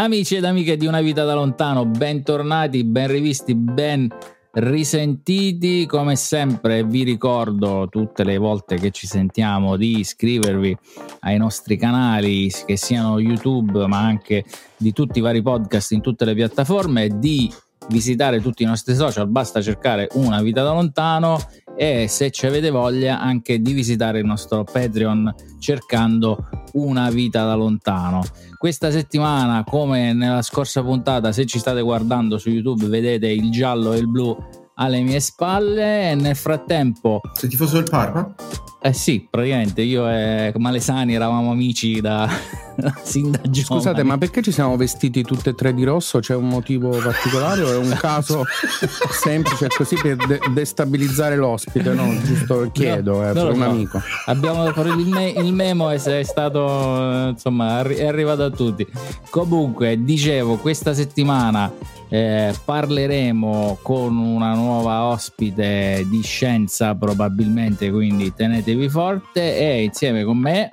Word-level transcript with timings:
Amici 0.00 0.36
ed 0.36 0.46
amiche 0.46 0.78
di 0.78 0.86
Una 0.86 1.02
vita 1.02 1.24
da 1.24 1.34
lontano, 1.34 1.84
bentornati, 1.84 2.84
ben 2.84 3.08
rivisti, 3.08 3.54
ben 3.54 4.08
risentiti. 4.52 5.84
Come 5.84 6.16
sempre 6.16 6.84
vi 6.84 7.02
ricordo 7.02 7.86
tutte 7.90 8.24
le 8.24 8.38
volte 8.38 8.76
che 8.76 8.92
ci 8.92 9.06
sentiamo 9.06 9.76
di 9.76 9.98
iscrivervi 9.98 10.74
ai 11.20 11.36
nostri 11.36 11.76
canali, 11.76 12.50
che 12.64 12.78
siano 12.78 13.18
YouTube 13.18 13.86
ma 13.88 13.98
anche 13.98 14.42
di 14.78 14.94
tutti 14.94 15.18
i 15.18 15.20
vari 15.20 15.42
podcast 15.42 15.92
in 15.92 16.00
tutte 16.00 16.24
le 16.24 16.32
piattaforme, 16.32 17.18
di 17.18 17.52
visitare 17.88 18.40
tutti 18.40 18.62
i 18.62 18.66
nostri 18.66 18.94
social, 18.94 19.28
basta 19.28 19.60
cercare 19.60 20.08
Una 20.12 20.40
vita 20.40 20.62
da 20.62 20.72
lontano 20.72 21.38
e 21.82 22.08
se 22.08 22.30
ci 22.30 22.44
avete 22.44 22.68
voglia 22.68 23.18
anche 23.18 23.58
di 23.62 23.72
visitare 23.72 24.18
il 24.18 24.26
nostro 24.26 24.64
Patreon 24.64 25.34
cercando 25.58 26.46
una 26.74 27.08
vita 27.08 27.46
da 27.46 27.54
lontano. 27.54 28.22
Questa 28.58 28.90
settimana, 28.90 29.64
come 29.64 30.12
nella 30.12 30.42
scorsa 30.42 30.82
puntata, 30.82 31.32
se 31.32 31.46
ci 31.46 31.58
state 31.58 31.80
guardando 31.80 32.36
su 32.36 32.50
YouTube, 32.50 32.86
vedete 32.86 33.28
il 33.28 33.50
giallo 33.50 33.94
e 33.94 33.96
il 33.96 34.10
blu 34.10 34.36
alle 34.74 35.00
mie 35.00 35.20
spalle 35.20 36.10
e 36.10 36.14
nel 36.16 36.36
frattempo... 36.36 37.22
Se 37.32 37.48
ti 37.48 37.56
fosse 37.56 37.78
il 37.78 37.84
Parma? 37.88 38.34
Eh 38.82 38.94
sì, 38.94 39.26
praticamente 39.28 39.82
io 39.82 40.08
e 40.08 40.54
Malesani 40.56 41.14
eravamo 41.14 41.50
amici 41.50 42.00
da, 42.00 42.26
sin 43.04 43.30
da 43.30 43.40
giovane. 43.42 43.62
Scusate, 43.62 44.02
ma 44.02 44.16
perché 44.16 44.40
ci 44.40 44.52
siamo 44.52 44.74
vestiti 44.76 45.22
tutte 45.22 45.50
e 45.50 45.54
tre 45.54 45.74
di 45.74 45.84
rosso? 45.84 46.18
C'è 46.20 46.34
un 46.34 46.48
motivo 46.48 46.88
particolare 46.88 47.62
o 47.62 47.72
è 47.72 47.76
un 47.76 47.94
caso 48.00 48.42
semplice 49.12 49.66
così 49.68 49.96
per 49.96 50.16
de- 50.16 50.40
destabilizzare 50.54 51.36
l'ospite? 51.36 51.92
No, 51.92 52.10
giusto 52.22 52.70
chiedo, 52.72 53.18
no, 53.18 53.28
eh, 53.28 53.32
per 53.34 53.50
un 53.50 53.56
so. 53.56 53.64
amico. 53.64 54.02
Abbiamo 54.24 54.66
il, 54.66 55.06
me- 55.06 55.28
il 55.28 55.52
memo 55.52 55.90
è 55.90 56.22
stato, 56.22 57.28
insomma, 57.28 57.82
è 57.82 58.06
arrivato 58.06 58.44
a 58.44 58.50
tutti. 58.50 58.86
Comunque, 59.28 60.02
dicevo, 60.02 60.56
questa 60.56 60.94
settimana 60.94 61.70
eh, 62.12 62.52
parleremo 62.64 63.78
con 63.82 64.16
una 64.16 64.52
nuova 64.54 65.04
ospite 65.04 66.04
di 66.08 66.20
scienza 66.22 66.94
probabilmente, 66.96 67.90
quindi 67.90 68.32
tenetevi 68.70 68.88
forte 68.88 69.58
e 69.58 69.82
insieme 69.82 70.24
con 70.24 70.38
me, 70.38 70.72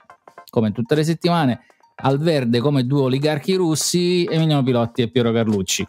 come 0.50 0.72
tutte 0.72 0.95
le 0.95 1.03
settimane, 1.03 1.62
al 1.95 2.20
verde 2.20 2.59
come 2.59 2.86
due 2.86 3.02
oligarchi 3.02 3.56
russi, 3.56 4.26
Emiliano 4.26 4.64
Pilotti 4.64 5.02
e 5.02 5.09
Piero 5.09 5.31
Carlucci. 5.31 5.88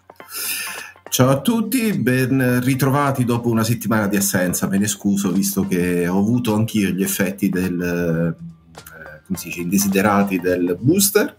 Ciao 1.11 1.31
a 1.31 1.41
tutti, 1.41 1.92
ben 1.95 2.61
ritrovati 2.62 3.25
dopo 3.25 3.48
una 3.48 3.64
settimana 3.64 4.06
di 4.06 4.17
assenza. 4.17 4.69
Me 4.69 4.79
ne 4.79 4.86
scuso 4.86 5.33
visto 5.33 5.67
che 5.67 6.06
ho 6.06 6.19
avuto 6.19 6.55
anch'io 6.55 6.91
gli 6.91 7.03
effetti 7.03 7.48
del, 7.48 8.36
come 9.28 9.38
si 9.38 9.48
dice, 9.48 9.60
indesiderati 9.60 10.40
del 10.40 10.76
booster. 10.80 11.36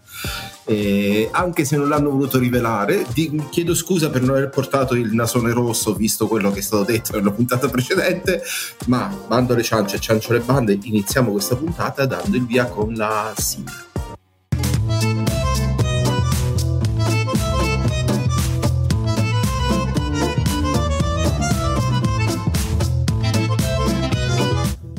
E 0.64 1.28
anche 1.32 1.64
se 1.64 1.76
non 1.76 1.88
l'hanno 1.88 2.10
voluto 2.10 2.38
rivelare, 2.38 3.04
di, 3.12 3.42
chiedo 3.50 3.74
scusa 3.74 4.10
per 4.10 4.22
non 4.22 4.36
aver 4.36 4.48
portato 4.48 4.94
il 4.94 5.12
nasone 5.12 5.52
rosso, 5.52 5.94
visto 5.94 6.28
quello 6.28 6.52
che 6.52 6.60
è 6.60 6.62
stato 6.62 6.84
detto 6.84 7.16
nella 7.16 7.32
puntata 7.32 7.68
precedente. 7.68 8.42
Ma 8.86 9.12
bando 9.26 9.54
alle 9.54 9.64
ciance 9.64 9.98
ciancio 9.98 10.32
le 10.32 10.40
bande, 10.40 10.78
iniziamo 10.80 11.32
questa 11.32 11.56
puntata 11.56 12.06
dando 12.06 12.36
il 12.36 12.46
via 12.46 12.66
con 12.66 12.94
la 12.94 13.32
sigla. 13.36 13.89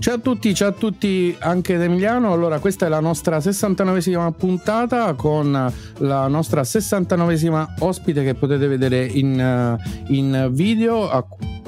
Ciao 0.01 0.15
a 0.15 0.17
tutti, 0.17 0.55
ciao 0.55 0.69
a 0.69 0.71
tutti 0.71 1.37
anche 1.41 1.77
da 1.77 1.83
Emiliano. 1.83 2.33
Allora, 2.33 2.57
questa 2.57 2.87
è 2.87 2.89
la 2.89 2.99
nostra 2.99 3.37
69esima 3.37 4.31
puntata 4.31 5.13
con 5.13 5.71
la 5.99 6.27
nostra 6.27 6.63
69esima 6.63 7.75
ospite 7.77 8.23
che 8.23 8.33
potete 8.33 8.65
vedere 8.65 9.05
in, 9.05 9.39
eh, 9.39 9.77
in 10.07 10.47
video. 10.53 11.07
A, 11.07 11.23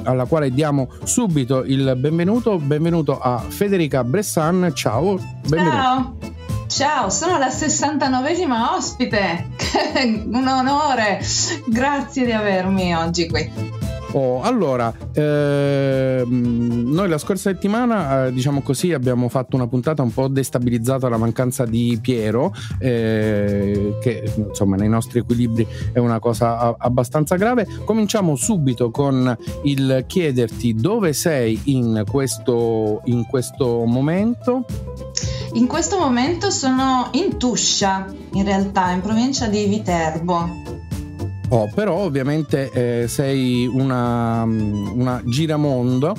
alla 0.06 0.26
quale 0.26 0.50
diamo 0.50 0.90
subito 1.04 1.64
il 1.64 1.94
benvenuto. 1.96 2.58
Benvenuto 2.58 3.20
a 3.20 3.38
Federica 3.38 4.04
Bressan. 4.04 4.72
Ciao, 4.74 5.20
benvenuto. 5.48 5.76
Ciao. 5.76 6.18
Ciao, 6.66 7.10
sono 7.12 7.38
la 7.38 7.50
69esima 7.50 8.74
ospite. 8.76 9.50
Un 10.26 10.48
onore. 10.48 11.22
Grazie 11.68 12.26
di 12.26 12.32
avermi 12.32 12.96
oggi 12.96 13.30
qui. 13.30 13.83
Oh, 14.16 14.42
allora, 14.42 14.94
ehm, 15.12 16.84
noi 16.92 17.10
la 17.10 17.18
scorsa 17.18 17.50
settimana, 17.50 18.26
eh, 18.26 18.32
diciamo 18.34 18.62
così, 18.62 18.94
abbiamo 18.94 19.28
fatto 19.28 19.56
una 19.56 19.68
puntata 19.68 20.04
un 20.04 20.14
po' 20.14 20.28
destabilizzata 20.28 21.10
la 21.10 21.18
mancanza 21.18 21.66
di 21.66 21.98
Piero, 22.00 22.54
eh, 22.78 23.98
che 24.00 24.32
insomma 24.36 24.76
nei 24.76 24.90
nostri 24.90 25.20
equilibri 25.20 25.66
è 25.92 25.98
una 25.98 26.20
cosa 26.20 26.60
a- 26.60 26.76
abbastanza 26.78 27.36
grave. 27.38 27.68
Cominciamo 27.86 28.36
subito 28.36 28.92
con 28.92 29.36
il 29.64 30.04
chiederti 30.06 30.76
dove 30.76 31.14
sei 31.14 31.60
in 31.66 32.04
questo, 32.08 33.02
in 33.06 33.26
questo 33.26 33.84
momento. 33.86 34.66
In 35.54 35.66
questo 35.66 35.98
momento 35.98 36.52
sono 36.52 37.10
in 37.14 37.38
Tuscia, 37.38 38.06
in 38.34 38.44
realtà, 38.44 38.92
in 38.92 39.02
provincia 39.02 39.48
di 39.48 39.66
Viterbo. 39.66 40.83
Oh, 41.50 41.70
però 41.74 41.98
ovviamente 41.98 42.72
eh, 42.72 43.08
sei 43.08 43.68
una, 43.68 44.44
una 44.44 45.22
giramondo 45.24 46.16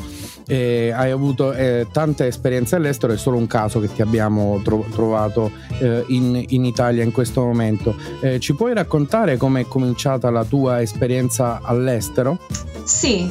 e 0.47 0.93
hai 0.95 1.11
avuto 1.11 1.53
eh, 1.53 1.87
tante 1.91 2.27
esperienze 2.27 2.77
all'estero, 2.77 3.13
è 3.13 3.17
solo 3.17 3.39
un 3.39 3.47
caso 3.47 3.81
che 3.81 3.93
ti 3.93 4.03
abbiamo 4.03 4.61
tro- 4.63 4.87
trovato 4.91 5.51
eh, 5.79 6.05
in, 6.09 6.45
in, 6.49 6.65
Italia 6.65 7.03
in 7.03 7.11
questo 7.11 7.43
momento. 7.43 7.97
Eh, 8.21 8.39
ci 8.41 8.55
puoi 8.55 8.75
raccontare 8.75 9.37
come 9.37 9.63
è 9.63 9.67
cominciata 9.67 10.31
la 10.31 10.45
tua 10.45 10.83
esperienza 10.83 11.61
all'estero? 11.63 12.39
Sì, 12.85 13.29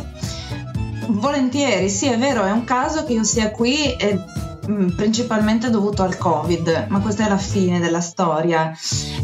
volentieri, 1.07 1.89
sì 1.89 2.07
è 2.07 2.17
vero, 2.17 2.43
è 2.43 2.51
un 2.51 2.63
caso 2.63 3.05
che 3.05 3.13
io 3.13 3.23
sia 3.23 3.51
qui 3.51 3.93
e 3.95 4.19
Mm, 4.19 4.42
principalmente 4.95 5.69
dovuto 5.69 6.03
al 6.03 6.17
covid, 6.17 6.85
ma 6.89 6.99
questa 6.99 7.25
è 7.25 7.29
la 7.29 7.37
fine 7.37 7.79
della 7.79 8.01
storia. 8.01 8.71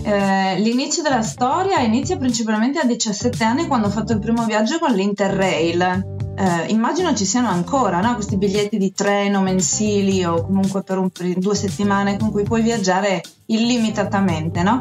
Eh, 0.03 0.59
l'inizio 0.59 1.01
della 1.01 1.21
storia 1.21 1.79
inizia 1.79 2.17
principalmente 2.17 2.79
a 2.79 2.85
17 2.85 3.43
anni 3.43 3.67
quando 3.67 3.87
ho 3.87 3.91
fatto 3.91 4.13
il 4.13 4.19
primo 4.19 4.45
viaggio 4.45 4.79
con 4.79 4.91
l'Interrail. 4.91 6.17
Eh, 6.35 6.71
immagino 6.71 7.13
ci 7.13 7.25
siano 7.25 7.49
ancora 7.49 7.99
no? 7.99 8.13
questi 8.13 8.37
biglietti 8.37 8.77
di 8.77 8.93
treno 8.93 9.41
mensili 9.41 10.23
o 10.23 10.45
comunque 10.45 10.83
per, 10.83 10.97
un, 10.97 11.09
per, 11.09 11.33
due 11.37 11.55
settimane 11.55 12.17
con 12.17 12.31
cui 12.31 12.43
puoi 12.43 12.61
viaggiare 12.61 13.21
illimitatamente. 13.47 14.63
No? 14.63 14.77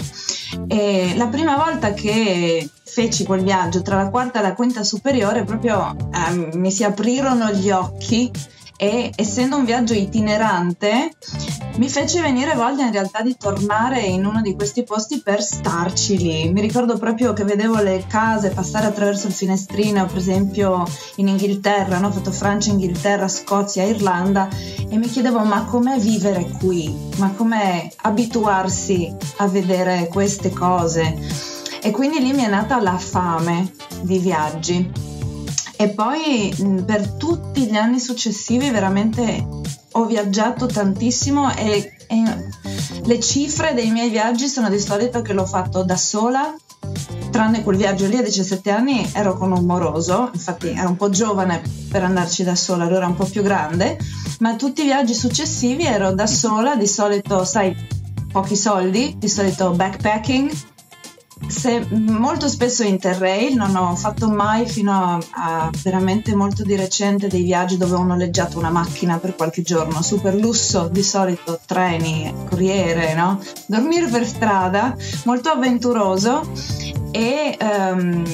la 1.16 1.26
prima 1.26 1.56
volta 1.56 1.92
che 1.92 2.70
feci 2.84 3.24
quel 3.24 3.42
viaggio 3.42 3.82
tra 3.82 3.96
la 3.96 4.08
quarta 4.08 4.38
e 4.38 4.42
la 4.42 4.54
quinta 4.54 4.82
superiore 4.82 5.44
proprio 5.44 5.94
eh, 5.94 6.56
mi 6.56 6.70
si 6.70 6.84
aprirono 6.84 7.50
gli 7.50 7.70
occhi 7.70 8.30
e 8.80 9.10
essendo 9.16 9.56
un 9.56 9.64
viaggio 9.64 9.92
itinerante 9.92 11.10
mi 11.78 11.88
fece 11.88 12.20
venire 12.20 12.54
voglia 12.54 12.86
in 12.86 12.92
realtà 12.92 13.22
di 13.22 13.36
tornare 13.36 14.00
in 14.00 14.24
uno 14.24 14.40
di 14.40 14.54
questi 14.54 14.84
posti 14.84 15.20
per 15.20 15.42
starci 15.42 16.16
lì. 16.16 16.52
Mi 16.52 16.60
ricordo 16.60 16.96
proprio 16.96 17.32
che 17.32 17.44
vedevo 17.44 17.80
le 17.82 18.04
case 18.08 18.50
passare 18.50 18.86
attraverso 18.86 19.26
il 19.26 19.32
finestrino, 19.32 20.06
per 20.06 20.16
esempio 20.16 20.84
in 21.16 21.28
Inghilterra, 21.28 21.98
no? 21.98 22.08
ho 22.08 22.12
fatto 22.12 22.30
Francia, 22.30 22.70
Inghilterra, 22.70 23.28
Scozia, 23.28 23.84
Irlanda 23.84 24.48
e 24.88 24.96
mi 24.96 25.08
chiedevo 25.08 25.40
ma 25.40 25.64
com'è 25.64 25.98
vivere 25.98 26.48
qui? 26.58 27.10
Ma 27.16 27.30
com'è 27.30 27.88
abituarsi 28.02 29.12
a 29.38 29.48
vedere 29.48 30.08
queste 30.08 30.50
cose? 30.50 31.16
E 31.80 31.90
quindi 31.90 32.20
lì 32.20 32.32
mi 32.32 32.42
è 32.42 32.48
nata 32.48 32.80
la 32.80 32.98
fame 32.98 33.72
di 34.02 34.18
viaggi 34.18 35.07
e 35.80 35.90
poi 35.90 36.52
per 36.84 37.08
tutti 37.12 37.66
gli 37.66 37.76
anni 37.76 38.00
successivi 38.00 38.68
veramente 38.70 39.46
ho 39.92 40.04
viaggiato 40.06 40.66
tantissimo 40.66 41.54
e, 41.54 41.92
e 42.08 42.22
le 43.04 43.20
cifre 43.20 43.74
dei 43.74 43.92
miei 43.92 44.10
viaggi 44.10 44.48
sono 44.48 44.68
di 44.68 44.80
solito 44.80 45.22
che 45.22 45.32
l'ho 45.32 45.46
fatto 45.46 45.84
da 45.84 45.96
sola 45.96 46.52
tranne 47.30 47.62
quel 47.62 47.76
viaggio 47.76 48.06
lì 48.06 48.16
a 48.16 48.22
17 48.22 48.70
anni 48.70 49.08
ero 49.12 49.36
con 49.36 49.52
un 49.52 49.64
moroso, 49.64 50.30
infatti 50.32 50.70
ero 50.70 50.88
un 50.88 50.96
po' 50.96 51.10
giovane 51.10 51.62
per 51.88 52.02
andarci 52.02 52.42
da 52.42 52.56
sola, 52.56 52.84
allora 52.84 53.06
un 53.06 53.14
po' 53.14 53.26
più 53.26 53.42
grande, 53.42 53.98
ma 54.40 54.56
tutti 54.56 54.82
i 54.82 54.86
viaggi 54.86 55.14
successivi 55.14 55.84
ero 55.84 56.12
da 56.12 56.26
sola, 56.26 56.74
di 56.74 56.88
solito, 56.88 57.44
sai, 57.44 57.76
pochi 58.32 58.56
soldi, 58.56 59.14
di 59.16 59.28
solito 59.28 59.70
backpacking, 59.70 60.50
se, 61.48 61.86
molto 61.90 62.46
spesso 62.48 62.82
Interrail, 62.84 63.56
non 63.56 63.74
ho 63.74 63.96
fatto 63.96 64.28
mai 64.28 64.66
fino 64.66 64.92
a, 64.92 65.18
a, 65.30 65.70
veramente 65.82 66.34
molto 66.34 66.62
di 66.62 66.76
recente 66.76 67.26
dei 67.26 67.42
viaggi 67.42 67.76
dove 67.76 67.94
ho 67.94 68.02
noleggiato 68.02 68.58
una 68.58 68.70
macchina 68.70 69.18
per 69.18 69.34
qualche 69.34 69.62
giorno, 69.62 70.02
super 70.02 70.34
lusso, 70.34 70.88
di 70.88 71.02
solito 71.02 71.58
treni, 71.64 72.32
corriere, 72.48 73.14
no? 73.14 73.40
Dormire 73.66 74.06
per 74.08 74.26
strada, 74.26 74.94
molto 75.24 75.48
avventuroso 75.48 76.42
e 77.10 77.56
um, 77.60 78.24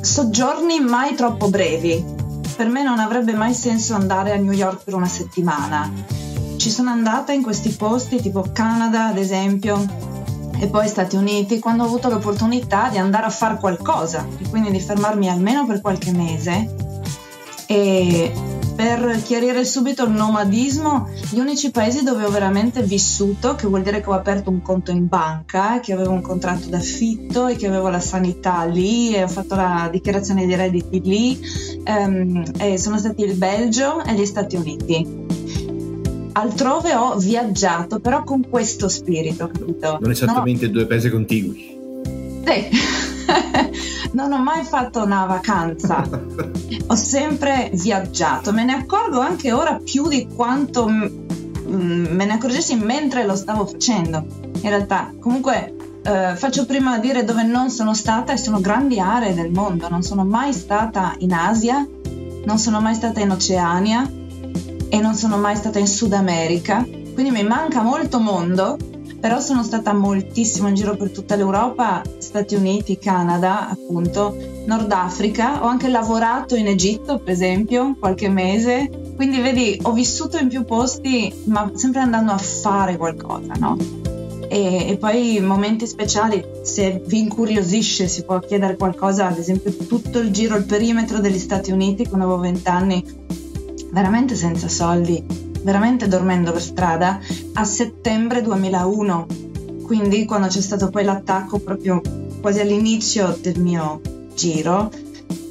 soggiorni 0.00 0.80
mai 0.80 1.14
troppo 1.14 1.50
brevi. 1.50 2.22
Per 2.56 2.68
me 2.68 2.84
non 2.84 3.00
avrebbe 3.00 3.32
mai 3.32 3.52
senso 3.52 3.94
andare 3.94 4.32
a 4.32 4.36
New 4.36 4.52
York 4.52 4.84
per 4.84 4.94
una 4.94 5.08
settimana. 5.08 5.92
Ci 6.56 6.70
sono 6.70 6.90
andata 6.90 7.32
in 7.32 7.42
questi 7.42 7.70
posti 7.70 8.22
tipo 8.22 8.46
Canada 8.52 9.08
ad 9.08 9.18
esempio 9.18 10.13
e 10.58 10.68
poi 10.68 10.88
Stati 10.88 11.16
Uniti 11.16 11.58
quando 11.58 11.82
ho 11.82 11.86
avuto 11.86 12.08
l'opportunità 12.08 12.88
di 12.88 12.98
andare 12.98 13.26
a 13.26 13.30
fare 13.30 13.58
qualcosa 13.58 14.26
e 14.38 14.48
quindi 14.48 14.70
di 14.70 14.80
fermarmi 14.80 15.28
almeno 15.28 15.66
per 15.66 15.80
qualche 15.80 16.12
mese 16.12 16.92
e 17.66 18.32
per 18.74 19.22
chiarire 19.22 19.64
subito 19.64 20.04
il 20.04 20.10
nomadismo, 20.10 21.08
gli 21.30 21.38
unici 21.38 21.70
paesi 21.70 22.02
dove 22.02 22.24
ho 22.24 22.30
veramente 22.30 22.82
vissuto, 22.82 23.54
che 23.54 23.68
vuol 23.68 23.82
dire 23.82 24.00
che 24.00 24.10
ho 24.10 24.14
aperto 24.14 24.50
un 24.50 24.62
conto 24.62 24.90
in 24.90 25.06
banca, 25.06 25.80
che 25.80 25.92
avevo 25.92 26.10
un 26.10 26.20
contratto 26.20 26.68
d'affitto 26.68 27.46
e 27.46 27.56
che 27.56 27.68
avevo 27.68 27.88
la 27.88 28.00
sanità 28.00 28.64
lì 28.64 29.14
e 29.14 29.22
ho 29.22 29.28
fatto 29.28 29.54
la 29.54 29.88
dichiarazione 29.90 30.44
di 30.44 30.54
redditi 30.54 31.00
lì, 31.02 31.40
ehm, 31.84 32.76
sono 32.76 32.98
stati 32.98 33.22
il 33.22 33.34
Belgio 33.34 34.02
e 34.02 34.12
gli 34.14 34.26
Stati 34.26 34.56
Uniti. 34.56 35.23
Altrove 36.36 36.94
ho 36.94 37.16
viaggiato, 37.16 38.00
però 38.00 38.24
con 38.24 38.48
questo 38.48 38.88
spirito, 38.88 39.46
capito? 39.46 39.98
Non 40.00 40.10
esattamente 40.10 40.66
no. 40.66 40.72
due 40.72 40.86
paesi 40.86 41.08
contigui. 41.08 41.78
Sì. 42.44 42.68
non 44.12 44.32
ho 44.32 44.42
mai 44.42 44.64
fatto 44.64 45.02
una 45.02 45.26
vacanza, 45.26 46.02
ho 46.86 46.94
sempre 46.94 47.70
viaggiato, 47.72 48.52
me 48.52 48.64
ne 48.64 48.74
accorgo 48.74 49.20
anche 49.20 49.52
ora 49.52 49.80
più 49.82 50.08
di 50.08 50.26
quanto 50.26 50.86
me 50.86 52.24
ne 52.24 52.32
accorgessi 52.32 52.74
mentre 52.76 53.24
lo 53.24 53.36
stavo 53.36 53.66
facendo. 53.66 54.26
In 54.60 54.68
realtà, 54.68 55.12
comunque 55.20 55.74
eh, 56.02 56.34
faccio 56.36 56.66
prima 56.66 56.98
dire 56.98 57.24
dove 57.24 57.44
non 57.44 57.70
sono 57.70 57.94
stata 57.94 58.32
e 58.32 58.36
sono 58.36 58.60
grandi 58.60 58.98
aree 58.98 59.34
del 59.34 59.50
mondo, 59.50 59.88
non 59.88 60.02
sono 60.02 60.24
mai 60.24 60.52
stata 60.52 61.14
in 61.18 61.32
Asia, 61.32 61.86
non 62.44 62.58
sono 62.58 62.80
mai 62.80 62.94
stata 62.94 63.20
in 63.20 63.30
Oceania 63.30 64.22
e 64.94 65.00
non 65.00 65.16
sono 65.16 65.38
mai 65.38 65.56
stata 65.56 65.80
in 65.80 65.88
Sud 65.88 66.12
America, 66.12 66.86
quindi 67.14 67.32
mi 67.32 67.42
manca 67.42 67.82
molto 67.82 68.20
mondo 68.20 68.76
però 69.18 69.40
sono 69.40 69.64
stata 69.64 69.92
moltissimo 69.92 70.68
in 70.68 70.74
giro 70.74 70.96
per 70.96 71.10
tutta 71.10 71.34
l'Europa, 71.34 72.02
Stati 72.18 72.54
Uniti, 72.54 72.98
Canada, 72.98 73.70
appunto, 73.70 74.36
Nord 74.66 74.92
Africa, 74.92 75.64
ho 75.64 75.66
anche 75.66 75.88
lavorato 75.88 76.56
in 76.56 76.66
Egitto, 76.66 77.18
per 77.18 77.32
esempio, 77.32 77.96
qualche 77.98 78.28
mese, 78.28 78.90
quindi 79.16 79.40
vedi, 79.40 79.78
ho 79.82 79.92
vissuto 79.92 80.36
in 80.36 80.48
più 80.48 80.64
posti, 80.64 81.32
ma 81.46 81.72
sempre 81.74 82.02
andando 82.02 82.32
a 82.32 82.38
fare 82.38 82.98
qualcosa, 82.98 83.54
no? 83.58 83.78
E, 84.46 84.90
e, 84.90 84.96
poi 84.98 85.40
momenti 85.40 85.86
speciali, 85.86 86.44
se 86.62 87.02
vi 87.06 87.20
incuriosisce 87.20 88.06
si 88.08 88.24
può 88.24 88.38
chiedere 88.40 88.76
qualcosa, 88.76 89.26
ad 89.26 89.38
esempio 89.38 89.74
tutto 89.74 90.18
il 90.18 90.30
giro, 90.32 90.54
il 90.54 90.66
perimetro 90.66 91.18
degli 91.18 91.38
Stati 91.38 91.72
Uniti 91.72 92.06
quando 92.06 92.26
avevo 92.26 92.42
20 92.42 92.68
anni, 92.68 93.04
veramente 93.94 94.34
senza 94.34 94.68
soldi, 94.68 95.24
veramente 95.62 96.08
dormendo 96.08 96.50
per 96.50 96.60
strada, 96.60 97.20
a 97.54 97.64
settembre 97.64 98.42
2001. 98.42 99.26
Quindi 99.84 100.24
quando 100.24 100.48
c'è 100.48 100.60
stato 100.60 100.90
poi 100.90 101.04
l'attacco 101.04 101.60
proprio 101.60 102.02
quasi 102.40 102.58
all'inizio 102.60 103.38
del 103.40 103.60
mio 103.60 104.00
giro. 104.34 104.90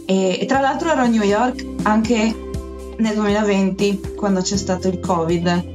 E, 0.05 0.39
e 0.41 0.45
tra 0.45 0.59
l'altro 0.59 0.91
ero 0.91 1.01
a 1.01 1.07
New 1.07 1.23
York 1.23 1.65
anche 1.83 2.35
nel 2.97 3.15
2020 3.15 4.13
quando 4.17 4.41
c'è 4.41 4.57
stato 4.57 4.89
il 4.89 4.99
Covid. 4.99 5.71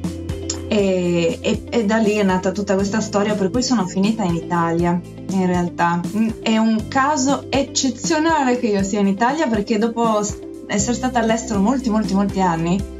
E, 0.68 1.38
e, 1.40 1.62
e, 1.70 1.84
da 1.86 1.96
lì 1.96 2.12
è 2.12 2.22
nata 2.22 2.52
tutta 2.52 2.74
questa 2.74 3.00
storia 3.00 3.34
per 3.34 3.48
cui 3.48 3.62
sono 3.62 3.86
finita 3.86 4.22
in 4.22 4.34
Italia 4.34 5.00
in 5.30 5.46
realtà 5.46 5.98
è 6.42 6.58
un 6.58 6.88
caso 6.88 7.46
eccezionale 7.48 8.58
che 8.58 8.66
io 8.66 8.82
sia 8.82 9.00
in 9.00 9.06
Italia 9.06 9.46
perché 9.46 9.78
dopo 9.78 10.22
essere 10.68 10.94
stata 10.94 11.18
all'estero 11.18 11.60
molti 11.60 11.90
molti 11.90 12.14
molti 12.14 12.40
anni 12.40 12.96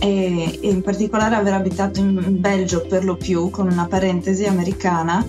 e 0.00 0.58
in 0.62 0.80
particolare 0.80 1.34
aver 1.34 1.52
abitato 1.52 2.00
in 2.00 2.40
Belgio 2.40 2.86
per 2.86 3.04
lo 3.04 3.16
più, 3.16 3.50
con 3.50 3.70
una 3.70 3.86
parentesi 3.86 4.46
americana, 4.46 5.24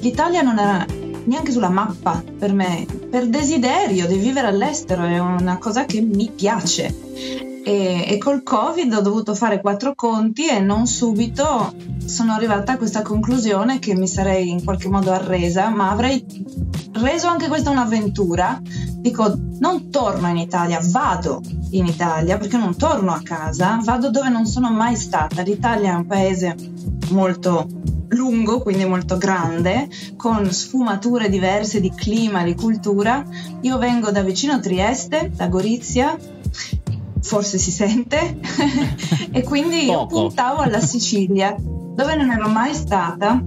l'Italia 0.00 0.42
non 0.42 0.58
era 0.58 0.84
neanche 1.24 1.52
sulla 1.52 1.68
mappa 1.68 2.22
per 2.38 2.52
me, 2.52 2.84
per 3.08 3.28
desiderio 3.28 4.06
di 4.06 4.16
vivere 4.16 4.48
all'estero, 4.48 5.04
è 5.04 5.18
una 5.18 5.58
cosa 5.58 5.84
che 5.84 6.00
mi 6.00 6.32
piace. 6.34 7.47
E, 7.64 8.04
e, 8.08 8.18
col 8.18 8.42
Covid 8.42 8.92
ho 8.92 9.00
dovuto 9.00 9.34
fare 9.34 9.60
quattro 9.60 9.94
conti 9.94 10.48
e 10.48 10.58
non 10.60 10.86
subito 10.86 11.74
sono 12.04 12.32
arrivata 12.32 12.72
a 12.72 12.76
questa 12.78 13.02
conclusione 13.02 13.78
che 13.78 13.94
mi 13.94 14.08
sarei 14.08 14.48
in 14.48 14.64
qualche 14.64 14.88
modo 14.88 15.12
arresa, 15.12 15.68
ma 15.68 15.90
avrei 15.90 16.24
reso 16.92 17.26
anche 17.26 17.48
questa 17.48 17.70
un'avventura. 17.70 18.60
Dico, 18.62 19.38
non 19.58 19.90
torno 19.90 20.28
in 20.28 20.38
Italia, 20.38 20.80
vado 20.82 21.42
in 21.70 21.86
Italia 21.86 22.38
perché 22.38 22.56
non 22.56 22.76
torno 22.76 23.12
a 23.12 23.20
casa, 23.22 23.78
vado 23.82 24.10
dove 24.10 24.28
non 24.30 24.46
sono 24.46 24.70
mai 24.70 24.96
stata. 24.96 25.42
L'Italia 25.42 25.92
è 25.92 25.96
un 25.96 26.06
paese 26.06 26.56
molto 27.10 27.66
lungo, 28.08 28.60
quindi 28.60 28.84
molto 28.84 29.18
grande, 29.18 29.88
con 30.16 30.50
sfumature 30.50 31.28
diverse 31.28 31.80
di 31.80 31.92
clima, 31.94 32.42
di 32.42 32.54
cultura. 32.54 33.24
Io 33.60 33.78
vengo 33.78 34.10
da 34.10 34.22
vicino 34.22 34.60
Trieste, 34.60 35.30
da 35.34 35.48
Gorizia, 35.48 36.16
forse 37.22 37.58
si 37.58 37.70
sente, 37.70 38.38
e 39.32 39.42
quindi 39.42 39.84
io 39.84 40.06
puntavo 40.06 40.62
alla 40.62 40.80
Sicilia, 40.80 41.54
dove 41.58 42.14
non 42.14 42.30
ero 42.30 42.48
mai 42.48 42.74
stata. 42.74 43.42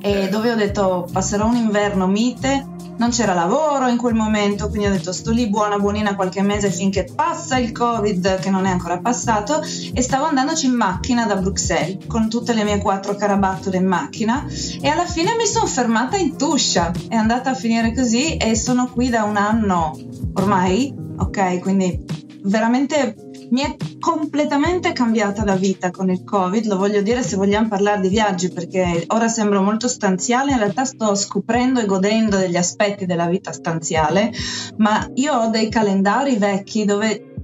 E 0.00 0.28
dove 0.28 0.50
ho 0.50 0.56
detto 0.56 1.08
passerò 1.12 1.46
un 1.46 1.54
inverno 1.54 2.08
mite. 2.08 2.66
Non 2.94 3.10
c'era 3.10 3.34
lavoro 3.34 3.86
in 3.86 3.96
quel 3.96 4.14
momento, 4.14 4.68
quindi 4.68 4.86
ho 4.86 4.90
detto 4.90 5.12
sto 5.12 5.30
lì 5.30 5.48
buona 5.48 5.78
buonina 5.78 6.14
qualche 6.14 6.42
mese 6.42 6.70
finché 6.70 7.08
passa 7.14 7.56
il 7.56 7.72
covid 7.72 8.38
che 8.40 8.50
non 8.50 8.66
è 8.66 8.70
ancora 8.70 8.98
passato. 8.98 9.62
E 9.62 10.02
stavo 10.02 10.24
andandoci 10.24 10.66
in 10.66 10.74
macchina 10.74 11.24
da 11.24 11.36
Bruxelles 11.36 12.04
con 12.06 12.28
tutte 12.28 12.52
le 12.52 12.64
mie 12.64 12.78
quattro 12.78 13.14
carabattole 13.14 13.76
in 13.76 13.86
macchina. 13.86 14.44
E 14.80 14.88
alla 14.88 15.06
fine 15.06 15.36
mi 15.36 15.46
sono 15.46 15.66
fermata 15.66 16.16
in 16.16 16.36
Tuscia, 16.36 16.92
è 17.08 17.14
andata 17.14 17.50
a 17.50 17.54
finire 17.54 17.94
così 17.94 18.36
e 18.36 18.56
sono 18.56 18.90
qui 18.92 19.08
da 19.08 19.22
un 19.22 19.36
anno 19.36 19.96
ormai, 20.34 20.94
ok, 21.16 21.60
quindi 21.60 22.04
veramente 22.44 23.14
mi 23.50 23.60
è 23.62 23.76
completamente 24.00 24.92
cambiata 24.92 25.44
la 25.44 25.56
vita 25.56 25.90
con 25.90 26.10
il 26.10 26.24
Covid, 26.24 26.66
lo 26.66 26.76
voglio 26.76 27.02
dire 27.02 27.22
se 27.22 27.36
vogliamo 27.36 27.68
parlare 27.68 28.00
di 28.00 28.08
viaggi 28.08 28.50
perché 28.50 29.04
ora 29.08 29.28
sembro 29.28 29.62
molto 29.62 29.88
stanziale, 29.88 30.52
in 30.52 30.58
realtà 30.58 30.84
sto 30.84 31.14
scoprendo 31.14 31.80
e 31.80 31.86
godendo 31.86 32.36
degli 32.36 32.56
aspetti 32.56 33.06
della 33.06 33.26
vita 33.26 33.52
stanziale, 33.52 34.32
ma 34.78 35.08
io 35.14 35.34
ho 35.34 35.48
dei 35.48 35.68
calendari 35.68 36.36
vecchi 36.36 36.84
dove 36.84 37.34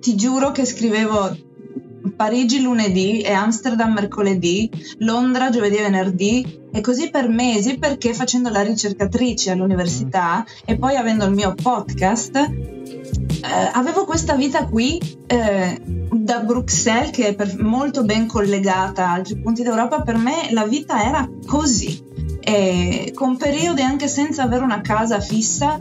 ti 0.00 0.14
giuro 0.14 0.52
che 0.52 0.64
scrivevo 0.64 1.47
Parigi 2.16 2.60
lunedì 2.60 3.20
e 3.20 3.32
Amsterdam 3.32 3.92
mercoledì, 3.92 4.70
Londra 4.98 5.50
giovedì 5.50 5.76
e 5.76 5.82
venerdì 5.82 6.60
e 6.70 6.80
così 6.80 7.10
per 7.10 7.28
mesi 7.28 7.78
perché 7.78 8.12
facendo 8.14 8.50
la 8.50 8.62
ricercatrice 8.62 9.50
all'università 9.50 10.44
e 10.64 10.76
poi 10.76 10.96
avendo 10.96 11.24
il 11.24 11.32
mio 11.32 11.54
podcast 11.54 12.36
eh, 12.36 13.70
avevo 13.72 14.04
questa 14.04 14.34
vita 14.34 14.66
qui 14.66 14.98
eh, 15.26 15.80
da 16.10 16.40
Bruxelles 16.40 17.10
che 17.10 17.28
è 17.28 17.34
per, 17.34 17.60
molto 17.62 18.04
ben 18.04 18.26
collegata 18.26 19.06
a 19.08 19.12
altri 19.12 19.38
punti 19.38 19.62
d'Europa, 19.62 20.02
per 20.02 20.16
me 20.16 20.48
la 20.50 20.66
vita 20.66 21.04
era 21.04 21.28
così, 21.46 22.02
e 22.40 23.12
con 23.14 23.36
periodi 23.36 23.82
anche 23.82 24.08
senza 24.08 24.42
avere 24.42 24.64
una 24.64 24.80
casa 24.80 25.20
fissa 25.20 25.80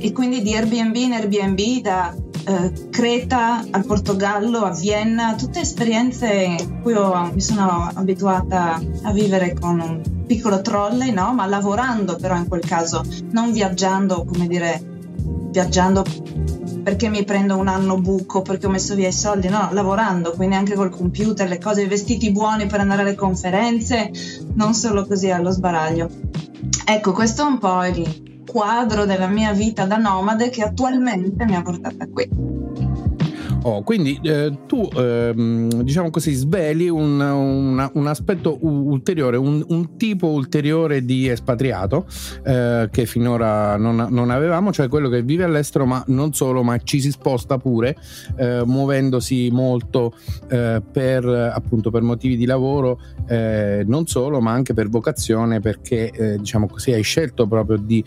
e 0.00 0.12
quindi 0.12 0.40
di 0.42 0.54
Airbnb 0.54 0.96
in 0.96 1.12
Airbnb 1.12 1.82
da 1.82 2.14
eh, 2.46 2.88
Creta 2.88 3.62
al 3.70 3.84
Portogallo 3.84 4.60
a 4.60 4.70
Vienna, 4.70 5.34
tutte 5.34 5.60
esperienze 5.60 6.56
cui 6.82 6.94
ho, 6.94 7.30
mi 7.32 7.40
sono 7.40 7.90
abituata 7.92 8.80
a 9.02 9.12
vivere 9.12 9.52
con 9.52 9.78
un 9.78 10.24
piccolo 10.26 10.62
trolley, 10.62 11.12
no? 11.12 11.34
ma 11.34 11.44
lavorando 11.46 12.16
però 12.16 12.36
in 12.36 12.48
quel 12.48 12.64
caso, 12.64 13.04
non 13.32 13.52
viaggiando, 13.52 14.24
come 14.24 14.46
dire, 14.46 14.80
viaggiando 15.50 16.02
perché 16.82 17.10
mi 17.10 17.24
prendo 17.24 17.58
un 17.58 17.68
anno 17.68 17.98
buco 18.00 18.40
perché 18.40 18.66
ho 18.66 18.70
messo 18.70 18.94
via 18.94 19.08
i 19.08 19.12
soldi, 19.12 19.48
no, 19.48 19.68
lavorando, 19.72 20.32
quindi 20.32 20.54
anche 20.54 20.74
col 20.74 20.88
computer, 20.88 21.46
le 21.46 21.58
cose, 21.58 21.82
i 21.82 21.88
vestiti 21.88 22.32
buoni 22.32 22.66
per 22.66 22.80
andare 22.80 23.02
alle 23.02 23.14
conferenze, 23.14 24.10
non 24.54 24.72
solo 24.72 25.06
così 25.06 25.30
allo 25.30 25.50
sbaraglio. 25.50 26.08
Ecco, 26.86 27.12
questo 27.12 27.42
è 27.42 27.46
un 27.46 27.58
po' 27.58 27.84
il 27.84 28.29
quadro 28.50 29.04
della 29.04 29.28
mia 29.28 29.52
vita 29.52 29.84
da 29.84 29.96
nomade 29.96 30.48
che 30.48 30.62
attualmente 30.62 31.44
mi 31.44 31.54
ha 31.54 31.62
portata 31.62 32.06
qui. 32.08 32.49
Oh, 33.62 33.82
quindi 33.82 34.18
eh, 34.22 34.56
tu 34.66 34.88
ehm, 34.90 35.82
diciamo 35.82 36.08
così 36.08 36.32
sveli 36.32 36.88
un, 36.88 37.20
un, 37.20 37.90
un 37.92 38.06
aspetto 38.06 38.56
ulteriore, 38.62 39.36
un, 39.36 39.62
un, 39.68 39.98
tipo 39.98 40.28
ulteriore 40.28 41.04
di 41.04 41.28
espatriato 41.28 42.06
eh, 42.42 42.88
che 42.90 43.04
finora 43.04 43.76
non, 43.76 44.06
non, 44.08 44.30
avevamo, 44.30 44.72
cioè 44.72 44.88
quello 44.88 45.10
che 45.10 45.22
vive 45.22 45.44
all'estero, 45.44 45.84
ma 45.84 46.02
non 46.06 46.32
solo, 46.32 46.62
ma 46.62 46.78
ci 46.78 47.02
si 47.02 47.10
sposta 47.10 47.58
pure, 47.58 47.96
eh, 48.36 48.62
muovendosi 48.64 49.50
molto 49.50 50.14
eh, 50.48 50.80
per 50.90 51.26
appunto 51.26 51.90
per 51.90 52.00
motivi 52.00 52.38
di 52.38 52.46
lavoro, 52.46 52.98
eh, 53.28 53.84
non 53.86 54.06
solo, 54.06 54.40
ma 54.40 54.52
anche 54.52 54.72
per 54.72 54.88
vocazione, 54.88 55.60
perché 55.60 56.10
eh, 56.10 56.38
diciamo 56.38 56.66
così 56.66 56.92
hai 56.92 57.02
scelto 57.02 57.46
proprio 57.46 57.76
di 57.76 58.02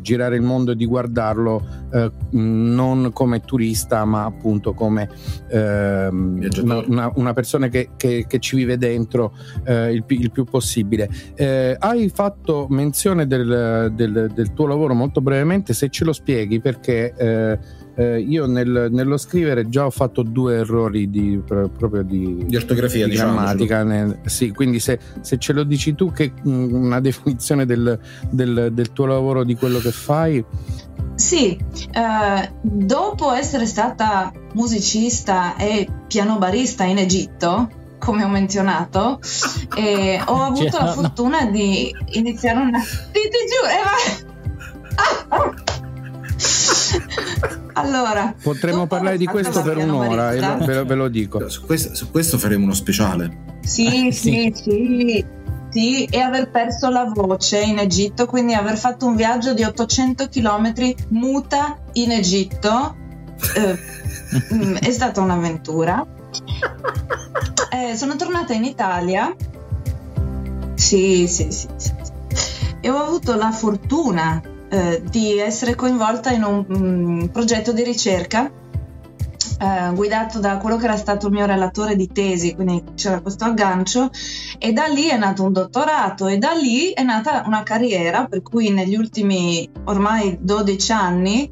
girare 0.00 0.36
il 0.36 0.42
mondo 0.42 0.72
e 0.72 0.76
di 0.76 0.84
guardarlo 0.84 1.64
non 2.30 3.10
come 3.12 3.40
turista, 3.40 4.04
ma 4.04 4.25
appunto 4.26 4.74
come 4.74 5.08
ehm, 5.48 6.48
una, 6.62 6.78
una, 6.86 7.12
una, 7.14 7.32
persona 7.32 7.68
che, 7.68 7.90
che, 7.96 8.26
che, 8.28 8.38
ci 8.38 8.56
vive 8.56 8.76
dentro 8.76 9.32
eh, 9.64 9.92
il, 9.92 10.04
il, 10.08 10.30
più 10.30 10.44
possibile. 10.44 11.08
Eh, 11.34 11.76
hai 11.78 12.08
fatto 12.08 12.66
menzione 12.68 13.26
del, 13.26 13.92
del, 13.94 14.30
del, 14.34 14.52
tuo 14.52 14.66
lavoro 14.66 14.94
molto 14.94 15.20
brevemente, 15.20 15.72
se 15.72 15.88
ce 15.88 16.04
lo 16.04 16.12
spieghi 16.12 16.60
perché 16.60 17.14
eh, 17.16 17.58
eh, 17.98 18.20
io 18.20 18.46
nel, 18.46 18.88
nello 18.90 19.16
scrivere 19.16 19.68
già 19.70 19.86
ho 19.86 19.90
fatto 19.90 20.22
due 20.22 20.56
errori 20.56 21.08
di, 21.08 21.40
proprio 21.44 22.02
di, 22.02 22.44
di 22.46 22.54
ortografia, 22.54 23.06
di 23.06 23.12
diciamo, 23.12 23.32
grammatica. 23.32 23.82
Nel, 23.84 24.18
sì, 24.26 24.50
quindi 24.50 24.80
se, 24.80 24.98
se, 25.22 25.38
ce 25.38 25.54
lo 25.54 25.64
dici 25.64 25.94
tu, 25.94 26.12
che 26.12 26.32
mm, 26.46 26.74
una 26.74 27.00
definizione 27.00 27.64
del, 27.64 27.98
del, 28.28 28.70
del 28.72 28.92
tuo 28.92 29.06
lavoro, 29.06 29.44
di 29.44 29.54
quello 29.54 29.78
che 29.78 29.92
fai. 29.92 30.44
Sì, 31.14 31.56
eh, 31.56 32.52
dopo 32.60 33.32
essere 33.32 33.64
stata 33.64 34.30
musicista 34.52 35.56
e 35.56 35.88
piano 36.06 36.36
barista 36.36 36.84
in 36.84 36.98
Egitto, 36.98 37.70
come 37.98 38.24
ho 38.24 38.28
menzionato, 38.28 39.20
eh, 39.74 40.20
ho 40.22 40.42
avuto 40.44 40.70
cioè, 40.70 40.82
la 40.82 40.92
fortuna 40.92 41.44
no. 41.44 41.50
di 41.50 41.94
iniziare 42.12 42.58
una... 42.60 42.78
Ti, 43.10 43.20
ti 43.20 43.38
giuro, 43.48 43.68
eh, 43.72 43.82
ma... 45.30 45.64
allora, 47.74 48.34
potremmo 48.40 48.86
parlare 48.86 49.16
di 49.16 49.26
questo 49.26 49.62
per 49.62 49.78
un'ora, 49.78 50.30
ve 50.30 50.74
lo, 50.74 50.84
ve 50.84 50.94
lo 50.94 51.08
dico. 51.08 51.48
Su 51.48 51.64
questo, 51.64 51.94
su 51.94 52.10
questo, 52.10 52.38
faremo 52.38 52.64
uno 52.64 52.74
speciale. 52.74 53.44
Sì, 53.62 54.10
sì, 54.12 54.52
sì, 54.54 55.24
sì, 55.70 56.04
e 56.04 56.20
aver 56.20 56.50
perso 56.50 56.90
la 56.90 57.04
voce 57.04 57.60
in 57.60 57.78
Egitto, 57.78 58.26
quindi 58.26 58.54
aver 58.54 58.76
fatto 58.76 59.06
un 59.06 59.16
viaggio 59.16 59.54
di 59.54 59.64
800 59.64 60.28
km 60.28 60.94
muta 61.08 61.78
in 61.94 62.12
Egitto. 62.12 62.96
Eh, 63.54 63.78
mm, 64.54 64.76
è 64.76 64.90
stata 64.90 65.20
un'avventura. 65.20 66.06
Eh, 67.70 67.96
sono 67.96 68.16
tornata 68.16 68.52
in 68.52 68.64
Italia. 68.64 69.34
Sì, 70.74 71.26
sì, 71.26 71.50
sì, 71.50 71.68
sì. 71.76 71.92
E 72.80 72.90
ho 72.90 72.98
avuto 72.98 73.34
la 73.34 73.50
fortuna 73.50 74.40
eh, 74.68 75.02
di 75.08 75.38
essere 75.38 75.74
coinvolta 75.74 76.30
in 76.30 76.42
un 76.42 76.64
um, 76.68 77.28
progetto 77.28 77.72
di 77.72 77.82
ricerca 77.82 78.50
eh, 79.58 79.90
guidato 79.94 80.38
da 80.38 80.58
quello 80.58 80.76
che 80.76 80.84
era 80.84 80.96
stato 80.96 81.28
il 81.28 81.32
mio 81.32 81.46
relatore 81.46 81.96
di 81.96 82.08
tesi, 82.08 82.54
quindi 82.54 82.82
c'era 82.94 83.20
questo 83.20 83.44
aggancio 83.44 84.10
e 84.58 84.72
da 84.72 84.86
lì 84.86 85.06
è 85.08 85.16
nato 85.16 85.44
un 85.44 85.52
dottorato 85.52 86.26
e 86.26 86.38
da 86.38 86.52
lì 86.52 86.92
è 86.92 87.02
nata 87.02 87.44
una 87.46 87.62
carriera 87.62 88.26
per 88.26 88.42
cui 88.42 88.70
negli 88.70 88.96
ultimi 88.96 89.68
ormai 89.84 90.38
12 90.40 90.92
anni 90.92 91.50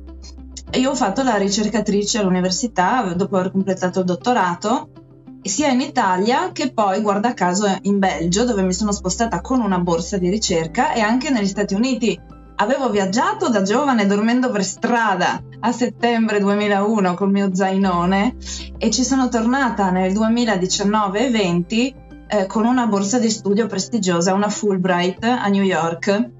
io 0.72 0.90
ho 0.90 0.94
fatto 0.94 1.22
la 1.22 1.36
ricercatrice 1.36 2.18
all'università 2.18 3.12
dopo 3.14 3.36
aver 3.36 3.52
completato 3.52 4.00
il 4.00 4.06
dottorato 4.06 4.88
sia 5.40 5.68
in 5.68 5.80
Italia 5.80 6.52
che 6.52 6.72
poi, 6.72 7.00
guarda 7.02 7.34
caso, 7.34 7.66
in 7.82 7.98
Belgio, 7.98 8.44
dove 8.44 8.62
mi 8.62 8.72
sono 8.72 8.92
spostata 8.92 9.42
con 9.42 9.60
una 9.60 9.78
borsa 9.78 10.16
di 10.16 10.30
ricerca, 10.30 10.94
e 10.94 11.00
anche 11.00 11.28
negli 11.28 11.46
Stati 11.46 11.74
Uniti, 11.74 12.18
Avevo 12.56 12.88
viaggiato 12.88 13.48
da 13.48 13.62
giovane 13.62 14.06
dormendo 14.06 14.50
per 14.50 14.64
strada 14.64 15.42
a 15.60 15.72
settembre 15.72 16.38
2001 16.38 17.14
col 17.14 17.30
mio 17.30 17.52
zainone 17.52 18.36
e 18.78 18.90
ci 18.90 19.02
sono 19.02 19.28
tornata 19.28 19.90
nel 19.90 20.12
2019 20.12 21.26
e 21.26 21.30
20 21.30 21.94
eh, 22.28 22.46
con 22.46 22.64
una 22.64 22.86
borsa 22.86 23.18
di 23.18 23.28
studio 23.28 23.66
prestigiosa, 23.66 24.34
una 24.34 24.48
Fulbright 24.48 25.24
a 25.24 25.48
New 25.48 25.64
York 25.64 26.30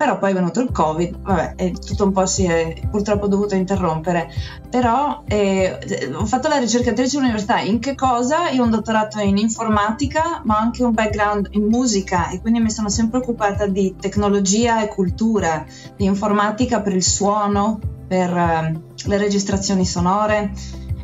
però 0.00 0.16
poi 0.16 0.30
è 0.30 0.32
venuto 0.32 0.62
il 0.62 0.72
covid, 0.72 1.20
vabbè, 1.20 1.52
e 1.56 1.72
tutto 1.72 2.04
un 2.04 2.12
po' 2.12 2.24
si 2.24 2.46
è 2.46 2.74
purtroppo 2.90 3.26
dovuto 3.26 3.54
interrompere, 3.54 4.30
però 4.70 5.24
eh, 5.26 6.10
ho 6.14 6.24
fatto 6.24 6.48
la 6.48 6.56
ricercatrice 6.56 7.18
all'università, 7.18 7.58
in 7.58 7.80
che 7.80 7.94
cosa? 7.94 8.48
Io 8.48 8.62
ho 8.62 8.64
un 8.64 8.70
dottorato 8.70 9.18
in 9.18 9.36
informatica, 9.36 10.40
ma 10.46 10.56
anche 10.56 10.82
un 10.84 10.94
background 10.94 11.48
in 11.50 11.66
musica 11.66 12.30
e 12.30 12.40
quindi 12.40 12.60
mi 12.60 12.70
sono 12.70 12.88
sempre 12.88 13.18
occupata 13.18 13.66
di 13.66 13.94
tecnologia 14.00 14.82
e 14.82 14.88
cultura, 14.88 15.66
di 15.94 16.06
informatica 16.06 16.80
per 16.80 16.94
il 16.94 17.04
suono, 17.04 17.78
per 18.08 18.34
eh, 18.34 18.80
le 19.04 19.16
registrazioni 19.18 19.84
sonore. 19.84 20.52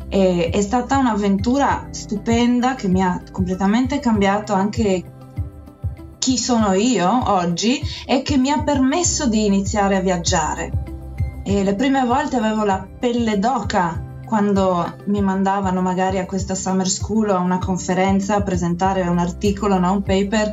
E, 0.09 0.49
è 0.51 0.61
stata 0.61 0.97
un'avventura 0.97 1.89
stupenda 1.91 2.73
che 2.73 2.87
mi 2.87 3.03
ha 3.03 3.21
completamente 3.31 3.99
cambiato 3.99 4.53
anche 4.53 5.16
chi 6.27 6.37
sono 6.37 6.73
io 6.73 7.31
oggi 7.31 7.79
e 8.05 8.21
che 8.21 8.35
mi 8.35 8.51
ha 8.51 8.61
permesso 8.61 9.29
di 9.29 9.45
iniziare 9.45 9.95
a 9.95 10.01
viaggiare. 10.01 10.71
E 11.41 11.63
le 11.63 11.73
prime 11.73 12.03
volte 12.03 12.35
avevo 12.35 12.65
la 12.65 12.85
pelle 12.99 13.39
d'oca 13.39 14.03
quando 14.25 14.95
mi 15.05 15.21
mandavano 15.21 15.79
magari 15.79 16.19
a 16.19 16.25
questa 16.25 16.53
summer 16.53 16.89
school 16.89 17.29
o 17.29 17.37
a 17.37 17.39
una 17.39 17.59
conferenza 17.59 18.35
a 18.35 18.41
presentare 18.41 19.03
un 19.03 19.19
articolo, 19.19 19.79
no? 19.79 19.93
un 19.93 20.03
paper, 20.03 20.49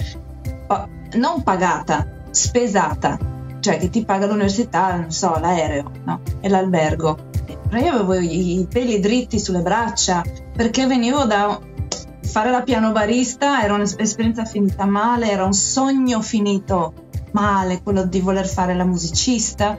non 1.14 1.42
pagata, 1.42 2.06
spesata, 2.30 3.18
cioè 3.58 3.78
che 3.78 3.90
ti 3.90 4.04
paga 4.04 4.26
l'università, 4.26 4.94
non 4.94 5.10
so, 5.10 5.36
l'aereo 5.40 5.90
no? 6.04 6.20
e 6.38 6.48
l'albergo. 6.48 7.18
Però 7.68 7.84
io 7.84 7.94
avevo 7.94 8.14
i 8.14 8.64
peli 8.70 9.00
dritti 9.00 9.40
sulle 9.40 9.60
braccia 9.60 10.22
perché 10.54 10.86
venivo 10.86 11.24
da 11.24 11.58
fare 12.24 12.50
la 12.50 12.62
piano 12.62 12.92
barista 12.92 13.62
era 13.62 13.74
un'esperienza 13.74 14.44
finita 14.44 14.84
male, 14.84 15.30
era 15.30 15.44
un 15.44 15.52
sogno 15.52 16.20
finito 16.20 16.92
male, 17.32 17.82
quello 17.82 18.04
di 18.04 18.20
voler 18.20 18.46
fare 18.46 18.74
la 18.74 18.84
musicista 18.84 19.78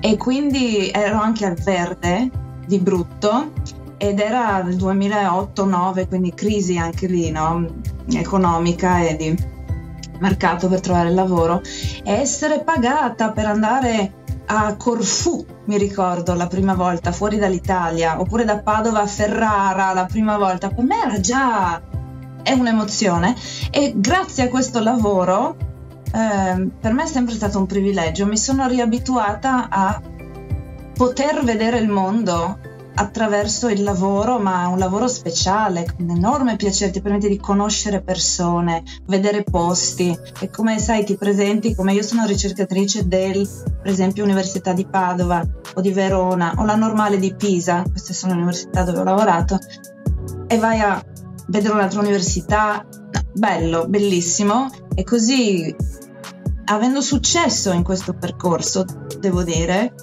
e 0.00 0.16
quindi 0.16 0.90
ero 0.90 1.20
anche 1.20 1.46
al 1.46 1.54
verde 1.54 2.30
di 2.66 2.78
brutto 2.78 3.52
ed 3.96 4.20
era 4.20 4.58
il 4.60 4.76
2008-9, 4.76 6.08
quindi 6.08 6.32
crisi 6.34 6.76
anche 6.76 7.06
lì, 7.06 7.30
no? 7.30 7.66
economica 8.12 9.00
e 9.00 9.16
di 9.16 9.36
mercato 10.20 10.68
per 10.68 10.80
trovare 10.80 11.10
lavoro 11.10 11.60
e 12.04 12.12
essere 12.12 12.62
pagata 12.62 13.32
per 13.32 13.46
andare 13.46 14.12
a 14.50 14.76
Corfù, 14.76 15.44
mi 15.66 15.76
ricordo 15.76 16.34
la 16.34 16.46
prima 16.46 16.74
volta 16.74 17.12
fuori 17.12 17.36
dall'Italia, 17.36 18.18
oppure 18.18 18.44
da 18.44 18.58
Padova 18.58 19.00
a 19.00 19.06
Ferrara 19.06 19.92
la 19.92 20.06
prima 20.06 20.38
volta, 20.38 20.70
per 20.70 20.84
me 20.84 21.02
era 21.02 21.20
già 21.20 21.80
è 22.42 22.52
un'emozione. 22.52 23.36
E 23.70 23.92
grazie 23.96 24.44
a 24.44 24.48
questo 24.48 24.80
lavoro 24.80 25.56
eh, 26.12 26.68
per 26.80 26.92
me 26.92 27.02
è 27.02 27.06
sempre 27.06 27.34
stato 27.34 27.58
un 27.58 27.66
privilegio, 27.66 28.26
mi 28.26 28.38
sono 28.38 28.66
riabituata 28.66 29.68
a 29.68 30.00
poter 30.94 31.44
vedere 31.44 31.78
il 31.78 31.88
mondo 31.88 32.58
attraverso 32.98 33.68
il 33.68 33.84
lavoro, 33.84 34.40
ma 34.40 34.66
un 34.66 34.76
lavoro 34.76 35.06
speciale, 35.06 35.86
un 35.98 36.10
enorme 36.10 36.56
piacere, 36.56 36.90
ti 36.90 37.00
permette 37.00 37.28
di 37.28 37.38
conoscere 37.38 38.02
persone, 38.02 38.82
vedere 39.06 39.44
posti. 39.44 40.18
E 40.40 40.50
come 40.50 40.80
sai 40.80 41.04
ti 41.04 41.16
presenti, 41.16 41.76
come 41.76 41.92
io 41.92 42.02
sono 42.02 42.26
ricercatrice 42.26 43.06
del, 43.06 43.48
per 43.80 43.92
esempio, 43.92 44.24
Università 44.24 44.72
di 44.72 44.84
Padova 44.84 45.46
o 45.74 45.80
di 45.80 45.92
Verona 45.92 46.54
o 46.58 46.64
la 46.64 46.74
Normale 46.74 47.18
di 47.18 47.34
Pisa, 47.34 47.84
queste 47.88 48.12
sono 48.12 48.32
le 48.32 48.40
università 48.40 48.82
dove 48.82 48.98
ho 48.98 49.04
lavorato, 49.04 49.58
e 50.48 50.58
vai 50.58 50.80
a 50.80 51.00
vedere 51.46 51.74
un'altra 51.74 52.00
università, 52.00 52.84
bello, 53.32 53.86
bellissimo, 53.86 54.70
e 54.94 55.04
così 55.04 55.74
avendo 56.64 57.00
successo 57.00 57.70
in 57.72 57.84
questo 57.84 58.12
percorso, 58.12 58.84
devo 59.20 59.44
dire, 59.44 59.94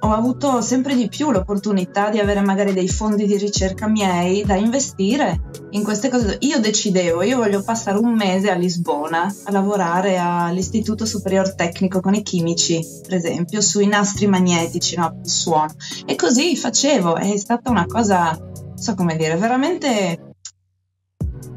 ho 0.00 0.12
avuto 0.12 0.60
sempre 0.60 0.94
di 0.94 1.08
più 1.08 1.30
l'opportunità 1.30 2.10
di 2.10 2.18
avere 2.18 2.40
magari 2.40 2.72
dei 2.72 2.88
fondi 2.88 3.26
di 3.26 3.36
ricerca 3.36 3.86
miei 3.86 4.44
da 4.44 4.54
investire 4.54 5.40
in 5.70 5.82
queste 5.82 6.08
cose. 6.08 6.36
Io 6.40 6.60
decidevo, 6.60 7.22
io 7.22 7.38
voglio 7.38 7.62
passare 7.62 7.98
un 7.98 8.14
mese 8.14 8.50
a 8.50 8.54
Lisbona 8.54 9.34
a 9.44 9.50
lavorare 9.50 10.18
all'Istituto 10.18 11.06
Superiore 11.06 11.54
Tecnico 11.54 12.00
con 12.00 12.14
i 12.14 12.22
chimici, 12.22 12.84
per 13.02 13.14
esempio, 13.14 13.60
sui 13.60 13.86
nastri 13.86 14.26
magnetici, 14.26 14.96
no, 14.96 15.18
il 15.22 15.30
suono. 15.30 15.72
E 16.04 16.14
così 16.14 16.56
facevo, 16.56 17.16
è 17.16 17.36
stata 17.36 17.70
una 17.70 17.86
cosa, 17.86 18.36
non 18.38 18.76
so 18.76 18.94
come 18.94 19.16
dire, 19.16 19.36
veramente 19.36 20.34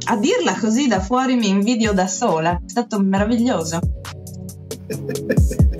a 0.05 0.15
dirla 0.17 0.57
così 0.57 0.87
da 0.87 1.01
fuori 1.01 1.35
mi 1.35 1.49
invidio 1.49 1.93
da 1.93 2.07
sola, 2.07 2.55
è 2.55 2.69
stato 2.69 2.99
meraviglioso. 2.99 3.79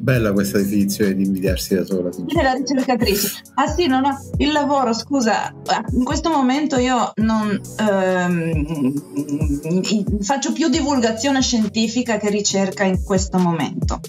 Bella 0.00 0.32
questa 0.32 0.58
definizione 0.58 1.14
di 1.14 1.24
invidiarsi 1.24 1.74
da 1.74 1.84
sola. 1.84 2.10
La 2.42 2.52
ricercatrice. 2.52 3.42
Ah 3.54 3.66
sì, 3.66 3.86
no, 3.86 4.00
no, 4.00 4.18
il 4.38 4.52
lavoro, 4.52 4.92
scusa, 4.92 5.52
in 5.92 6.04
questo 6.04 6.30
momento 6.30 6.76
io 6.78 7.12
non 7.16 7.60
ehm, 7.78 9.02
faccio 10.20 10.52
più 10.52 10.68
divulgazione 10.68 11.42
scientifica 11.42 12.18
che 12.18 12.30
ricerca 12.30 12.84
in 12.84 13.02
questo 13.02 13.38
momento. 13.38 14.00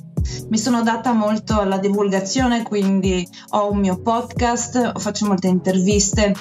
Mi 0.50 0.58
sono 0.58 0.82
data 0.82 1.12
molto 1.14 1.60
alla 1.60 1.78
divulgazione, 1.78 2.64
quindi 2.64 3.28
ho 3.50 3.72
un 3.72 3.80
mio 3.80 4.02
podcast, 4.02 5.00
faccio 5.00 5.28
molte 5.28 5.48
interviste 5.48 6.34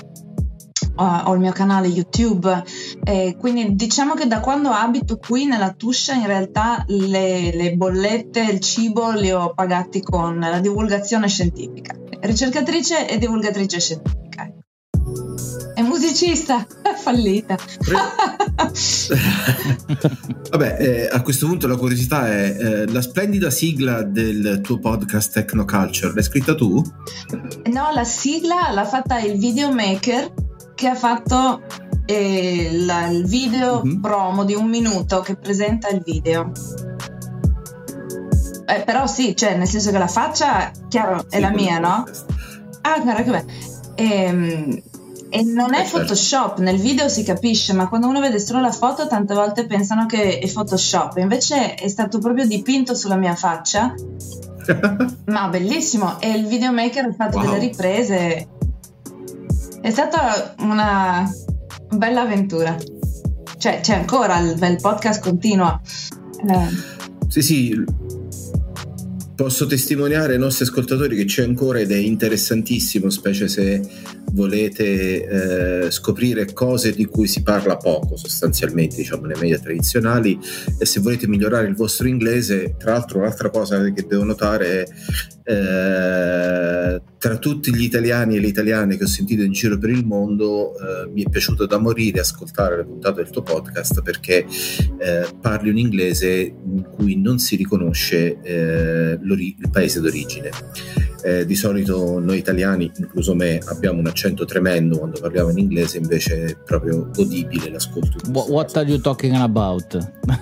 ho 0.97 1.35
il 1.35 1.41
mio 1.41 1.53
canale 1.53 1.89
YouTube, 1.89 2.63
eh, 3.03 3.37
quindi 3.39 3.75
diciamo 3.75 4.15
che 4.15 4.27
da 4.27 4.41
quando 4.41 4.71
abito 4.71 5.17
qui 5.17 5.47
nella 5.47 5.73
Tuscia 5.73 6.15
in 6.15 6.27
realtà 6.27 6.85
le, 6.89 7.55
le, 7.55 7.75
bollette, 7.75 8.41
il 8.41 8.61
cibo 8.61 9.11
li 9.13 9.31
ho 9.33 9.53
pagati 9.55 10.01
con 10.01 10.39
la 10.39 10.61
divulgazione 10.61 11.29
scientifica, 11.29 11.97
ricercatrice 12.21 13.09
e 13.09 13.19
divulgatrice 13.19 13.81
scientifica. 13.81 14.51
È 15.75 15.83
musicista, 15.83 16.65
è 16.83 16.95
fallita. 16.97 17.57
Vabbè, 20.51 20.77
eh, 20.79 21.09
a 21.11 21.21
questo 21.23 21.49
punto 21.49 21.67
la 21.67 21.77
curiosità 21.77 22.29
è 22.29 22.57
eh, 22.57 22.87
la 22.87 23.03
splendida 23.03 23.51
sigla 23.51 24.03
del 24.03 24.61
tuo 24.63 24.79
podcast 24.79 25.33
Technoculture, 25.33 26.15
l'hai 26.15 26.23
scritta 26.23 26.55
tu? 26.55 26.81
No, 27.73 27.91
la 27.93 28.05
sigla 28.05 28.71
l'ha 28.73 28.85
fatta 28.85 29.19
il 29.19 29.37
videomaker 29.37 30.33
che 30.75 30.89
ha 30.89 30.95
fatto 30.95 31.63
eh, 32.07 32.71
la, 32.73 33.07
il 33.07 33.27
video 33.27 33.83
mm-hmm. 33.85 34.01
promo 34.01 34.45
di 34.45 34.55
un 34.55 34.69
minuto 34.69 35.21
che 35.21 35.37
presenta 35.37 35.89
il 35.89 36.03
video. 36.03 36.53
Eh, 38.67 38.83
però 38.85 39.07
sì, 39.07 39.37
cioè, 39.37 39.57
nel 39.57 39.69
senso 39.69 39.91
che 39.91 39.99
la 39.99 40.09
faccia, 40.09 40.71
chiaro, 40.89 41.25
sì, 41.29 41.37
è 41.37 41.41
la 41.41 41.51
mia, 41.51 41.79
no? 41.79 42.05
Ah, 42.81 42.99
guarda 43.01 43.23
che 43.23 43.31
bello. 43.31 43.53
Ehm, 43.97 44.83
e 45.29 45.43
non 45.43 45.75
è 45.75 45.81
eh, 45.81 45.83
certo. 45.83 45.99
Photoshop, 45.99 46.59
nel 46.59 46.79
video 46.79 47.09
si 47.09 47.25
capisce, 47.25 47.73
ma 47.73 47.89
quando 47.89 48.07
uno 48.07 48.21
vede 48.21 48.39
solo 48.39 48.61
la 48.61 48.71
foto 48.71 49.09
tante 49.09 49.35
volte 49.35 49.67
pensano 49.67 50.07
che 50.07 50.39
è 50.39 50.53
Photoshop, 50.53 51.17
invece 51.17 51.75
è 51.75 51.89
stato 51.89 52.19
proprio 52.19 52.47
dipinto 52.47 52.95
sulla 52.95 53.17
mia 53.17 53.35
faccia. 53.35 53.95
ma 55.27 55.49
bellissimo, 55.49 56.21
e 56.21 56.31
il 56.31 56.47
videomaker 56.47 57.07
ha 57.07 57.13
fatto 57.13 57.39
wow. 57.39 57.47
delle 57.47 57.59
riprese. 57.59 58.49
È 59.85 59.91
stata 59.91 60.55
una 60.61 61.31
bella 61.91 62.23
avventura. 62.23 62.75
Cioè, 63.59 63.81
c'è 63.81 63.95
ancora, 63.95 64.39
il, 64.39 64.59
il 64.59 64.79
podcast 64.81 65.23
continua. 65.23 65.79
Eh. 66.49 66.69
Sì, 67.29 67.43
sì, 67.43 67.85
posso 69.35 69.67
testimoniare 69.67 70.35
ai 70.35 70.39
nostri 70.39 70.65
ascoltatori 70.65 71.17
che 71.17 71.25
c'è 71.25 71.43
ancora 71.43 71.81
ed 71.81 71.91
è 71.91 71.97
interessantissimo, 71.97 73.11
specie 73.11 73.49
se 73.49 73.81
volete 74.33 75.85
eh, 75.87 75.91
scoprire 75.91 76.53
cose 76.53 76.93
di 76.93 77.05
cui 77.07 77.27
si 77.27 77.43
parla 77.43 77.77
poco 77.77 78.17
sostanzialmente, 78.17 78.97
diciamo, 78.97 79.27
nei 79.27 79.39
media 79.41 79.59
tradizionali. 79.59 80.39
E 80.79 80.85
se 80.85 81.01
volete 81.01 81.27
migliorare 81.27 81.67
il 81.67 81.75
vostro 81.75 82.07
inglese, 82.07 82.77
tra 82.79 82.93
l'altro 82.93 83.19
un'altra 83.19 83.51
cosa 83.51 83.83
che 83.93 84.07
devo 84.07 84.25
notare 84.25 84.83
è 84.83 84.85
eh, 85.47 87.03
tra 87.19 87.37
tutti 87.37 87.75
gli 87.75 87.83
italiani 87.83 88.37
e 88.37 88.41
le 88.41 88.47
italiane 88.47 88.97
che 88.97 89.05
ho 89.05 89.07
sentito 89.07 89.43
in 89.43 89.53
giro 89.53 89.77
per 89.77 89.91
il 89.91 90.05
mondo 90.05 90.73
eh, 90.73 91.09
mi 91.11 91.23
è 91.23 91.29
piaciuto 91.29 91.67
da 91.67 91.79
morire 91.79 92.21
ascoltare 92.21 92.79
le 92.79 92.85
puntate 92.85 93.23
del 93.23 93.31
tuo 93.31 93.43
podcast 93.43 94.03
perché 94.03 94.47
eh, 94.99 95.27
parli 95.41 95.69
un 95.69 95.77
inglese 95.77 96.31
in 96.35 96.87
cui 96.95 97.21
non 97.21 97.39
si 97.39 97.57
riconosce 97.57 98.41
eh, 98.43 99.19
il 99.33 99.71
paese 99.71 100.01
d'origine 100.01 100.51
eh, 101.25 101.47
di 101.47 101.55
solito 101.57 102.21
noi 102.21 102.37
italiani, 102.37 102.91
incluso 102.97 103.35
me, 103.35 103.59
abbiamo 103.65 103.99
un 103.99 104.07
accento 104.07 104.45
tremendo 104.45 104.99
quando 104.99 105.19
parliamo 105.19 105.49
in 105.51 105.59
inglese, 105.59 105.97
invece 105.97 106.45
è 106.45 106.57
proprio 106.57 107.09
godibile 107.15 107.71
l'ascolto. 107.71 108.19
What, 108.31 108.51
what 108.51 108.77
are 108.77 108.87
you 108.87 109.01
talking 109.01 109.35
about? 109.35 109.95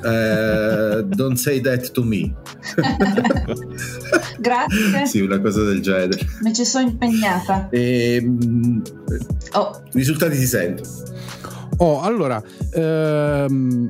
Uh, 0.03 1.03
don't 1.15 1.37
say 1.37 1.61
that 1.61 1.93
to 1.93 2.03
me. 2.03 2.35
Grazie. 4.41 5.07
sì, 5.07 5.21
una 5.21 5.41
cosa 5.41 5.63
del 5.63 5.81
genere. 5.81 6.19
Mi 6.41 6.53
ci 6.53 6.65
sono 6.65 6.89
impegnata. 6.89 7.69
E, 7.71 8.17
ehm, 8.17 8.83
oh. 9.53 9.83
Risultati 9.93 10.35
si 10.35 10.47
sentono. 10.49 10.89
Oh, 11.77 12.01
allora, 12.01 12.43
ehm, 12.73 13.89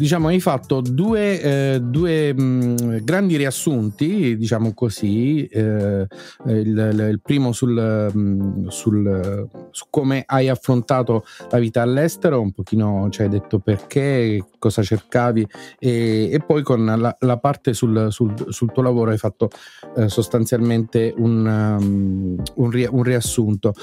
diciamo, 0.00 0.28
hai 0.28 0.40
fatto 0.40 0.80
due, 0.80 1.40
eh, 1.42 1.80
due 1.82 2.32
mh, 2.32 2.40
mm, 2.40 2.96
grandi 3.02 3.36
riassunti, 3.36 4.34
diciamo 4.38 4.72
così. 4.72 5.44
Eh, 5.44 6.06
il, 6.46 7.08
il, 7.10 7.20
primo 7.22 7.52
sul, 7.52 8.10
mh, 8.10 8.18
mm, 8.18 8.66
sul, 8.68 9.48
su 9.70 9.84
come 9.90 10.22
hai 10.26 10.48
affrontato 10.48 11.24
la 11.50 11.58
vita 11.58 11.82
all'estero, 11.82 12.40
un 12.40 12.50
pochino 12.52 13.08
ci 13.10 13.20
hai 13.20 13.28
detto 13.28 13.58
perché, 13.58 14.42
cosa 14.58 14.82
cercavi, 14.82 15.46
e, 15.78 16.30
e 16.32 16.40
poi 16.40 16.62
con 16.62 16.82
la, 16.82 17.14
la 17.18 17.36
parte 17.38 17.74
sul, 17.74 18.06
sul, 18.10 18.72
tuo 18.72 18.82
lavoro 18.82 19.10
hai 19.10 19.18
fatto 19.18 19.50
eh, 19.96 20.08
sostanzialmente 20.08 21.12
un, 21.14 21.44
um, 21.44 22.42
un, 22.54 22.88
un 22.90 23.02
riassunto. 23.02 23.74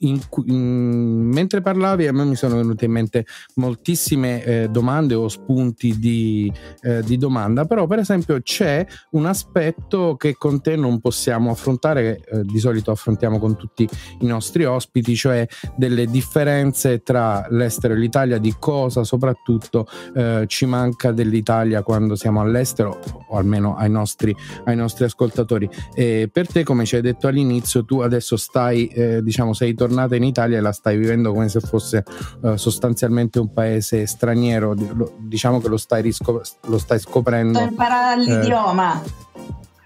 In, 0.00 0.20
in, 0.44 1.30
mentre 1.32 1.62
parlavi 1.62 2.06
a 2.06 2.12
me 2.12 2.24
mi 2.24 2.36
sono 2.36 2.56
venute 2.56 2.84
in 2.84 2.90
mente 2.90 3.24
moltissime 3.54 4.44
eh, 4.44 4.68
domande 4.68 5.14
o 5.14 5.26
spunti 5.26 5.98
di, 5.98 6.52
eh, 6.82 7.02
di, 7.02 7.16
domanda, 7.16 7.64
però 7.64 7.86
per 7.86 8.00
esempio 8.00 8.42
c'è 8.42 8.86
un 9.12 9.24
aspetto 9.24 10.16
che 10.16 10.34
con 10.36 10.60
te 10.60 10.76
non 10.76 11.00
possiamo 11.00 11.50
affrontare, 11.50 12.20
eh, 12.26 12.42
di 12.42 12.58
solito 12.58 12.90
affrontiamo 12.90 13.38
con 13.38 13.56
tutti 13.56 13.88
i 14.20 14.26
nostri 14.26 14.66
ospiti, 14.66 15.16
cioè 15.16 15.46
delle 15.76 16.04
differenze 16.04 17.02
tra 17.02 17.46
l'estero 17.48 17.94
e 17.94 17.96
l'Italia, 17.96 18.36
di 18.36 18.54
cosa 18.58 19.02
soprattutto 19.02 19.86
eh, 20.14 20.44
ci 20.46 20.66
manca 20.66 21.10
dell'Italia 21.10 21.82
quando 21.82 22.16
siamo 22.16 22.42
all'estero, 22.42 23.00
o 23.28 23.38
almeno 23.38 23.76
ai 23.76 23.88
nostri, 23.88 24.36
ai 24.64 24.76
nostri 24.76 25.06
ascoltatori. 25.06 25.66
E 25.94 26.28
per 26.30 26.46
te, 26.48 26.64
come 26.64 26.84
ci 26.84 26.96
hai 26.96 27.02
detto 27.02 27.28
all'inizio, 27.28 27.82
tu 27.86 28.00
adesso 28.00 28.36
stai, 28.36 28.88
eh, 28.88 29.22
diciamo, 29.22 29.54
sei 29.54 29.68
tornato 29.72 29.84
tornata 29.86 30.16
in 30.16 30.24
Italia 30.24 30.58
e 30.58 30.60
la 30.60 30.72
stai 30.72 30.96
vivendo 30.96 31.32
come 31.32 31.48
se 31.48 31.60
fosse 31.60 32.04
uh, 32.40 32.56
sostanzialmente 32.56 33.38
un 33.38 33.52
paese 33.52 34.06
straniero, 34.06 34.74
diciamo 35.18 35.60
che 35.60 35.68
lo 35.68 35.76
stai, 35.76 36.02
riscop- 36.02 36.66
lo 36.66 36.78
stai 36.78 36.98
scoprendo. 36.98 37.58
Sto 37.58 37.68
imparare 37.68 38.20
eh, 38.20 38.24
l'idioma. 38.24 39.02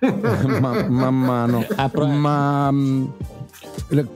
man 0.60 0.86
ma 0.88 1.10
mano. 1.10 1.66
Ah, 1.76 1.90
ma 2.06 2.70
mm, 2.70 3.06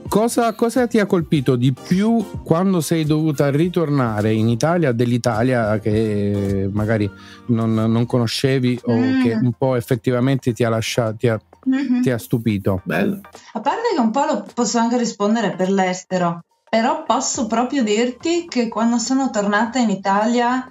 Cosa, 0.07 0.53
cosa, 0.53 0.87
ti 0.87 0.99
ha 0.99 1.05
colpito 1.05 1.57
di 1.57 1.73
più 1.73 2.25
quando 2.43 2.79
sei 2.79 3.03
dovuta 3.03 3.49
ritornare 3.49 4.31
in 4.31 4.47
Italia 4.47 4.93
dell'Italia 4.93 5.79
che 5.79 6.69
magari 6.71 7.09
non, 7.47 7.73
non 7.73 8.05
conoscevi 8.05 8.79
o 8.83 8.95
mm. 8.95 9.21
che 9.21 9.33
un 9.33 9.51
po' 9.51 9.75
effettivamente 9.75 10.53
ti 10.53 10.63
ha 10.63 10.69
lasciato, 10.69 11.17
ti 11.17 11.27
ha 11.27 11.39
mm-hmm. 11.67 12.01
ti 12.01 12.09
ha 12.09 12.17
stupito? 12.17 12.81
Bello. 12.83 13.21
A 13.53 13.59
parte 13.59 13.93
che 13.95 14.01
un 14.01 14.11
po' 14.11 14.25
lo 14.25 14.45
posso 14.53 14.77
anche 14.77 14.97
rispondere 14.97 15.55
per 15.55 15.69
l'estero, 15.69 16.41
però 16.69 17.03
posso 17.03 17.47
proprio 17.47 17.83
dirti 17.83 18.47
che 18.47 18.67
quando 18.67 18.97
sono 18.97 19.29
tornata 19.29 19.79
in 19.79 19.89
Italia 19.89 20.69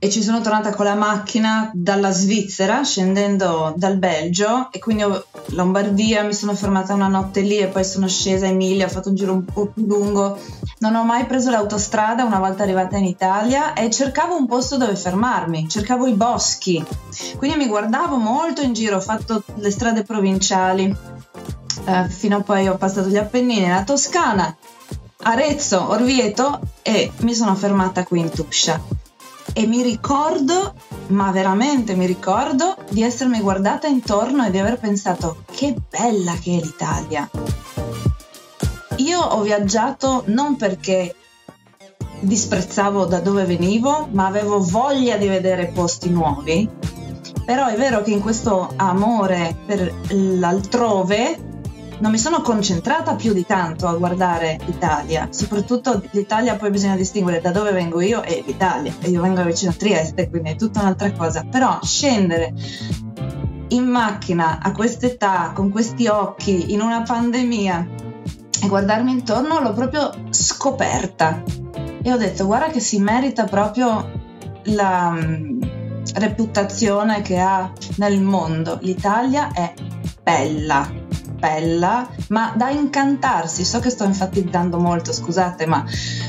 e 0.00 0.10
ci 0.10 0.22
sono 0.22 0.40
tornata 0.40 0.72
con 0.72 0.84
la 0.84 0.94
macchina 0.94 1.70
dalla 1.74 2.12
Svizzera 2.12 2.84
scendendo 2.84 3.74
dal 3.76 3.98
Belgio 3.98 4.70
e 4.70 4.78
quindi 4.78 5.02
ho 5.02 5.26
Lombardia, 5.48 6.22
mi 6.22 6.34
sono 6.34 6.54
fermata 6.54 6.94
una 6.94 7.08
notte 7.08 7.40
lì 7.40 7.58
e 7.58 7.66
poi 7.66 7.84
sono 7.84 8.06
scesa 8.06 8.46
a 8.46 8.50
Emilia, 8.50 8.86
ho 8.86 8.90
fatto 8.90 9.08
un 9.08 9.16
giro 9.16 9.32
un 9.32 9.44
po' 9.44 9.66
più 9.66 9.86
lungo. 9.86 10.38
Non 10.80 10.94
ho 10.94 11.04
mai 11.04 11.26
preso 11.26 11.50
l'autostrada 11.50 12.24
una 12.24 12.38
volta 12.38 12.62
arrivata 12.62 12.96
in 12.96 13.04
Italia 13.04 13.72
e 13.72 13.90
cercavo 13.90 14.36
un 14.36 14.46
posto 14.46 14.76
dove 14.76 14.94
fermarmi, 14.94 15.68
cercavo 15.68 16.06
i 16.06 16.12
boschi. 16.12 16.84
Quindi 17.36 17.56
mi 17.56 17.66
guardavo 17.66 18.16
molto 18.16 18.62
in 18.62 18.72
giro, 18.72 18.96
ho 18.96 19.00
fatto 19.00 19.42
le 19.56 19.70
strade 19.70 20.04
provinciali 20.04 20.94
eh, 21.84 22.08
fino 22.08 22.36
a 22.36 22.42
poi 22.42 22.68
ho 22.68 22.76
passato 22.76 23.08
gli 23.08 23.16
Appennini, 23.16 23.66
la 23.66 23.82
Toscana, 23.82 24.56
Arezzo, 25.22 25.88
Orvieto 25.88 26.60
e 26.82 27.10
mi 27.20 27.34
sono 27.34 27.54
fermata 27.56 28.04
qui 28.04 28.20
in 28.20 28.30
Tuscia 28.30 28.80
e 29.52 29.66
mi 29.66 29.82
ricordo, 29.82 30.74
ma 31.08 31.30
veramente 31.32 31.94
mi 31.94 32.06
ricordo, 32.06 32.76
di 32.90 33.02
essermi 33.02 33.40
guardata 33.40 33.86
intorno 33.86 34.44
e 34.44 34.50
di 34.50 34.58
aver 34.58 34.78
pensato 34.78 35.42
che 35.52 35.74
bella 35.90 36.34
che 36.34 36.58
è 36.58 36.62
l'Italia. 36.62 37.28
Io 38.98 39.20
ho 39.20 39.42
viaggiato 39.42 40.24
non 40.26 40.56
perché 40.56 41.14
disprezzavo 42.20 43.04
da 43.04 43.20
dove 43.20 43.44
venivo, 43.44 44.08
ma 44.10 44.26
avevo 44.26 44.60
voglia 44.60 45.16
di 45.16 45.28
vedere 45.28 45.66
posti 45.68 46.10
nuovi. 46.10 46.68
Però 47.44 47.66
è 47.66 47.76
vero 47.76 48.02
che 48.02 48.10
in 48.10 48.20
questo 48.20 48.72
amore 48.76 49.56
per 49.64 49.94
l'altrove 50.10 51.46
non 52.00 52.10
mi 52.10 52.18
sono 52.18 52.42
concentrata 52.42 53.14
più 53.14 53.32
di 53.32 53.46
tanto 53.46 53.86
a 53.86 53.94
guardare 53.94 54.58
l'Italia, 54.66 55.28
soprattutto 55.30 56.02
l'Italia 56.10 56.56
poi 56.56 56.70
bisogna 56.70 56.96
distinguere 56.96 57.40
da 57.40 57.50
dove 57.50 57.72
vengo 57.72 58.00
io 58.00 58.22
e 58.22 58.42
l'Italia, 58.46 58.92
e 59.00 59.10
io 59.10 59.20
vengo 59.20 59.42
vicino 59.42 59.70
a 59.70 59.74
Trieste, 59.74 60.28
quindi 60.28 60.50
è 60.50 60.56
tutta 60.56 60.80
un'altra 60.80 61.10
cosa, 61.12 61.44
però 61.48 61.78
scendere 61.82 62.52
in 63.68 63.84
macchina 63.84 64.60
a 64.62 64.72
quest'età, 64.72 65.52
con 65.54 65.70
questi 65.70 66.06
occhi, 66.06 66.72
in 66.72 66.80
una 66.80 67.02
pandemia 67.02 68.06
e 68.62 68.68
guardarmi 68.68 69.10
intorno 69.10 69.60
l'ho 69.60 69.72
proprio 69.72 70.10
scoperta 70.30 71.42
e 72.02 72.12
ho 72.12 72.16
detto 72.16 72.46
guarda 72.46 72.68
che 72.68 72.80
si 72.80 72.98
merita 73.00 73.44
proprio 73.44 74.10
la 74.64 75.14
um, 75.16 75.58
reputazione 76.14 77.22
che 77.22 77.38
ha 77.38 77.70
nel 77.96 78.20
mondo, 78.20 78.78
l'Italia 78.82 79.52
è 79.52 79.72
bella 80.22 81.06
bella, 81.38 82.08
ma 82.28 82.52
da 82.56 82.70
incantarsi. 82.70 83.64
So 83.64 83.78
che 83.78 83.90
sto 83.90 84.04
enfatizzando 84.04 84.78
molto, 84.78 85.12
scusate, 85.12 85.66
ma 85.66 85.84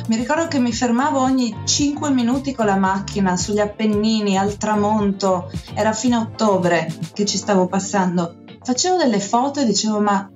mi 0.08 0.15
ricordo 0.15 0.48
che 0.48 0.60
mi 0.60 0.72
fermavo 0.72 1.20
ogni 1.20 1.56
5 1.65 2.10
minuti 2.12 2.54
con 2.54 2.65
la 2.65 2.78
macchina 2.78 3.36
sugli 3.36 3.60
Appennini 3.60 4.38
al 4.38 4.58
tramonto, 4.58 5.52
era 5.74 5.94
fine 5.94 6.18
ottobre 6.18 6.94
che 7.13 7.26
ci 7.26 7.38
stavo 7.38 7.68
passando. 7.68 8.44
Facevo 8.62 8.98
delle 8.98 9.20
foto 9.20 9.60
e 9.60 9.65
dicevo 9.65 10.00
ma 10.00 10.30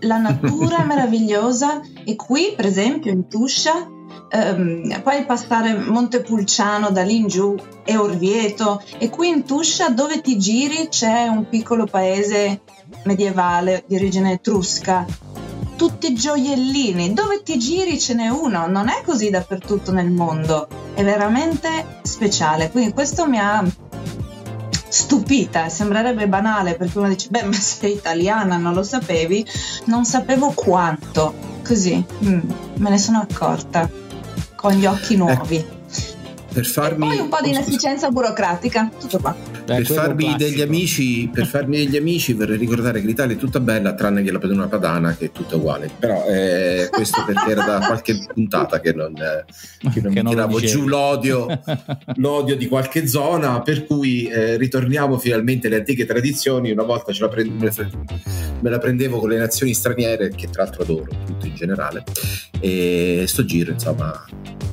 la 0.00 0.18
natura 0.18 0.84
meravigliosa 0.84 1.80
e 2.04 2.16
qui 2.16 2.52
per 2.54 2.66
esempio 2.66 3.10
in 3.10 3.28
Tuscia 3.28 3.96
ehm, 4.30 5.00
poi 5.02 5.24
passare 5.24 5.74
Montepulciano 5.74 6.90
da 6.90 7.02
lì 7.02 7.16
in 7.16 7.26
giù 7.26 7.54
e 7.84 7.96
Orvieto. 7.96 8.82
E 8.98 9.08
qui 9.08 9.28
in 9.28 9.44
Tuscia 9.44 9.90
dove 9.90 10.20
ti 10.20 10.38
giri 10.38 10.88
c'è 10.88 11.26
un 11.26 11.48
piccolo 11.48 11.86
paese 11.86 12.60
medievale 13.04 13.84
di 13.86 13.96
origine 13.96 14.32
etrusca. 14.32 15.06
Tutti 15.76 16.12
gioiellini, 16.12 17.14
dove 17.14 17.42
ti 17.44 17.56
giri 17.56 18.00
ce 18.00 18.14
n'è 18.14 18.28
uno, 18.28 18.66
non 18.66 18.88
è 18.88 19.00
così 19.04 19.30
dappertutto 19.30 19.92
nel 19.92 20.10
mondo, 20.10 20.66
è 20.92 21.04
veramente 21.04 22.00
speciale, 22.02 22.68
quindi 22.72 22.92
questo 22.92 23.28
mi 23.28 23.38
ha 23.38 23.64
stupita, 24.98 25.68
sembrerebbe 25.68 26.26
banale 26.26 26.74
perché 26.74 26.98
uno 26.98 27.08
dice, 27.08 27.28
beh 27.30 27.44
ma 27.44 27.52
sei 27.52 27.92
italiana, 27.92 28.56
non 28.56 28.74
lo 28.74 28.82
sapevi, 28.82 29.46
non 29.84 30.04
sapevo 30.04 30.50
quanto, 30.50 31.34
così 31.64 32.04
mm, 32.24 32.50
me 32.78 32.90
ne 32.90 32.98
sono 32.98 33.20
accorta 33.20 33.88
con 34.56 34.72
gli 34.72 34.86
occhi 34.86 35.16
nuovi. 35.16 35.56
Eh, 35.56 35.66
per 36.52 36.66
farmi... 36.66 37.04
E 37.04 37.08
poi 37.08 37.18
un 37.20 37.28
po' 37.28 37.38
di 37.40 37.50
inefficienza 37.50 38.10
burocratica, 38.10 38.90
tutto 38.98 39.18
qua. 39.18 39.36
Per 39.74 39.84
farmi, 39.84 40.34
degli 40.38 40.62
amici, 40.62 41.28
per 41.30 41.46
farmi 41.46 41.76
degli 41.76 41.98
amici 41.98 42.32
vorrei 42.32 42.56
ricordare 42.56 43.02
che 43.02 43.06
l'Italia 43.06 43.36
è 43.36 43.38
tutta 43.38 43.60
bella 43.60 43.92
tranne 43.92 44.22
che 44.22 44.32
la 44.32 44.38
Pedona 44.38 44.66
Padana 44.66 45.14
che 45.14 45.26
è 45.26 45.30
tutta 45.30 45.56
uguale. 45.56 45.90
Però 45.98 46.24
eh, 46.26 46.88
questo 46.90 47.22
perché 47.26 47.50
era 47.50 47.64
da 47.66 47.78
qualche 47.86 48.16
puntata 48.32 48.80
che 48.80 48.94
non, 48.94 49.14
eh, 49.14 49.44
che 49.92 50.00
non 50.00 50.14
che 50.14 50.22
mi 50.22 50.30
tiravo 50.30 50.58
giù 50.60 50.86
l'odio, 50.86 51.46
l'odio 52.16 52.56
di 52.56 52.66
qualche 52.66 53.06
zona 53.06 53.60
per 53.60 53.84
cui 53.84 54.24
eh, 54.24 54.56
ritorniamo 54.56 55.18
finalmente 55.18 55.66
alle 55.66 55.76
antiche 55.76 56.06
tradizioni. 56.06 56.70
Una 56.70 56.84
volta 56.84 57.12
ce 57.12 57.20
la 57.20 57.28
prend- 57.28 57.60
me 58.60 58.70
la 58.70 58.78
prendevo 58.78 59.18
con 59.18 59.28
le 59.28 59.36
nazioni 59.36 59.74
straniere 59.74 60.30
che 60.30 60.48
tra 60.48 60.62
l'altro 60.62 60.82
adoro 60.82 61.10
tutto 61.26 61.44
in 61.44 61.54
generale. 61.54 62.04
E 62.58 63.24
sto 63.26 63.44
giro 63.44 63.72
insomma 63.72 64.24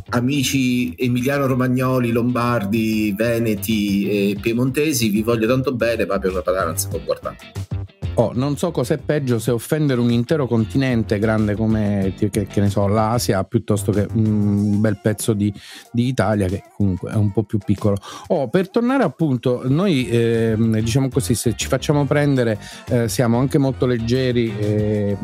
amici 0.09 0.93
emiliano-romagnoli, 0.95 2.11
lombardi, 2.11 3.13
veneti 3.15 4.07
e 4.07 4.37
piemontesi, 4.39 4.84
vi 4.91 5.21
voglio 5.21 5.47
tanto 5.47 5.73
bene, 5.73 6.05
ma 6.05 6.19
per 6.19 6.31
una 6.31 6.41
padana 6.41 6.65
non 6.65 6.77
si 6.77 6.87
può 6.87 6.99
guardare. 6.99 7.74
Oh, 8.17 8.31
non 8.33 8.55
so 8.55 8.71
cos'è 8.71 8.97
peggio 8.97 9.39
se 9.39 9.51
offendere 9.51 9.99
un 9.99 10.09
intero 10.09 10.47
continente 10.47 11.19
grande 11.19 11.53
come 11.53 12.13
che, 12.17 12.29
che 12.29 12.61
ne 12.61 12.69
so, 12.69 12.87
l'Asia 12.87 13.43
piuttosto 13.43 13.91
che 13.91 14.07
un 14.13 14.79
bel 14.79 14.99
pezzo 15.01 15.33
di, 15.33 15.53
di, 15.91 16.07
Italia 16.07 16.47
che 16.47 16.63
comunque 16.77 17.11
è 17.11 17.15
un 17.15 17.33
po' 17.33 17.43
più 17.43 17.57
piccolo. 17.57 17.97
Oh, 18.27 18.47
per 18.47 18.69
tornare 18.69 19.03
appunto, 19.03 19.63
noi 19.65 20.07
eh, 20.07 20.55
diciamo 20.57 21.09
così, 21.09 21.35
se 21.35 21.55
ci 21.57 21.67
facciamo 21.67 22.05
prendere 22.05 22.57
eh, 22.87 23.09
siamo 23.09 23.37
anche 23.37 23.57
molto 23.57 23.85
leggeri, 23.85 24.57
eh, 24.57 25.17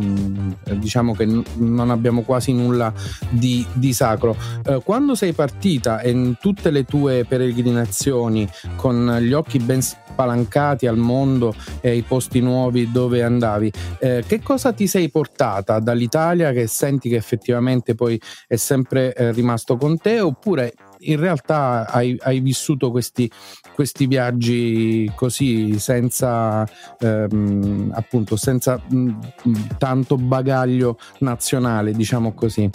diciamo 0.75 1.13
che 1.13 1.25
n- 1.25 1.43
non 1.59 1.91
abbiamo 1.91 2.23
quasi 2.23 2.51
nulla 2.51 2.93
di, 3.29 3.65
di 3.71 3.93
sacro. 3.93 4.35
Eh, 4.65 4.81
quando 4.83 5.15
sei 5.15 5.31
partita 5.31 6.03
in 6.03 6.35
tutte 6.41 6.69
le 6.71 6.83
tue 6.83 7.23
peregrinazioni 7.23 8.45
con 8.75 9.17
gli 9.21 9.31
occhi 9.31 9.59
ben 9.59 9.81
spalancati 9.81 10.87
al 10.87 10.97
mondo 10.97 11.55
e 11.79 11.89
ai 11.89 12.01
posti 12.01 12.41
nuovi 12.41 12.80
dove 12.89 13.23
andavi. 13.23 13.71
Eh, 13.99 14.23
che 14.25 14.41
cosa 14.41 14.71
ti 14.71 14.87
sei 14.87 15.09
portata 15.09 15.79
dall'Italia 15.79 16.51
che 16.51 16.67
senti 16.67 17.09
che 17.09 17.17
effettivamente 17.17 17.95
poi 17.95 18.19
è 18.47 18.55
sempre 18.55 19.13
eh, 19.13 19.31
rimasto 19.31 19.77
con 19.77 19.97
te 19.97 20.19
oppure 20.19 20.73
in 21.01 21.19
realtà 21.19 21.87
hai, 21.87 22.17
hai 22.21 22.39
vissuto 22.39 22.91
questi, 22.91 23.29
questi, 23.73 24.05
viaggi 24.05 25.11
così 25.15 25.79
senza 25.79 26.67
ehm, 26.99 27.91
appunto 27.93 28.35
senza 28.35 28.79
mh, 28.87 29.77
tanto 29.77 30.17
bagaglio 30.17 30.97
nazionale 31.19 31.91
diciamo 31.91 32.33
così 32.33 32.69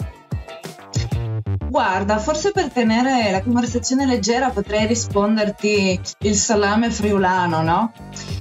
Guarda, 1.69 2.17
forse 2.17 2.51
per 2.51 2.71
tenere 2.71 3.31
la 3.31 3.41
conversazione 3.41 4.05
leggera 4.05 4.49
potrei 4.49 4.85
risponderti 4.85 5.99
il 6.19 6.35
salame 6.35 6.91
friulano, 6.91 7.61
no? 7.61 7.91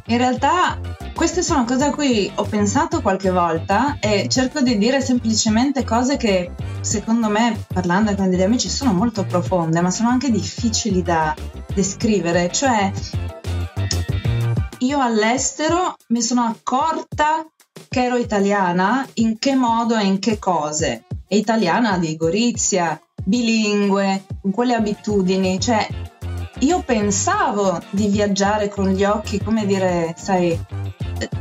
In 0.06 0.18
realtà 0.18 0.78
queste 1.14 1.42
sono 1.42 1.64
cose 1.64 1.84
a 1.84 1.90
cui 1.90 2.30
ho 2.34 2.42
pensato 2.44 3.00
qualche 3.00 3.30
volta 3.30 3.98
e 4.00 4.26
cerco 4.28 4.60
di 4.60 4.76
dire 4.76 5.00
semplicemente 5.00 5.84
cose 5.84 6.16
che 6.16 6.52
secondo 6.80 7.28
me, 7.28 7.64
parlando 7.72 8.14
con 8.14 8.28
degli 8.28 8.42
amici, 8.42 8.68
sono 8.68 8.92
molto 8.92 9.24
profonde, 9.24 9.80
ma 9.80 9.90
sono 9.90 10.08
anche 10.08 10.30
difficili 10.30 11.02
da 11.02 11.34
descrivere. 11.74 12.50
Cioè, 12.50 12.92
io 14.78 15.00
all'estero 15.00 15.94
mi 16.08 16.20
sono 16.22 16.42
accorta 16.42 17.46
che 17.88 18.04
ero 18.04 18.16
italiana, 18.16 19.06
in 19.14 19.38
che 19.38 19.54
modo 19.54 19.96
e 19.96 20.04
in 20.04 20.18
che 20.18 20.38
cose. 20.38 21.05
E 21.28 21.36
italiana 21.36 21.98
di 21.98 22.16
Gorizia, 22.16 23.00
bilingue, 23.24 24.24
con 24.40 24.52
quelle 24.52 24.74
abitudini, 24.74 25.58
cioè 25.58 25.86
io 26.60 26.82
pensavo 26.82 27.82
di 27.90 28.08
viaggiare 28.08 28.68
con 28.68 28.88
gli 28.88 29.04
occhi, 29.04 29.42
come 29.42 29.66
dire, 29.66 30.14
sai, 30.16 30.58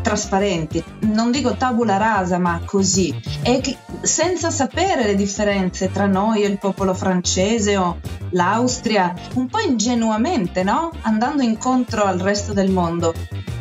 trasparenti, 0.02 0.84
non 1.02 1.32
dico 1.32 1.56
tabula 1.56 1.98
rasa, 1.98 2.38
ma 2.38 2.62
così, 2.66 3.14
e 3.44 3.62
che, 3.62 3.78
senza 4.02 4.50
sapere 4.50 5.06
le 5.06 5.16
differenze 5.16 5.92
tra 5.92 6.06
noi 6.06 6.44
e 6.44 6.48
il 6.48 6.58
popolo 6.58 6.94
francese 6.94 7.78
o 7.78 8.00
l'Austria, 8.32 9.14
un 9.36 9.48
po' 9.48 9.60
ingenuamente, 9.60 10.64
no? 10.64 10.92
Andando 11.02 11.44
incontro 11.44 12.04
al 12.04 12.20
resto 12.20 12.54
del 12.54 12.72
mondo. 12.72 13.14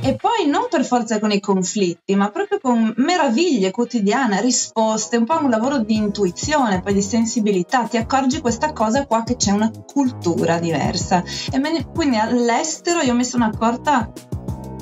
E 0.07 0.17
poi 0.17 0.47
non 0.47 0.67
per 0.69 0.85
forza 0.85 1.19
con 1.19 1.31
i 1.31 1.41
conflitti, 1.41 2.15
ma 2.15 2.29
proprio 2.29 2.61
con 2.61 2.93
meraviglie 2.99 3.71
quotidiane, 3.71 4.43
risposte, 4.43 5.17
un 5.17 5.25
po' 5.25 5.43
un 5.43 5.49
lavoro 5.49 5.79
di 5.79 5.97
intuizione, 5.97 6.83
poi 6.83 6.93
di 6.93 7.01
sensibilità. 7.01 7.85
Ti 7.85 7.97
accorgi 7.97 8.43
questa 8.43 8.75
cosa 8.75 9.07
qua 9.07 9.23
che 9.23 9.37
c'è 9.37 9.53
una 9.53 9.71
cultura 9.91 10.59
diversa. 10.59 11.25
E 11.51 11.59
me, 11.59 11.87
quindi 11.87 12.19
all'estero 12.19 13.01
io 13.01 13.15
mi 13.15 13.25
sono 13.25 13.47
accorta 13.47 14.13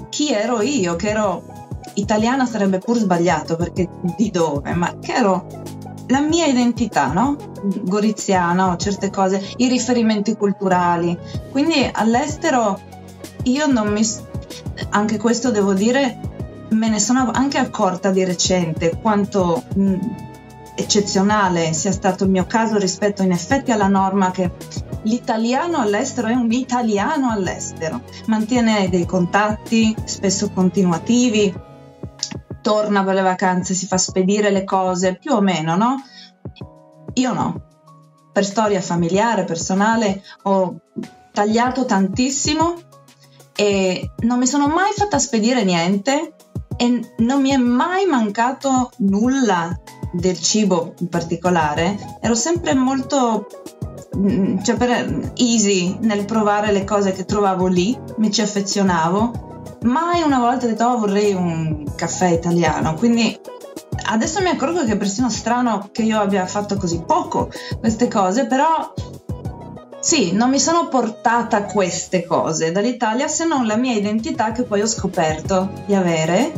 chi 0.08 0.32
ero 0.32 0.61
io, 0.61 0.96
che 0.96 1.11
ero 1.11 1.44
italiana 1.94 2.44
sarebbe 2.44 2.78
pur 2.78 2.96
sbagliato 2.96 3.54
perché 3.54 3.88
di 4.16 4.28
dove, 4.32 4.74
ma 4.74 4.98
che 4.98 5.12
ero 5.12 5.46
la 6.08 6.20
mia 6.20 6.46
identità, 6.46 7.12
no? 7.12 7.37
Goriziana, 7.62 8.76
certe 8.76 9.08
cose, 9.11 9.40
i 9.58 9.68
riferimenti 9.68 10.37
culturali. 10.37 11.16
Quindi 11.52 11.88
all'estero 11.92 12.76
io 13.44 13.66
non 13.66 13.87
mi 13.87 14.02
anche 14.90 15.18
questo 15.18 15.51
devo 15.51 15.73
dire, 15.73 16.18
me 16.71 16.88
ne 16.88 16.99
sono 16.99 17.31
anche 17.33 17.59
accorta 17.59 18.11
di 18.11 18.25
recente 18.25 18.99
quanto 19.01 19.64
mh, 19.75 19.97
eccezionale 20.75 21.73
sia 21.73 21.92
stato 21.92 22.25
il 22.25 22.31
mio 22.31 22.47
caso 22.47 22.79
rispetto 22.79 23.23
in 23.23 23.31
effetti 23.31 23.73
alla 23.73 23.88
norma 23.88 24.31
che 24.31 24.51
l'italiano 25.03 25.79
all'estero 25.79 26.29
è 26.29 26.35
un 26.35 26.51
italiano 26.51 27.31
all'estero, 27.31 28.03
mantiene 28.27 28.88
dei 28.88 29.07
contatti, 29.07 29.95
spesso 30.05 30.51
continuativi, 30.51 31.53
torna 32.62 33.05
per 33.05 33.14
le 33.14 33.23
vacanze, 33.23 33.75
si 33.75 33.87
fa 33.87 33.99
spedire 33.99 34.51
le 34.51 34.64
cose, 34.64 35.16
più 35.16 35.33
o 35.33 35.40
meno, 35.40 35.77
no? 35.77 35.97
Io 37.14 37.33
no. 37.33 37.61
Per 38.33 38.45
storia 38.45 38.81
familiare, 38.81 39.45
personale, 39.45 40.23
ho 40.45 40.77
tagliato 41.33 41.85
tantissimo 41.85 42.75
e 43.62 44.11
non 44.22 44.40
mi 44.40 44.46
sono 44.48 44.66
mai 44.66 44.90
fatta 44.92 45.20
spedire 45.20 45.62
niente 45.62 46.35
e 46.77 47.14
non 47.18 47.40
mi 47.40 47.51
è 47.51 47.57
mai 47.57 48.07
mancato 48.07 48.90
nulla 48.98 49.79
del 50.12 50.40
cibo 50.40 50.94
in 50.98 51.09
particolare. 51.09 51.96
Ero 52.20 52.35
sempre 52.35 52.75
molto 52.75 53.46
mm, 54.16 54.62
cioè 54.62 54.77
per, 54.77 55.33
easy 55.37 55.96
nel 56.01 56.25
provare 56.25 56.72
le 56.72 56.83
cose 56.83 57.12
che 57.12 57.25
trovavo 57.25 57.68
lì, 57.68 57.96
mi 58.16 58.33
ci 58.33 58.40
affezionavo. 58.40 59.77
Mai 59.83 60.22
una 60.22 60.40
volta 60.40 60.66
ho 60.66 60.68
detto 60.68 60.85
oh, 60.85 60.98
vorrei 60.98 61.33
un 61.33 61.85
caffè 61.94 62.31
italiano, 62.31 62.94
quindi 62.94 63.38
adesso 64.07 64.40
mi 64.40 64.48
accorgo 64.48 64.85
che 64.85 64.92
è 64.92 64.96
persino 64.96 65.31
strano 65.31 65.88
che 65.92 66.03
io 66.03 66.18
abbia 66.18 66.46
fatto 66.46 66.77
così 66.77 67.01
poco 67.07 67.48
queste 67.79 68.09
cose, 68.09 68.46
però 68.46 68.92
sì, 70.03 70.33
non 70.33 70.51
mi 70.51 70.59
sono 70.59 70.88
portata 70.88 71.62
queste 71.62 72.27
cose 72.27 72.73
dall'Italia 72.73 73.29
se 73.29 73.45
non 73.45 73.69
la 73.69 73.77
mia 73.77 73.95
identità 73.95 74.51
che 74.51 74.65
poi 74.65 74.81
ho 74.81 74.87
scoperto 74.87 75.71
di 75.87 75.95
avere 75.95 76.53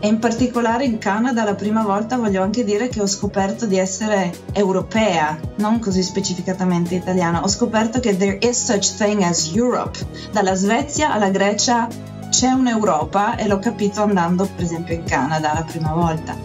e 0.00 0.08
in 0.08 0.18
particolare 0.18 0.86
in 0.86 0.98
Canada 0.98 1.44
la 1.44 1.54
prima 1.54 1.84
volta 1.84 2.16
voglio 2.16 2.42
anche 2.42 2.64
dire 2.64 2.88
che 2.88 3.00
ho 3.00 3.06
scoperto 3.06 3.66
di 3.66 3.78
essere 3.78 4.32
europea, 4.52 5.38
non 5.58 5.78
così 5.78 6.02
specificatamente 6.02 6.96
italiana. 6.96 7.44
Ho 7.44 7.48
scoperto 7.48 8.00
che 8.00 8.16
there 8.16 8.38
is 8.40 8.60
such 8.60 8.96
thing 8.96 9.22
as 9.22 9.52
Europe, 9.54 9.96
dalla 10.32 10.56
Svezia 10.56 11.12
alla 11.12 11.30
Grecia 11.30 11.86
c'è 12.28 12.48
un'Europa 12.48 13.36
e 13.36 13.46
l'ho 13.46 13.60
capito 13.60 14.02
andando 14.02 14.48
per 14.52 14.64
esempio 14.64 14.94
in 14.94 15.04
Canada 15.04 15.52
la 15.52 15.62
prima 15.62 15.92
volta. 15.92 16.36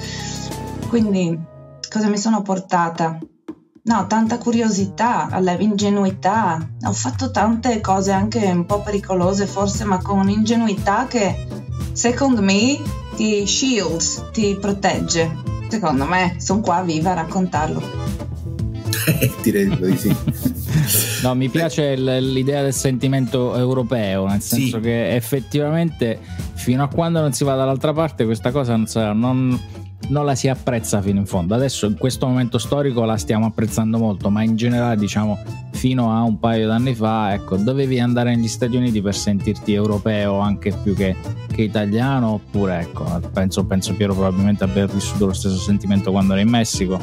Quindi 0.90 1.40
cosa 1.90 2.08
mi 2.08 2.20
sono 2.20 2.44
portata? 2.44 3.18
No, 3.88 4.08
tanta 4.08 4.40
curiosità, 4.40 5.30
ingenuità. 5.60 6.58
Ho 6.88 6.92
fatto 6.92 7.30
tante 7.30 7.82
cose 7.82 8.12
anche 8.12 8.44
un 8.44 8.66
po' 8.66 8.82
pericolose 8.82 9.46
forse, 9.46 9.84
ma 9.84 10.00
con 10.00 10.18
un'ingenuità 10.18 11.06
che 11.06 11.46
secondo 11.92 12.42
me 12.42 12.82
ti 13.16 13.46
shields, 13.46 14.30
ti 14.32 14.58
protegge. 14.60 15.38
Secondo 15.68 16.06
me 16.06 16.38
sono 16.40 16.62
qua 16.62 16.82
viva 16.82 17.12
a 17.12 17.14
raccontarlo. 17.14 17.82
Direi 19.44 19.78
di 19.78 19.98
sì. 19.98 20.16
no, 21.22 21.36
mi 21.36 21.50
piace 21.50 21.96
l'idea 21.96 22.64
del 22.64 22.74
sentimento 22.74 23.56
europeo, 23.56 24.26
nel 24.26 24.42
senso 24.42 24.78
sì. 24.78 24.84
che 24.84 25.14
effettivamente 25.14 26.20
fino 26.54 26.84
a 26.84 26.88
quando 26.88 27.22
non 27.22 27.34
si 27.34 27.44
va 27.44 27.54
dall'altra 27.54 27.94
parte 27.94 28.26
questa 28.26 28.50
cosa 28.50 28.76
non, 28.76 28.88
sarà, 28.88 29.14
non 29.14 29.60
non 30.10 30.26
la 30.26 30.36
si 30.36 30.48
apprezza 30.48 31.02
fino 31.02 31.20
in 31.20 31.26
fondo. 31.26 31.56
Adesso 31.56 31.86
in 31.86 31.98
questo 31.98 32.28
momento 32.28 32.58
storico 32.58 33.04
la 33.04 33.18
stiamo 33.18 33.46
apprezzando 33.46 33.98
molto, 33.98 34.30
ma 34.30 34.44
in 34.44 34.56
generale 34.56 34.98
diciamo 34.98 35.38
fino 35.72 36.12
a 36.16 36.22
un 36.22 36.40
paio 36.40 36.68
d'anni 36.68 36.96
fa, 36.96 37.34
ecco, 37.34 37.58
dovevi 37.58 38.00
andare 38.00 38.36
negli 38.36 38.48
Stati 38.48 38.76
Uniti 38.76 39.02
per 39.02 39.16
sentirti 39.16 39.74
europeo 39.74 40.40
anche 40.40 40.74
più 40.82 40.96
che, 40.96 41.16
che 41.52 41.62
italiano, 41.62 42.34
oppure 42.34 42.80
ecco, 42.80 43.04
penso, 43.34 43.66
penso 43.66 43.94
Piero 43.94 44.14
probabilmente 44.14 44.64
abbia 44.64 44.86
vissuto 44.86 45.28
lo 45.28 45.34
stesso 45.34 45.58
sentimento 45.58 46.12
quando 46.12 46.34
era 46.34 46.42
in 46.42 46.50
Messico, 46.50 47.00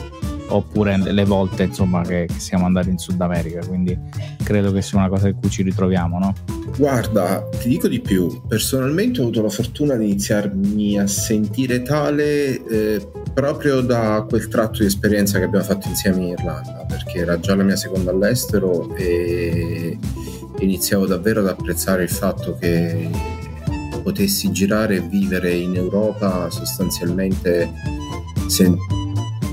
oppure 0.55 0.97
le 0.97 1.25
volte 1.25 1.65
insomma 1.65 2.03
che, 2.03 2.27
che 2.27 2.39
siamo 2.39 2.67
andati 2.67 2.91
in 2.91 2.99
Sud 2.99 3.21
America, 3.21 3.65
quindi 3.67 3.99
credo 4.43 4.73
che 4.73 4.83
sia 4.83 4.99
una 4.99 5.09
cosa 5.09 5.29
in 5.29 5.37
cui 5.41 5.51
ci 5.51 5.63
ritroviamo, 5.63 6.19
no? 6.19 6.33
Guarda, 6.77 7.49
ti 7.61 7.69
dico 7.69 7.89
di 7.89 8.01
più, 8.01 8.43
personalmente 8.47 9.21
ho 9.21 9.25
avuto 9.25 9.43
la 9.43 9.49
fortuna 9.49 9.95
di 9.97 10.05
iniziarmi 10.05 10.99
a 10.99 11.07
sentire 11.07 11.83
tale 11.83 12.65
eh, 12.65 13.09
proprio 13.35 13.81
da 13.81 14.25
quel 14.29 14.49
tratto 14.49 14.81
di 14.81 14.87
esperienza 14.87 15.39
che 15.39 15.45
abbiamo 15.45 15.65
fatto 15.65 15.89
insieme 15.89 16.19
in 16.19 16.29
Irlanda, 16.29 16.85
perché 16.87 17.19
era 17.19 17.39
già 17.39 17.55
la 17.55 17.63
mia 17.63 17.77
seconda 17.77 18.11
all'estero 18.11 18.95
e 18.97 19.99
iniziavo 20.59 21.07
davvero 21.07 21.41
ad 21.41 21.49
apprezzare 21.49 22.03
il 22.03 22.11
fatto 22.11 22.57
che 22.57 23.09
potessi 24.03 24.51
girare 24.51 24.97
e 24.97 25.01
vivere 25.01 25.53
in 25.55 25.77
Europa 25.77 26.51
sostanzialmente 26.51 27.71
sen- 28.49 28.77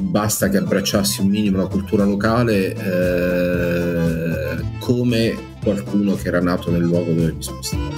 basta 0.09 0.49
che 0.49 0.57
abbracciassi 0.57 1.21
un 1.21 1.27
minimo 1.29 1.57
la 1.57 1.67
cultura 1.67 2.03
locale 2.03 2.75
eh, 2.75 4.63
come 4.79 5.37
qualcuno 5.63 6.15
che 6.15 6.27
era 6.27 6.41
nato 6.41 6.71
nel 6.71 6.81
luogo 6.81 7.11
dove 7.11 7.33
mi 7.33 7.43
spostavo, 7.43 7.93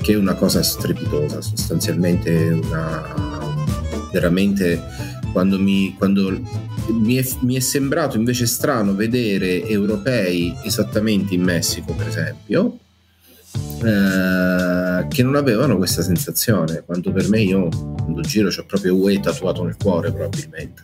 che 0.00 0.12
è 0.12 0.16
una 0.16 0.34
cosa 0.34 0.62
strepitosa, 0.62 1.40
sostanzialmente 1.40 2.60
una 2.62 3.42
veramente 4.12 4.80
quando 5.32 5.58
mi, 5.58 5.92
quando 5.98 6.40
mi, 6.90 7.16
è, 7.16 7.26
mi 7.40 7.56
è 7.56 7.60
sembrato 7.60 8.16
invece 8.16 8.46
strano 8.46 8.94
vedere 8.94 9.66
europei 9.66 10.54
esattamente 10.62 11.34
in 11.34 11.42
Messico 11.42 11.92
per 11.94 12.06
esempio 12.06 12.78
eh, 13.84 15.06
che 15.08 15.22
non 15.22 15.36
avevano 15.36 15.76
questa 15.76 16.02
sensazione, 16.02 16.82
quanto 16.84 17.12
per 17.12 17.28
me 17.28 17.40
io 17.40 17.68
quando 17.68 18.20
giro 18.22 18.48
c'ho 18.48 18.64
proprio 18.64 18.94
UE 18.96 19.20
tatuato 19.20 19.64
nel 19.64 19.76
cuore 19.76 20.12
probabilmente. 20.12 20.82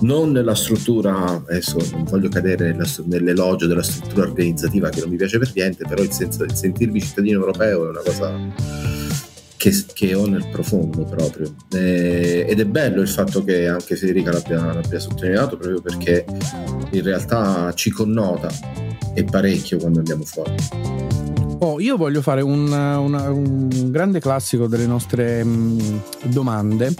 Non 0.00 0.32
nella 0.32 0.54
struttura, 0.54 1.42
adesso 1.46 1.78
non 1.92 2.04
voglio 2.04 2.28
cadere 2.28 2.76
nell'elogio 3.04 3.66
della 3.66 3.82
struttura 3.82 4.26
organizzativa 4.26 4.88
che 4.88 5.00
non 5.00 5.10
mi 5.10 5.16
piace 5.16 5.38
per 5.38 5.52
niente, 5.54 5.84
però 5.86 6.02
il, 6.02 6.10
senso, 6.10 6.44
il 6.44 6.54
sentirmi 6.54 7.00
cittadino 7.00 7.40
europeo 7.40 7.86
è 7.86 7.88
una 7.90 8.02
cosa 8.04 8.36
che, 9.56 9.84
che, 9.92 10.14
ho 10.14 10.26
nel 10.26 10.48
profondo 10.48 11.04
proprio. 11.04 11.54
Eh, 11.72 12.46
ed 12.48 12.60
è 12.60 12.64
bello 12.64 13.00
il 13.00 13.08
fatto 13.08 13.44
che 13.44 13.68
anche 13.68 13.96
Federica 13.96 14.32
l'abbia, 14.32 14.72
l'abbia 14.72 14.98
sottolineato 14.98 15.56
proprio 15.56 15.80
perché 15.80 16.24
in 16.92 17.02
realtà 17.02 17.72
ci 17.74 17.90
connota 17.90 18.48
e 19.14 19.24
parecchio 19.24 19.78
quando 19.78 19.98
andiamo 19.98 20.24
fuori. 20.24 21.37
Oh, 21.60 21.80
io 21.80 21.96
voglio 21.96 22.22
fare 22.22 22.40
un, 22.40 22.70
una, 22.70 23.30
un 23.30 23.90
grande 23.90 24.20
classico 24.20 24.68
delle 24.68 24.86
nostre 24.86 25.42
mh, 25.42 25.50
mm, 25.50 25.78
domande, 26.26 26.94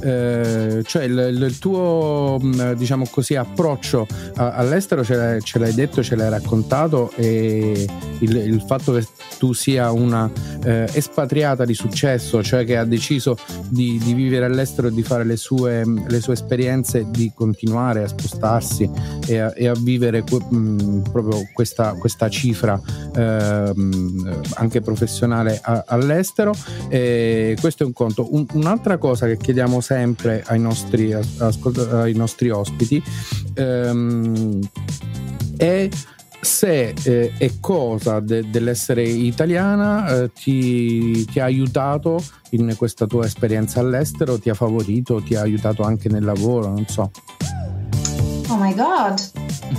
eh, 0.00 0.82
cioè 0.84 1.04
il, 1.04 1.18
il, 1.42 1.58
tuo 1.58 2.38
mh, 2.40 2.46
mm, 2.46 2.72
diciamo 2.74 3.06
così, 3.10 3.34
approccio 3.34 4.06
a, 4.36 4.52
all'estero 4.52 5.02
ce 5.02 5.16
l'hai, 5.16 5.42
ce 5.42 5.58
l'hai, 5.58 5.74
detto, 5.74 6.00
ce 6.00 6.14
l'hai 6.14 6.30
raccontato 6.30 7.10
e 7.16 7.88
il, 8.20 8.36
il 8.36 8.62
fatto 8.64 8.92
che 8.92 9.04
tu 9.38 9.52
sia 9.52 9.90
una 9.92 10.30
eh, 10.64 10.88
espatriata 10.92 11.64
di 11.64 11.74
successo, 11.74 12.42
cioè 12.42 12.64
che 12.64 12.76
ha 12.76 12.84
deciso 12.84 13.36
di, 13.68 13.98
di 14.02 14.14
vivere 14.14 14.44
all'estero 14.44 14.88
e 14.88 14.92
di 14.92 15.02
fare 15.02 15.24
le 15.24 15.36
sue, 15.36 15.84
le 15.84 16.20
sue, 16.20 16.34
esperienze, 16.34 17.06
di 17.10 17.32
continuare 17.34 18.02
a 18.02 18.08
spostarsi 18.08 18.88
e 19.26 19.38
a, 19.38 19.52
e 19.54 19.68
a 19.68 19.74
vivere 19.78 20.22
mh, 20.22 20.56
mm, 20.56 21.00
proprio 21.12 21.48
questa, 21.52 21.94
questa 21.94 22.28
cifra. 22.28 22.80
Eh, 23.14 23.72
anche 24.54 24.80
professionale 24.80 25.58
a, 25.62 25.84
all'estero. 25.86 26.52
E 26.88 27.56
questo 27.60 27.82
è 27.82 27.86
un 27.86 27.92
conto. 27.92 28.34
Un, 28.34 28.46
un'altra 28.52 28.98
cosa 28.98 29.26
che 29.26 29.36
chiediamo 29.36 29.80
sempre 29.80 30.42
ai 30.46 30.60
nostri, 30.60 31.12
ascolt- 31.12 31.92
ai 31.92 32.14
nostri 32.14 32.50
ospiti 32.50 33.02
ehm, 33.54 34.58
è 35.56 35.88
se 36.44 36.94
eh, 37.02 37.32
e 37.36 37.58
cosa 37.60 38.20
de- 38.20 38.48
dell'essere 38.50 39.02
italiana 39.02 40.06
eh, 40.22 40.32
ti, 40.32 41.24
ti, 41.24 41.40
ha 41.40 41.44
aiutato 41.44 42.22
in 42.50 42.74
questa 42.76 43.06
tua 43.06 43.24
esperienza 43.24 43.80
all'estero, 43.80 44.38
ti 44.38 44.50
ha 44.50 44.54
favorito, 44.54 45.20
ti 45.22 45.34
ha 45.34 45.40
aiutato 45.40 45.82
anche 45.82 46.08
nel 46.08 46.24
lavoro, 46.24 46.68
non 46.68 46.86
so. 46.86 47.10
Oh 48.48 48.56
my 48.56 48.74
god, 48.74 49.18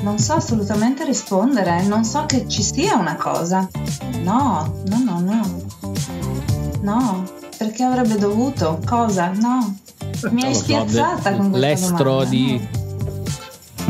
non 0.01 0.19
so 0.19 0.33
assolutamente 0.33 1.05
rispondere, 1.05 1.83
non 1.83 2.03
so 2.03 2.25
che 2.25 2.47
ci 2.47 2.63
sia 2.63 2.95
una 2.95 3.15
cosa. 3.15 3.69
No, 4.23 4.83
no, 4.87 5.03
no, 5.03 5.19
no. 5.19 5.63
No, 6.81 7.23
perché 7.57 7.83
avrebbe 7.83 8.17
dovuto? 8.17 8.79
Cosa? 8.85 9.31
No. 9.31 9.77
Mi 10.31 10.43
hai 10.43 10.55
spiazzata 10.55 11.35
con 11.35 11.49
questa 11.51 11.67
L'estro 11.67 12.03
domanda. 12.03 12.29
di 12.29 12.53
no, 12.53 12.84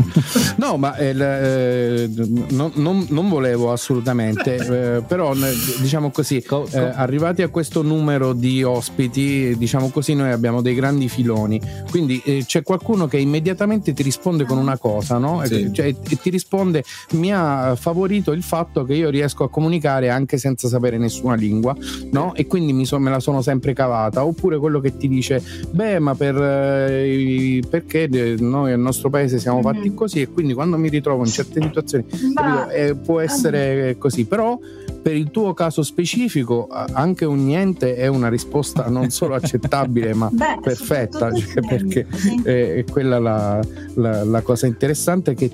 ma 0.77 0.95
eh, 0.95 1.15
eh, 1.17 2.10
non, 2.49 2.71
non, 2.75 3.05
non, 3.10 3.29
volevo 3.29 3.71
assolutamente, 3.71 4.55
eh, 4.97 5.01
però 5.01 5.34
diciamo 5.79 6.12
così, 6.12 6.38
eh, 6.38 6.79
arrivati 6.79 7.41
a 7.41 7.49
questo 7.49 7.81
numero 7.81 8.34
di 8.34 8.63
ospiti, 8.63 9.55
diciamo 9.58 9.89
così, 9.89 10.13
noi 10.13 10.31
abbiamo 10.31 10.62
dei 10.62 10.75
grandi 10.75 11.10
filoni, 11.10 11.62
quindi 11.89 12.21
eh, 12.25 12.43
c'è 12.45 12.63
qualcuno 12.63 13.08
che 13.08 13.17
immediatamente 13.17 13.93
ti 13.93 14.03
risponde 14.03 14.45
con 14.45 14.58
una 14.58 14.77
cosa, 14.77 15.17
no? 15.17 15.41
Sì. 15.45 15.71
Cioè, 15.71 15.86
e 15.88 16.17
ti 16.21 16.29
risponde, 16.29 16.84
mi 17.12 17.34
ha 17.34 17.75
favorito 17.75 18.31
il 18.31 18.43
fatto 18.43 18.84
che 18.84 18.93
io 18.93 19.10
riesco 19.10 19.43
a 19.43 19.49
comunicare 19.49 20.10
anche 20.10 20.38
senza 20.38 20.67
sapere 20.67 20.97
nessuna 20.97 21.36
lingua, 21.36 21.75
no? 22.12 22.34
E 22.36 22.47
quindi 22.47 22.86
so, 22.86 22.99
me 22.99 23.10
la 23.10 23.19
sono 23.19 23.41
sempre 23.41 23.73
cavata, 23.73 24.25
oppure 24.25 24.58
quello 24.58 24.79
che 24.79 24.97
ti 24.97 25.08
dice, 25.08 25.41
beh, 25.71 25.99
ma 25.99 26.15
per, 26.15 26.36
eh, 26.36 27.62
perché 27.69 28.08
noi 28.39 28.69
nel 28.71 28.79
nostro 28.79 29.10
paese 29.10 29.39
siamo 29.39 29.62
fatti 29.62 29.85
fatti 29.86 29.93
così 29.93 30.21
e 30.21 30.30
quindi 30.30 30.54
quando 30.54 30.78
mi 30.78 30.89
ritrovo 30.89 31.24
in 31.24 31.32
certe 31.32 31.62
situazioni 31.62 32.06
capito, 32.34 32.69
eh, 32.69 32.95
può 32.95 33.19
essere 33.19 33.95
così, 33.98 34.26
però 34.26 34.58
per 35.02 35.15
il 35.15 35.30
tuo 35.30 35.54
caso 35.54 35.84
specifico 35.84 36.67
anche 36.69 37.26
un 37.26 37.45
niente 37.45 37.95
è 37.95 38.08
una 38.08 38.30
risposta 38.30 38.88
non 38.89 39.10
solo 39.12 39.36
accettabile 39.36 40.13
ma 40.13 40.30
Beh, 40.32 40.60
perfetta, 40.62 41.32
cioè, 41.32 41.65
perché 41.67 42.08
è 42.43 42.84
quella 42.89 43.19
la, 43.19 43.60
la, 43.95 44.24
la 44.24 44.41
cosa 44.41 44.65
interessante 44.65 45.36
che 45.36 45.52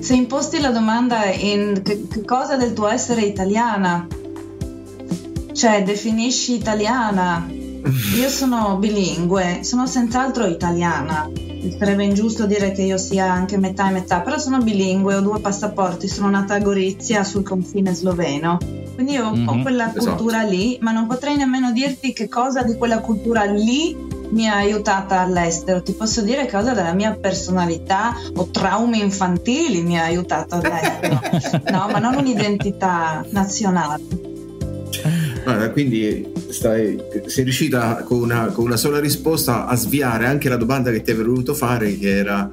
se 0.00 0.14
imposti 0.14 0.60
la 0.60 0.70
domanda 0.70 1.24
in 1.24 1.82
che, 1.82 2.06
che 2.08 2.24
cosa 2.24 2.56
del 2.56 2.72
tuo 2.72 2.86
essere 2.86 3.22
italiana, 3.22 4.06
cioè 5.52 5.82
definisci 5.82 6.54
italiana, 6.54 7.46
io 7.50 8.28
sono 8.28 8.76
bilingue, 8.76 9.60
sono 9.62 9.86
senz'altro 9.86 10.46
italiana 10.46 11.28
sarebbe 11.76 12.04
ingiusto 12.04 12.46
dire 12.46 12.72
che 12.72 12.82
io 12.82 12.98
sia 12.98 13.30
anche 13.30 13.58
metà 13.58 13.88
e 13.88 13.92
metà, 13.92 14.20
però 14.20 14.38
sono 14.38 14.58
bilingue, 14.58 15.16
ho 15.16 15.20
due 15.20 15.40
passaporti, 15.40 16.08
sono 16.08 16.30
nata 16.30 16.54
a 16.54 16.60
Gorizia 16.60 17.24
sul 17.24 17.42
confine 17.42 17.94
sloveno, 17.94 18.58
quindi 18.94 19.12
io 19.14 19.30
mm-hmm, 19.30 19.48
ho 19.48 19.62
quella 19.62 19.94
esatto. 19.94 20.16
cultura 20.16 20.42
lì, 20.42 20.78
ma 20.80 20.92
non 20.92 21.06
potrei 21.06 21.36
nemmeno 21.36 21.72
dirti 21.72 22.12
che 22.12 22.28
cosa 22.28 22.62
di 22.62 22.76
quella 22.76 23.00
cultura 23.00 23.44
lì 23.44 23.96
mi 24.30 24.48
ha 24.48 24.56
aiutata 24.56 25.20
all'estero. 25.20 25.82
Ti 25.82 25.92
posso 25.92 26.22
dire 26.22 26.48
cosa 26.48 26.74
della 26.74 26.92
mia 26.92 27.14
personalità 27.14 28.14
o 28.34 28.48
traumi 28.50 29.00
infantili 29.00 29.82
mi 29.82 29.98
ha 29.98 30.04
aiutato 30.04 30.56
all'estero, 30.56 31.20
no, 31.70 31.88
ma 31.90 31.98
non 31.98 32.16
un'identità 32.16 33.24
nazionale. 33.30 34.02
Allora, 35.44 35.70
quindi 35.70 36.37
stai, 36.50 36.98
sei 37.26 37.44
riuscita 37.44 38.02
con 38.04 38.20
una, 38.20 38.46
con 38.46 38.64
una, 38.64 38.76
sola 38.76 39.00
risposta 39.00 39.66
a 39.66 39.74
sviare 39.76 40.26
anche 40.26 40.48
la 40.48 40.56
domanda 40.56 40.90
che 40.90 41.02
ti 41.02 41.10
avrei 41.10 41.26
voluto 41.26 41.54
fare, 41.54 41.96
che 41.98 42.16
era 42.16 42.50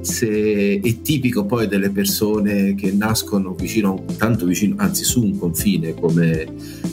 se 0.00 0.80
è 0.82 1.02
tipico 1.02 1.44
poi 1.44 1.66
delle 1.66 1.90
persone 1.90 2.74
che 2.74 2.92
nascono 2.92 3.54
vicino, 3.54 4.04
tanto 4.16 4.46
vicino, 4.46 4.76
anzi 4.78 5.04
su 5.04 5.22
un 5.22 5.38
confine 5.38 5.94
come, 5.94 6.46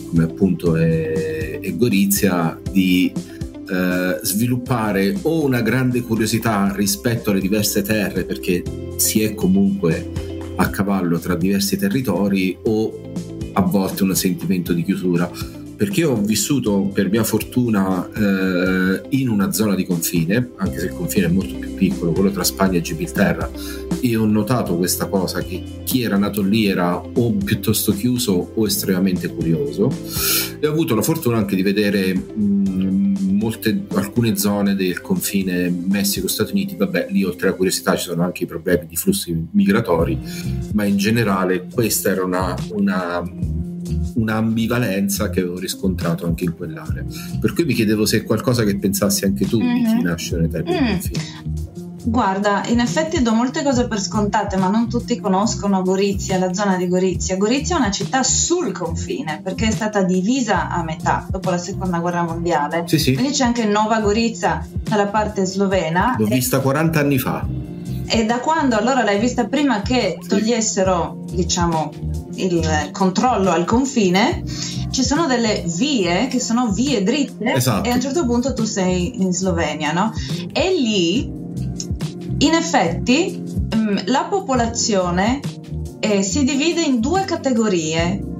come 0.09 0.23
appunto 0.23 0.75
è 0.75 1.43
e 1.63 1.77
Gorizia 1.77 2.59
di 2.69 3.11
eh, 3.15 4.19
sviluppare 4.21 5.17
o 5.21 5.45
una 5.45 5.61
grande 5.61 6.01
curiosità 6.01 6.73
rispetto 6.75 7.31
alle 7.31 7.39
diverse 7.39 7.81
terre 7.81 8.25
perché 8.25 8.63
si 8.97 9.23
è 9.23 9.33
comunque 9.33 10.11
a 10.57 10.69
cavallo 10.69 11.17
tra 11.19 11.35
diversi 11.35 11.77
territori 11.77 12.57
o 12.63 13.11
a 13.53 13.61
volte 13.61 14.03
un 14.03 14.13
sentimento 14.13 14.73
di 14.73 14.83
chiusura 14.83 15.31
perché 15.75 16.03
ho 16.03 16.15
vissuto 16.15 16.89
per 16.93 17.09
mia 17.09 17.23
fortuna 17.23 18.07
eh, 18.11 19.01
in 19.09 19.29
una 19.29 19.51
zona 19.51 19.75
di 19.75 19.85
confine, 19.85 20.51
anche 20.57 20.79
se 20.79 20.85
il 20.85 20.93
confine 20.93 21.25
è 21.25 21.29
molto 21.29 21.55
più 21.55 21.73
piccolo, 21.73 22.11
quello 22.11 22.31
tra 22.31 22.43
Spagna 22.43 22.77
e 22.77 22.81
Gibilterra, 22.81 23.49
e 23.99 24.15
ho 24.15 24.25
notato 24.25 24.75
questa 24.75 25.07
cosa 25.07 25.41
che 25.41 25.63
chi 25.83 26.03
era 26.03 26.17
nato 26.17 26.41
lì 26.41 26.67
era 26.67 26.97
o 26.97 27.31
piuttosto 27.33 27.93
chiuso 27.93 28.51
o 28.53 28.65
estremamente 28.65 29.27
curioso. 29.27 29.91
E 30.59 30.67
ho 30.67 30.71
avuto 30.71 30.95
la 30.95 31.01
fortuna 31.01 31.37
anche 31.37 31.55
di 31.55 31.61
vedere 31.61 32.13
mh, 32.13 33.37
molte, 33.43 33.85
alcune 33.93 34.37
zone 34.37 34.75
del 34.75 35.01
confine 35.01 35.69
Messico-Stati 35.69 36.51
Uniti, 36.51 36.75
vabbè 36.75 37.07
lì 37.09 37.23
oltre 37.23 37.47
alla 37.47 37.55
curiosità 37.55 37.95
ci 37.95 38.09
sono 38.09 38.23
anche 38.23 38.43
i 38.43 38.47
problemi 38.47 38.87
di 38.87 38.95
flussi 38.95 39.47
migratori, 39.51 40.17
ma 40.73 40.85
in 40.85 40.97
generale 40.97 41.67
questa 41.71 42.09
era 42.09 42.23
una, 42.23 42.55
una 42.71 43.23
un'ambivalenza 44.15 45.29
che 45.29 45.41
avevo 45.41 45.59
riscontrato 45.59 46.25
anche 46.25 46.43
in 46.43 46.55
quell'area. 46.55 47.03
Per 47.39 47.53
cui 47.53 47.65
mi 47.65 47.73
chiedevo 47.73 48.05
se 48.05 48.17
è 48.17 48.23
qualcosa 48.23 48.63
che 48.63 48.77
pensassi 48.77 49.25
anche 49.25 49.45
tu 49.47 49.59
mm-hmm. 49.59 49.75
di 49.75 49.83
chi 49.83 49.95
mhm. 49.95 50.01
nasce 50.01 50.37
nei 50.37 50.49
tempi 50.49 50.71
mm. 50.71 50.87
confine. 50.87 51.71
Guarda, 52.05 52.63
in 52.67 52.81
effetti 52.81 53.21
do 53.21 53.33
molte 53.33 53.63
cose 53.63 53.87
per 53.87 53.99
scontate, 53.99 54.57
ma 54.57 54.67
non 54.67 54.89
tutti 54.89 55.17
conoscono 55.19 55.81
Gorizia, 55.83 56.37
la 56.37 56.53
zona 56.53 56.75
di 56.75 56.89
Gorizia. 56.89 57.37
Gorizia 57.37 57.77
è 57.77 57.79
una 57.79 57.91
città 57.91 58.23
sul 58.23 58.73
confine 58.73 59.39
perché 59.41 59.67
è 59.67 59.71
stata 59.71 60.03
divisa 60.03 60.69
a 60.69 60.83
metà 60.83 61.25
dopo 61.29 61.49
la 61.49 61.57
seconda 61.57 61.99
guerra 61.99 62.23
mondiale. 62.23 62.83
Sì, 62.87 62.99
sì. 62.99 63.13
Quindi 63.13 63.31
c'è 63.31 63.45
anche 63.45 63.63
Nova 63.63 64.01
Gorizia 64.01 64.67
dalla 64.83 65.07
parte 65.07 65.45
slovena. 65.45 66.15
L'ho 66.19 66.25
vista 66.25 66.59
40 66.59 66.99
anni 66.99 67.17
fa. 67.17 67.47
E 68.05 68.25
da 68.25 68.39
quando 68.39 68.75
allora 68.75 69.03
l'hai 69.03 69.19
vista 69.19 69.45
prima 69.45 69.81
che 69.81 70.17
togliessero, 70.27 71.23
diciamo, 71.31 71.91
il 72.35 72.89
controllo 72.91 73.51
al 73.51 73.65
confine, 73.65 74.43
ci 74.91 75.03
sono 75.03 75.25
delle 75.25 75.63
vie 75.65 76.27
che 76.27 76.39
sono 76.39 76.71
vie 76.71 77.03
dritte 77.03 77.53
esatto. 77.53 77.87
e 77.87 77.91
a 77.91 77.95
un 77.95 78.01
certo 78.01 78.25
punto 78.25 78.53
tu 78.53 78.63
sei 78.63 79.21
in 79.21 79.33
Slovenia, 79.33 79.91
no? 79.91 80.13
E 80.51 80.73
lì, 80.73 81.23
in 81.23 82.53
effetti, 82.53 83.41
mm, 83.75 83.97
la 84.05 84.25
popolazione 84.25 85.39
eh, 85.99 86.21
si 86.21 86.43
divide 86.43 86.81
in 86.81 86.99
due 86.99 87.25
categorie. 87.25 88.31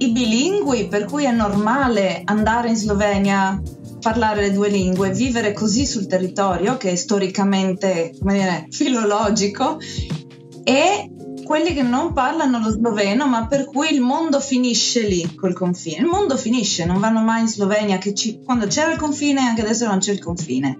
I 0.00 0.12
bilingui, 0.12 0.88
per 0.88 1.06
cui 1.06 1.24
è 1.24 1.32
normale 1.32 2.22
andare 2.24 2.68
in 2.68 2.76
Slovenia 2.76 3.60
parlare 4.00 4.42
le 4.42 4.52
due 4.52 4.68
lingue, 4.68 5.10
vivere 5.10 5.52
così 5.52 5.84
sul 5.86 6.06
territorio 6.06 6.76
che 6.76 6.92
è 6.92 6.94
storicamente, 6.96 8.14
come 8.18 8.34
dire, 8.34 8.66
filologico 8.70 9.78
e 10.62 11.10
quelli 11.48 11.72
che 11.72 11.80
non 11.80 12.12
parlano 12.12 12.58
lo 12.58 12.68
sloveno, 12.68 13.26
ma 13.26 13.46
per 13.46 13.64
cui 13.64 13.90
il 13.90 14.02
mondo 14.02 14.38
finisce 14.38 15.00
lì 15.00 15.34
col 15.34 15.54
confine. 15.54 16.02
Il 16.02 16.04
mondo 16.04 16.36
finisce, 16.36 16.84
non 16.84 17.00
vanno 17.00 17.22
mai 17.22 17.40
in 17.40 17.48
Slovenia, 17.48 17.96
che 17.96 18.12
ci, 18.12 18.40
quando 18.44 18.66
c'era 18.66 18.92
il 18.92 18.98
confine, 18.98 19.40
anche 19.40 19.62
adesso 19.62 19.86
non 19.86 19.96
c'è 19.96 20.12
il 20.12 20.22
confine. 20.22 20.78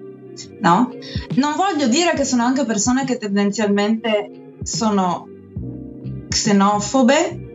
No? 0.61 0.90
Non 1.37 1.54
voglio 1.57 1.88
dire 1.88 2.12
che 2.12 2.24
sono 2.24 2.42
anche 2.42 2.66
persone 2.66 3.07
che 3.07 3.16
tendenzialmente 3.16 4.57
sono 4.62 5.26
xenofobe, 6.28 7.46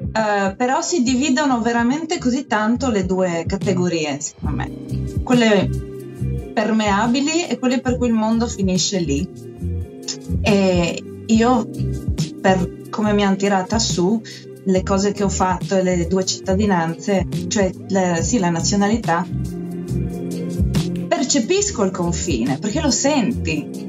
Uh, 0.00 0.56
però 0.56 0.80
si 0.80 1.02
dividono 1.02 1.60
veramente 1.60 2.18
così 2.18 2.46
tanto 2.46 2.90
le 2.90 3.04
due 3.04 3.44
categorie, 3.46 4.18
secondo 4.18 4.56
me. 4.56 4.70
Quelle 5.22 5.68
permeabili 6.54 7.46
e 7.46 7.58
quelle 7.58 7.80
per 7.80 7.98
cui 7.98 8.08
il 8.08 8.14
mondo 8.14 8.46
finisce 8.46 8.98
lì. 8.98 9.28
E 10.40 11.04
io, 11.26 11.68
per 12.40 12.88
come 12.90 13.12
mi 13.12 13.24
hanno 13.24 13.36
tirata 13.36 13.78
su, 13.78 14.20
le 14.64 14.82
cose 14.82 15.12
che 15.12 15.24
ho 15.24 15.28
fatto 15.28 15.76
e 15.76 15.82
le 15.82 16.06
due 16.06 16.24
cittadinanze, 16.24 17.26
cioè 17.48 17.70
le, 17.88 18.20
sì, 18.22 18.38
la 18.38 18.50
nazionalità, 18.50 19.26
percepisco 21.08 21.84
il 21.84 21.90
confine 21.90 22.58
perché 22.58 22.80
lo 22.80 22.90
senti 22.90 23.88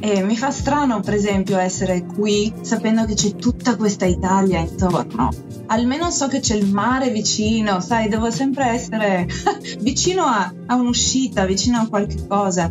e 0.00 0.22
mi 0.22 0.36
fa 0.36 0.50
strano, 0.50 1.00
per 1.00 1.14
esempio, 1.14 1.58
essere 1.58 2.04
qui 2.04 2.52
sapendo 2.60 3.04
che 3.04 3.14
c'è 3.14 3.34
tutta 3.34 3.76
questa 3.76 4.06
Italia 4.06 4.60
intorno. 4.60 5.30
Almeno 5.66 6.10
so 6.10 6.28
che 6.28 6.40
c'è 6.40 6.54
il 6.54 6.70
mare 6.70 7.10
vicino, 7.10 7.80
sai, 7.80 8.08
devo 8.08 8.30
sempre 8.30 8.66
essere 8.68 9.26
vicino 9.80 10.22
a, 10.22 10.52
a, 10.66 10.74
un'uscita, 10.76 11.44
vicino 11.46 11.80
a 11.80 11.88
qualche 11.88 12.26
cosa. 12.26 12.70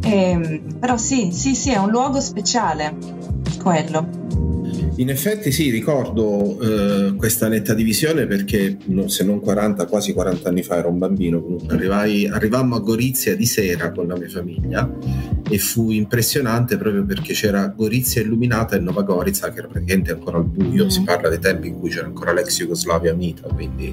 E, 0.00 0.30
ehm, 0.30 0.78
però 0.78 0.96
sì, 0.96 1.32
sì, 1.32 1.54
sì, 1.54 1.70
è 1.70 1.78
un 1.78 1.90
luogo 1.90 2.20
speciale, 2.20 2.96
quello. 3.60 4.23
In 4.96 5.10
effetti 5.10 5.50
sì, 5.50 5.70
ricordo 5.70 6.60
eh, 6.60 7.14
questa 7.16 7.48
netta 7.48 7.74
divisione 7.74 8.26
perché 8.26 8.76
se 9.06 9.24
non 9.24 9.40
40, 9.40 9.86
quasi 9.86 10.12
40 10.12 10.48
anni 10.48 10.62
fa 10.62 10.76
ero 10.76 10.88
un 10.88 10.98
bambino, 10.98 11.42
comunque 11.42 11.74
arrivai, 11.74 12.28
arrivammo 12.28 12.76
a 12.76 12.78
Gorizia 12.78 13.34
di 13.34 13.44
sera 13.44 13.90
con 13.90 14.06
la 14.06 14.16
mia 14.16 14.28
famiglia 14.28 14.88
e 15.50 15.58
fu 15.58 15.90
impressionante 15.90 16.76
proprio 16.76 17.04
perché 17.04 17.32
c'era 17.32 17.66
Gorizia 17.74 18.22
illuminata 18.22 18.76
e 18.76 18.78
Nova 18.78 19.02
Gorica 19.02 19.50
che 19.50 19.58
era 19.58 19.66
praticamente 19.66 20.12
ancora 20.12 20.38
al 20.38 20.44
buio, 20.44 20.84
mm. 20.84 20.88
si 20.88 21.02
parla 21.02 21.28
dei 21.28 21.40
tempi 21.40 21.68
in 21.68 21.80
cui 21.80 21.90
c'era 21.90 22.06
ancora 22.06 22.32
l'ex 22.32 22.56
Jugoslavia 22.56 23.12
unita, 23.12 23.48
quindi 23.48 23.92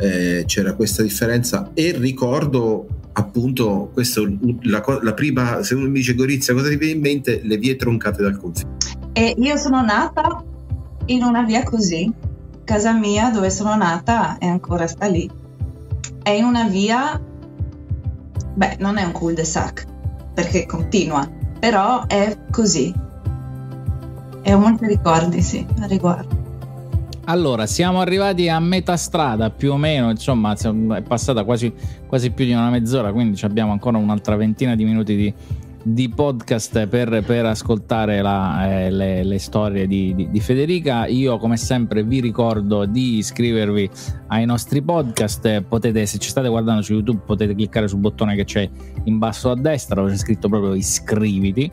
eh, 0.00 0.44
c'era 0.46 0.74
questa 0.74 1.02
differenza 1.02 1.70
e 1.72 1.94
ricordo 1.96 2.86
appunto 3.12 3.88
questo, 3.90 4.30
la, 4.62 4.84
la 5.00 5.14
prima, 5.14 5.62
se 5.62 5.74
uno 5.74 5.86
mi 5.86 5.94
dice 5.94 6.14
Gorizia 6.14 6.52
cosa 6.52 6.68
ti 6.68 6.76
viene 6.76 6.92
in 6.92 7.00
mente? 7.00 7.40
Le 7.42 7.56
vie 7.56 7.74
troncate 7.76 8.22
dal 8.22 8.36
confine 8.36 8.89
e 9.12 9.34
io 9.38 9.56
sono 9.56 9.82
nata 9.82 10.42
in 11.06 11.22
una 11.22 11.42
via 11.42 11.62
così. 11.64 12.12
Casa 12.64 12.92
mia, 12.92 13.30
dove 13.30 13.50
sono 13.50 13.74
nata, 13.74 14.38
è 14.38 14.46
ancora 14.46 14.86
sta 14.86 15.06
lì. 15.06 15.28
È 16.22 16.30
in 16.30 16.44
una 16.44 16.64
via. 16.68 17.20
Beh, 18.54 18.76
non 18.78 18.98
è 18.98 19.04
un 19.04 19.12
cul-de-sac 19.12 19.86
perché 20.34 20.66
continua, 20.66 21.28
però 21.58 22.06
è 22.06 22.36
così. 22.50 22.94
E 24.42 24.54
ho 24.54 24.58
molti 24.58 24.86
ricordi, 24.86 25.42
sì, 25.42 25.66
a 25.80 25.86
riguardo. 25.86 26.38
Allora, 27.24 27.66
siamo 27.66 28.00
arrivati 28.00 28.48
a 28.48 28.58
metà 28.58 28.96
strada 28.96 29.50
più 29.50 29.72
o 29.72 29.76
meno, 29.76 30.10
insomma, 30.10 30.54
è 30.54 31.02
passata 31.02 31.44
quasi, 31.44 31.72
quasi 32.06 32.30
più 32.30 32.44
di 32.44 32.52
una 32.52 32.70
mezz'ora, 32.70 33.12
quindi 33.12 33.40
abbiamo 33.44 33.72
ancora 33.72 33.98
un'altra 33.98 34.36
ventina 34.36 34.74
di 34.74 34.84
minuti 34.84 35.14
di, 35.14 35.34
di 35.82 36.08
podcast 36.08 36.86
per, 36.86 37.22
per 37.24 37.46
ascoltare 37.46 38.20
la, 38.20 38.68
eh, 38.70 38.90
le, 38.90 39.24
le, 39.24 39.38
storie 39.38 39.86
di, 39.86 40.14
di, 40.14 40.30
di, 40.30 40.40
Federica. 40.40 41.06
Io, 41.06 41.38
come 41.38 41.56
sempre, 41.56 42.02
vi 42.02 42.20
ricordo 42.20 42.84
di 42.84 43.16
iscrivervi 43.16 43.90
ai 44.28 44.44
nostri 44.44 44.82
podcast. 44.82 45.62
Potete, 45.62 46.06
se 46.06 46.18
ci 46.18 46.28
state 46.28 46.48
guardando 46.48 46.82
su 46.82 46.92
YouTube, 46.92 47.22
potete 47.24 47.54
cliccare 47.54 47.88
sul 47.88 48.00
bottone 48.00 48.36
che 48.36 48.44
c'è 48.44 48.68
in 49.04 49.18
basso 49.18 49.50
a 49.50 49.56
destra, 49.56 49.96
dove 49.96 50.12
c'è 50.12 50.18
scritto 50.18 50.48
proprio 50.48 50.74
iscriviti 50.74 51.70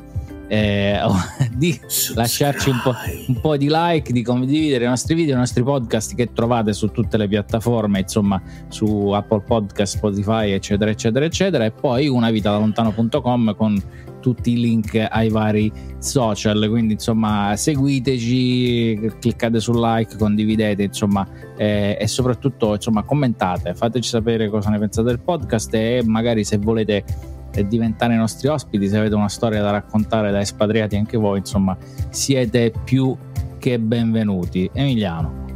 eh, 0.47 0.99
di 1.55 1.79
lasciarci 2.13 2.69
un 2.69 2.79
po', 2.83 2.93
un 3.27 3.39
po', 3.39 3.57
di 3.57 3.67
like, 3.69 4.11
di 4.11 4.23
condividere 4.23 4.85
i 4.85 4.87
nostri 4.87 5.15
video, 5.15 5.35
i 5.35 5.37
nostri 5.37 5.63
podcast 5.63 6.15
che 6.15 6.31
trovate 6.33 6.73
su 6.73 6.89
tutte 6.91 7.17
le 7.17 7.27
piattaforme, 7.27 7.99
insomma 7.99 8.41
su 8.69 9.09
Apple 9.09 9.41
Podcast, 9.41 9.97
Spotify, 9.97 10.51
eccetera, 10.51 10.91
eccetera, 10.91 11.25
eccetera, 11.25 11.65
e 11.65 11.71
poi 11.71 12.07
una 12.07 12.31
vita 12.31 12.51
da 12.51 12.57
lontano.com 12.57 13.55
con 13.55 13.81
tutti 14.19 14.51
i 14.51 14.59
link 14.59 15.07
ai 15.09 15.29
vari 15.29 15.71
social. 15.99 16.67
Quindi, 16.69 16.93
insomma, 16.93 17.55
seguiteci, 17.55 19.13
cliccate 19.19 19.59
sul 19.59 19.79
like, 19.79 20.17
condividete, 20.17 20.83
insomma, 20.83 21.27
eh, 21.55 21.97
e 21.99 22.07
soprattutto, 22.07 22.73
insomma, 22.73 23.03
commentate, 23.03 23.73
fateci 23.73 24.09
sapere 24.09 24.49
cosa 24.49 24.69
ne 24.69 24.79
pensate 24.79 25.07
del 25.07 25.19
podcast 25.19 25.73
e 25.73 26.03
magari 26.05 26.43
se 26.43 26.57
volete 26.57 27.03
e 27.57 27.67
diventare 27.67 28.13
i 28.13 28.17
nostri 28.17 28.47
ospiti, 28.47 28.87
se 28.87 28.97
avete 28.97 29.15
una 29.15 29.29
storia 29.29 29.61
da 29.61 29.71
raccontare 29.71 30.29
da 30.31 30.39
espatriati 30.39 30.95
anche 30.95 31.17
voi, 31.17 31.39
insomma, 31.39 31.75
siete 32.09 32.71
più 32.83 33.17
che 33.57 33.79
benvenuti. 33.79 34.69
Emiliano. 34.71 35.46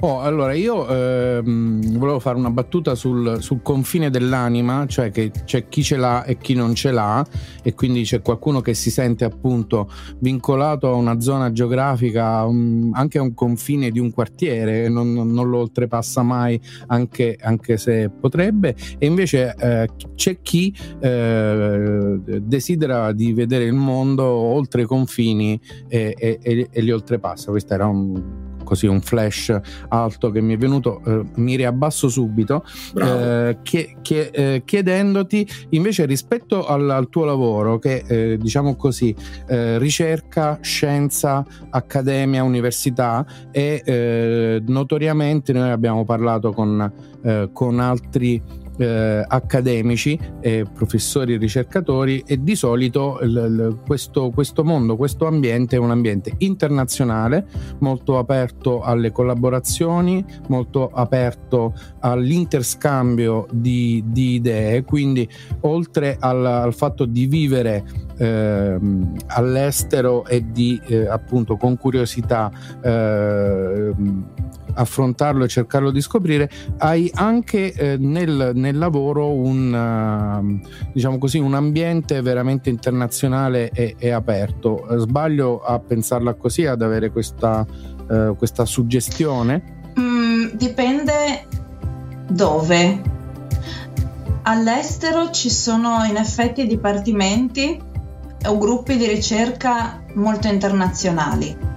Oh, 0.00 0.20
allora 0.20 0.52
io 0.52 0.86
ehm, 0.86 1.96
volevo 1.96 2.18
fare 2.18 2.36
una 2.36 2.50
battuta 2.50 2.94
sul, 2.94 3.38
sul, 3.40 3.62
confine 3.62 4.10
dell'anima, 4.10 4.84
cioè 4.86 5.10
che 5.10 5.30
c'è 5.44 5.68
chi 5.68 5.82
ce 5.82 5.96
l'ha 5.96 6.24
e 6.24 6.36
chi 6.36 6.54
non 6.54 6.74
ce 6.74 6.90
l'ha, 6.90 7.24
e 7.62 7.74
quindi 7.74 8.02
c'è 8.02 8.20
qualcuno 8.20 8.60
che 8.60 8.74
si 8.74 8.90
sente 8.90 9.24
appunto 9.24 9.90
vincolato 10.18 10.88
a 10.90 10.94
una 10.94 11.20
zona 11.20 11.52
geografica, 11.52 12.44
um, 12.44 12.90
anche 12.92 13.16
a 13.16 13.22
un 13.22 13.32
confine 13.32 13.90
di 13.90 13.98
un 13.98 14.12
quartiere, 14.12 14.90
non, 14.90 15.12
non 15.12 15.48
lo 15.48 15.58
oltrepassa 15.60 16.22
mai, 16.22 16.60
anche, 16.88 17.38
anche, 17.40 17.78
se 17.78 18.10
potrebbe, 18.10 18.74
e 18.98 19.06
invece 19.06 19.54
eh, 19.58 19.88
c'è 20.14 20.42
chi 20.42 20.74
eh, 21.00 22.20
desidera 22.42 23.12
di 23.12 23.32
vedere 23.32 23.64
il 23.64 23.72
mondo 23.72 24.24
oltre 24.24 24.82
i 24.82 24.86
confini 24.86 25.58
e, 25.88 26.14
e, 26.18 26.68
e 26.70 26.80
li 26.82 26.90
oltrepassa. 26.90 27.50
Questo 27.50 27.72
era 27.72 27.86
un 27.86 28.52
così 28.64 28.86
un 28.86 29.00
flash 29.00 29.56
alto 29.88 30.30
che 30.30 30.40
mi 30.40 30.54
è 30.54 30.56
venuto, 30.56 31.00
eh, 31.06 31.22
mi 31.36 31.56
riabbasso 31.56 32.08
subito, 32.08 32.64
eh, 32.96 33.58
che, 33.62 33.96
che, 34.02 34.30
eh, 34.32 34.62
chiedendoti 34.64 35.46
invece 35.70 36.06
rispetto 36.06 36.66
al, 36.66 36.88
al 36.90 37.08
tuo 37.08 37.24
lavoro, 37.24 37.78
che 37.78 38.02
eh, 38.06 38.38
diciamo 38.38 38.74
così, 38.74 39.14
eh, 39.46 39.78
ricerca, 39.78 40.58
scienza, 40.60 41.44
accademia, 41.70 42.42
università 42.42 43.24
e 43.50 43.82
eh, 43.84 44.62
notoriamente 44.66 45.52
noi 45.52 45.70
abbiamo 45.70 46.04
parlato 46.04 46.52
con, 46.52 46.92
con 47.52 47.80
altri 47.80 48.42
eh, 48.76 49.24
accademici, 49.26 50.18
eh, 50.40 50.64
professori 50.72 51.34
e 51.34 51.36
ricercatori 51.36 52.22
e 52.26 52.42
di 52.42 52.54
solito 52.56 53.18
l- 53.20 53.26
l- 53.26 53.78
questo, 53.86 54.30
questo, 54.30 54.64
mondo, 54.64 54.96
questo 54.96 55.26
ambiente 55.26 55.76
è 55.76 55.78
un 55.78 55.90
ambiente 55.90 56.34
internazionale, 56.38 57.46
molto 57.80 58.18
aperto 58.18 58.82
alle 58.82 59.12
collaborazioni, 59.12 60.24
molto 60.48 60.90
aperto 60.92 61.74
all'interscambio 62.00 63.46
di, 63.50 64.02
di 64.06 64.34
idee, 64.34 64.84
quindi 64.84 65.28
oltre 65.60 66.16
al, 66.18 66.44
al 66.44 66.74
fatto 66.74 67.04
di 67.04 67.26
vivere 67.26 67.84
eh, 68.16 68.78
all'estero 69.26 70.24
e 70.26 70.50
di 70.50 70.80
eh, 70.86 71.06
appunto 71.06 71.56
con 71.56 71.76
curiosità 71.76 72.50
eh, 72.82 73.92
affrontarlo 74.74 75.44
e 75.44 75.48
cercarlo 75.48 75.90
di 75.90 76.00
scoprire, 76.00 76.50
hai 76.78 77.10
anche 77.14 77.72
eh, 77.72 77.96
nel, 77.98 78.52
nel, 78.54 78.76
lavoro 78.76 79.32
un, 79.32 79.72
uh, 79.72 80.68
diciamo 80.92 81.18
così, 81.18 81.38
un 81.38 81.54
ambiente 81.54 82.20
veramente 82.22 82.70
internazionale 82.70 83.70
e, 83.70 83.94
e 83.98 84.10
aperto. 84.10 84.86
Sbaglio 84.98 85.60
a 85.60 85.78
pensarla 85.78 86.34
così, 86.34 86.66
ad 86.66 86.82
avere 86.82 87.10
questa, 87.10 87.66
uh, 88.08 88.36
questa 88.36 88.64
suggestione? 88.64 89.92
Mm, 89.98 90.46
dipende 90.54 91.46
dove. 92.28 93.12
All'estero 94.42 95.30
ci 95.30 95.48
sono 95.48 96.04
in 96.04 96.16
effetti 96.16 96.66
dipartimenti 96.66 97.80
o 98.46 98.58
gruppi 98.58 98.96
di 98.98 99.06
ricerca 99.06 100.02
molto 100.14 100.48
internazionali 100.48 101.72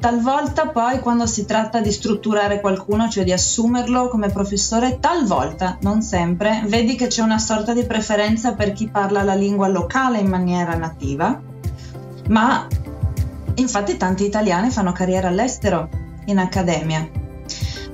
Talvolta 0.00 0.68
poi 0.68 0.98
quando 1.00 1.26
si 1.26 1.44
tratta 1.44 1.82
di 1.82 1.92
strutturare 1.92 2.60
qualcuno, 2.60 3.10
cioè 3.10 3.22
di 3.22 3.32
assumerlo 3.32 4.08
come 4.08 4.30
professore, 4.30 4.98
talvolta, 4.98 5.76
non 5.82 6.00
sempre, 6.00 6.62
vedi 6.66 6.96
che 6.96 7.08
c'è 7.08 7.20
una 7.20 7.38
sorta 7.38 7.74
di 7.74 7.84
preferenza 7.84 8.54
per 8.54 8.72
chi 8.72 8.88
parla 8.88 9.22
la 9.22 9.34
lingua 9.34 9.68
locale 9.68 10.18
in 10.18 10.28
maniera 10.28 10.74
nativa, 10.74 11.38
ma 12.28 12.66
infatti 13.56 13.98
tanti 13.98 14.24
italiani 14.24 14.70
fanno 14.70 14.92
carriera 14.92 15.28
all'estero, 15.28 15.90
in 16.24 16.38
accademia. 16.38 17.06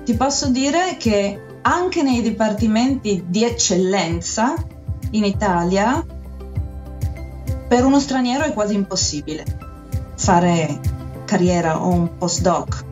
Ti 0.05 0.15
posso 0.15 0.49
dire 0.49 0.97
che 0.99 1.59
anche 1.63 2.03
nei 2.05 2.23
dipartimenti 2.23 3.25
di 3.27 3.43
eccellenza 3.43 4.55
in 5.11 5.25
Italia, 5.25 6.07
per 7.67 7.85
uno 7.85 7.99
straniero 7.99 8.45
è 8.45 8.53
quasi 8.53 8.75
impossibile 8.75 9.45
fare 10.15 10.96
carriera 11.27 11.83
o 11.83 11.89
un 11.89 12.17
postdoc, 12.17 12.85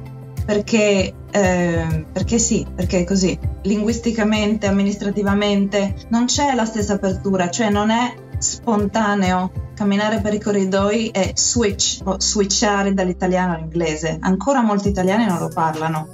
perché, 0.45 1.15
eh, 1.31 2.07
perché 2.13 2.39
sì, 2.39 2.67
perché 2.75 2.99
è 3.01 3.05
così. 3.05 3.39
Linguisticamente, 3.63 4.67
amministrativamente 4.67 5.95
non 6.11 6.27
c'è 6.27 6.55
la 6.55 6.67
stessa 6.67 6.95
apertura, 6.95 7.49
cioè 7.49 7.71
non 7.71 7.89
è 7.89 8.15
spontaneo 8.39 9.51
camminare 9.75 10.21
per 10.21 10.35
i 10.35 10.41
corridoi 10.41 11.09
e 11.09 11.33
switch 11.35 12.01
o 12.05 12.21
switchare 12.21 12.93
dall'italiano 12.93 13.55
all'inglese. 13.55 14.19
Ancora 14.21 14.61
molti 14.61 14.89
italiani 14.89 15.25
non 15.25 15.39
lo 15.39 15.49
parlano. 15.49 16.09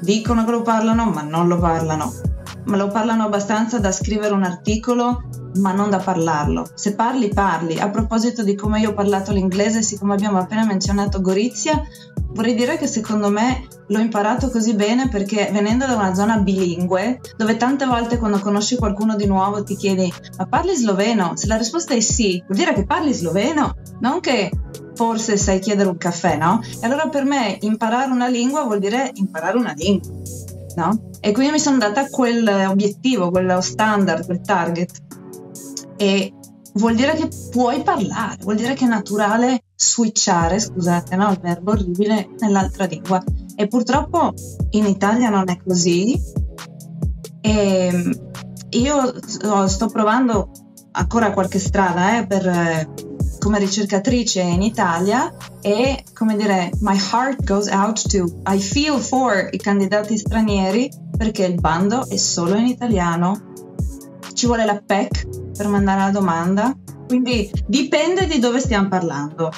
Dicono 0.00 0.44
che 0.44 0.50
lo 0.50 0.62
parlano, 0.62 1.06
ma 1.06 1.22
non 1.22 1.48
lo 1.48 1.58
parlano. 1.58 2.12
Ma 2.64 2.76
lo 2.76 2.88
parlano 2.88 3.24
abbastanza 3.24 3.78
da 3.78 3.92
scrivere 3.92 4.34
un 4.34 4.42
articolo 4.42 5.22
ma 5.56 5.72
non 5.72 5.90
da 5.90 5.98
parlarlo. 5.98 6.66
Se 6.74 6.94
parli, 6.94 7.28
parli. 7.28 7.78
A 7.78 7.90
proposito 7.90 8.42
di 8.42 8.54
come 8.54 8.80
io 8.80 8.90
ho 8.90 8.94
parlato 8.94 9.32
l'inglese, 9.32 9.82
siccome 9.82 10.14
abbiamo 10.14 10.38
appena 10.38 10.64
menzionato 10.64 11.20
Gorizia, 11.20 11.82
vorrei 12.34 12.54
dire 12.54 12.76
che 12.76 12.86
secondo 12.86 13.30
me 13.30 13.66
l'ho 13.86 13.98
imparato 13.98 14.50
così 14.50 14.74
bene 14.74 15.08
perché 15.08 15.50
venendo 15.52 15.86
da 15.86 15.94
una 15.94 16.14
zona 16.14 16.38
bilingue, 16.38 17.20
dove 17.36 17.56
tante 17.56 17.86
volte 17.86 18.18
quando 18.18 18.38
conosci 18.38 18.76
qualcuno 18.76 19.14
di 19.16 19.26
nuovo 19.26 19.62
ti 19.62 19.76
chiedi 19.76 20.12
ma 20.38 20.46
parli 20.46 20.74
sloveno? 20.74 21.32
Se 21.36 21.46
la 21.46 21.56
risposta 21.56 21.94
è 21.94 22.00
sì, 22.00 22.42
vuol 22.46 22.58
dire 22.58 22.74
che 22.74 22.84
parli 22.84 23.12
sloveno, 23.12 23.76
non 24.00 24.20
che 24.20 24.50
forse 24.94 25.36
sai 25.36 25.58
chiedere 25.60 25.88
un 25.88 25.96
caffè, 25.96 26.36
no? 26.36 26.60
E 26.80 26.86
allora 26.86 27.08
per 27.08 27.24
me 27.24 27.58
imparare 27.60 28.10
una 28.10 28.28
lingua 28.28 28.64
vuol 28.64 28.78
dire 28.78 29.10
imparare 29.14 29.56
una 29.56 29.72
lingua, 29.76 30.10
no? 30.76 31.10
E 31.20 31.32
quindi 31.32 31.52
mi 31.52 31.58
sono 31.58 31.78
data 31.78 32.08
quell'obiettivo, 32.08 33.30
quello 33.30 33.60
standard, 33.60 34.24
quel 34.24 34.40
target 34.40 35.02
e 35.96 36.32
vuol 36.74 36.94
dire 36.94 37.14
che 37.14 37.28
puoi 37.50 37.82
parlare, 37.82 38.38
vuol 38.42 38.56
dire 38.56 38.74
che 38.74 38.84
è 38.84 38.88
naturale 38.88 39.64
switchare, 39.76 40.58
scusate, 40.58 41.16
no, 41.16 41.30
il 41.30 41.38
verbo 41.40 41.72
orribile, 41.72 42.30
nell'altra 42.38 42.86
lingua. 42.86 43.22
E 43.56 43.66
purtroppo 43.68 44.32
in 44.70 44.86
Italia 44.86 45.28
non 45.28 45.48
è 45.48 45.58
così. 45.64 46.20
E 47.40 48.18
io 48.70 49.14
sto 49.68 49.86
provando 49.86 50.50
ancora 50.92 51.32
qualche 51.32 51.58
strada 51.58 52.18
eh, 52.18 52.26
per, 52.26 52.88
come 53.44 53.58
ricercatrice 53.58 54.40
in 54.40 54.62
Italia 54.62 55.30
e 55.60 56.02
come 56.14 56.36
dire 56.36 56.70
my 56.80 56.96
heart 56.96 57.44
goes 57.44 57.68
out 57.68 58.08
to 58.08 58.24
I 58.46 58.58
feel 58.58 58.98
for 58.98 59.48
i 59.50 59.58
candidati 59.58 60.16
stranieri 60.16 60.90
perché 61.16 61.44
il 61.44 61.60
bando 61.60 62.08
è 62.08 62.16
solo 62.16 62.56
in 62.56 62.66
italiano 62.66 63.52
ci 64.32 64.46
vuole 64.46 64.64
la 64.64 64.80
PEC 64.84 65.43
per 65.56 65.68
mandare 65.68 66.00
la 66.00 66.10
domanda, 66.10 66.74
quindi 67.06 67.50
dipende 67.66 68.26
di 68.26 68.38
dove 68.38 68.60
stiamo 68.60 68.88
parlando. 68.88 69.50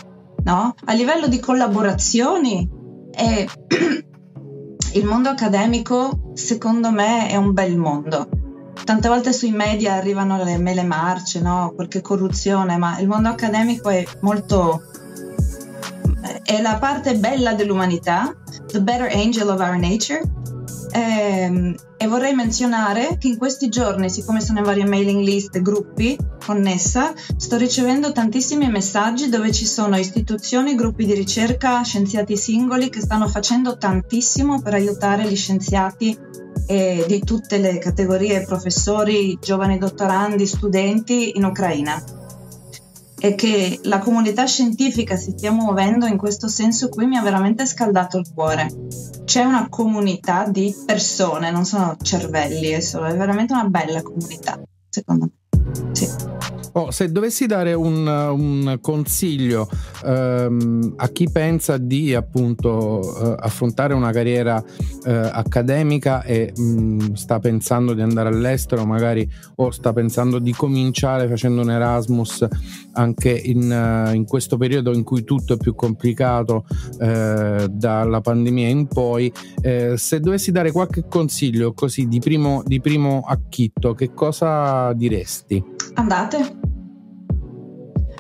No? 0.44 0.74
A 0.84 0.92
livello 0.92 1.26
di 1.26 1.40
collaborazioni, 1.40 2.68
eh, 3.10 3.48
il 4.92 5.04
mondo 5.04 5.28
accademico 5.28 6.30
secondo 6.34 6.90
me 6.90 7.28
è 7.28 7.36
un 7.36 7.52
bel 7.52 7.76
mondo. 7.76 8.28
Tante 8.84 9.08
volte 9.08 9.32
sui 9.32 9.50
media 9.50 9.94
arrivano 9.94 10.42
le 10.44 10.58
mele 10.58 10.84
marce, 10.84 11.40
no? 11.40 11.72
qualche 11.74 12.02
corruzione, 12.02 12.76
ma 12.76 12.98
il 13.00 13.08
mondo 13.08 13.28
accademico 13.28 13.88
è 13.88 14.04
molto... 14.20 14.82
è 16.44 16.60
la 16.60 16.76
parte 16.78 17.16
bella 17.16 17.54
dell'umanità, 17.54 18.36
the 18.68 18.80
better 18.80 19.10
angel 19.10 19.48
of 19.48 19.60
our 19.60 19.76
nature, 19.76 20.20
eh, 20.90 21.74
e 21.96 22.06
vorrei 22.06 22.34
menzionare 22.34 23.16
che 23.18 23.28
in 23.28 23.38
questi 23.38 23.68
giorni, 23.68 24.10
siccome 24.10 24.40
sono 24.40 24.58
in 24.58 24.64
varie 24.64 24.84
mailing 24.84 25.22
list 25.22 25.54
e 25.56 25.62
gruppi 25.62 26.16
connessa, 26.44 27.14
sto 27.36 27.56
ricevendo 27.56 28.12
tantissimi 28.12 28.68
messaggi 28.68 29.28
dove 29.28 29.52
ci 29.52 29.66
sono 29.66 29.96
istituzioni, 29.96 30.74
gruppi 30.74 31.04
di 31.04 31.14
ricerca, 31.14 31.82
scienziati 31.82 32.36
singoli 32.36 32.90
che 32.90 33.00
stanno 33.00 33.28
facendo 33.28 33.78
tantissimo 33.78 34.60
per 34.60 34.74
aiutare 34.74 35.28
gli 35.28 35.36
scienziati 35.36 36.16
eh, 36.66 37.04
di 37.06 37.20
tutte 37.20 37.58
le 37.58 37.78
categorie, 37.78 38.44
professori, 38.44 39.38
giovani 39.40 39.78
dottorandi, 39.78 40.46
studenti 40.46 41.36
in 41.36 41.44
Ucraina 41.44 42.02
e 43.18 43.34
che 43.34 43.80
la 43.84 43.98
comunità 43.98 44.44
scientifica 44.44 45.16
si 45.16 45.30
stia 45.30 45.50
muovendo 45.50 46.06
in 46.06 46.18
questo 46.18 46.48
senso 46.48 46.88
qui 46.88 47.06
mi 47.06 47.16
ha 47.16 47.22
veramente 47.22 47.66
scaldato 47.66 48.18
il 48.18 48.26
cuore. 48.32 48.68
C'è 49.26 49.42
una 49.42 49.68
comunità 49.68 50.46
di 50.46 50.72
persone, 50.86 51.50
non 51.50 51.64
sono 51.64 51.96
cervelli, 52.00 52.68
è, 52.68 52.78
solo, 52.78 53.06
è 53.06 53.16
veramente 53.16 53.52
una 53.54 53.64
bella 53.64 54.00
comunità, 54.00 54.62
secondo 54.88 55.30
me. 55.32 55.94
Sì. 55.94 56.25
Oh, 56.76 56.90
se 56.90 57.10
dovessi 57.10 57.46
dare 57.46 57.72
un, 57.72 58.06
un 58.06 58.78
consiglio 58.82 59.66
ehm, 60.04 60.92
a 60.96 61.08
chi 61.08 61.26
pensa 61.32 61.78
di 61.78 62.14
appunto 62.14 63.00
eh, 63.00 63.34
affrontare 63.38 63.94
una 63.94 64.10
carriera 64.10 64.62
eh, 65.06 65.10
accademica 65.10 66.22
e 66.22 66.52
mh, 66.54 66.62
mm, 66.62 67.12
sta 67.14 67.38
pensando 67.38 67.94
di 67.94 68.02
andare 68.02 68.28
all'estero 68.28 68.84
magari 68.84 69.26
o 69.54 69.70
sta 69.70 69.94
pensando 69.94 70.38
di 70.38 70.52
cominciare 70.52 71.28
facendo 71.28 71.62
un 71.62 71.70
Erasmus 71.70 72.46
anche 72.92 73.30
in, 73.30 73.70
uh, 74.10 74.14
in 74.14 74.26
questo 74.26 74.58
periodo 74.58 74.92
in 74.92 75.02
cui 75.02 75.24
tutto 75.24 75.54
è 75.54 75.56
più 75.56 75.74
complicato 75.74 76.66
eh, 76.98 77.68
dalla 77.70 78.20
pandemia 78.20 78.68
in 78.68 78.86
poi, 78.86 79.32
eh, 79.62 79.96
se 79.96 80.20
dovessi 80.20 80.50
dare 80.50 80.72
qualche 80.72 81.04
consiglio 81.08 81.72
così 81.72 82.06
di 82.08 82.18
primo, 82.18 82.62
di 82.64 82.80
primo 82.80 83.22
acchitto, 83.26 83.94
che 83.94 84.12
cosa 84.14 84.92
diresti? 84.94 85.62
Andate, 85.94 86.65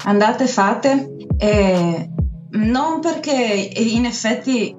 andate, 0.04 0.46
fate. 0.46 1.16
Eh, 1.36 2.10
non 2.50 3.00
perché 3.00 3.70
in 3.74 4.04
effetti 4.04 4.74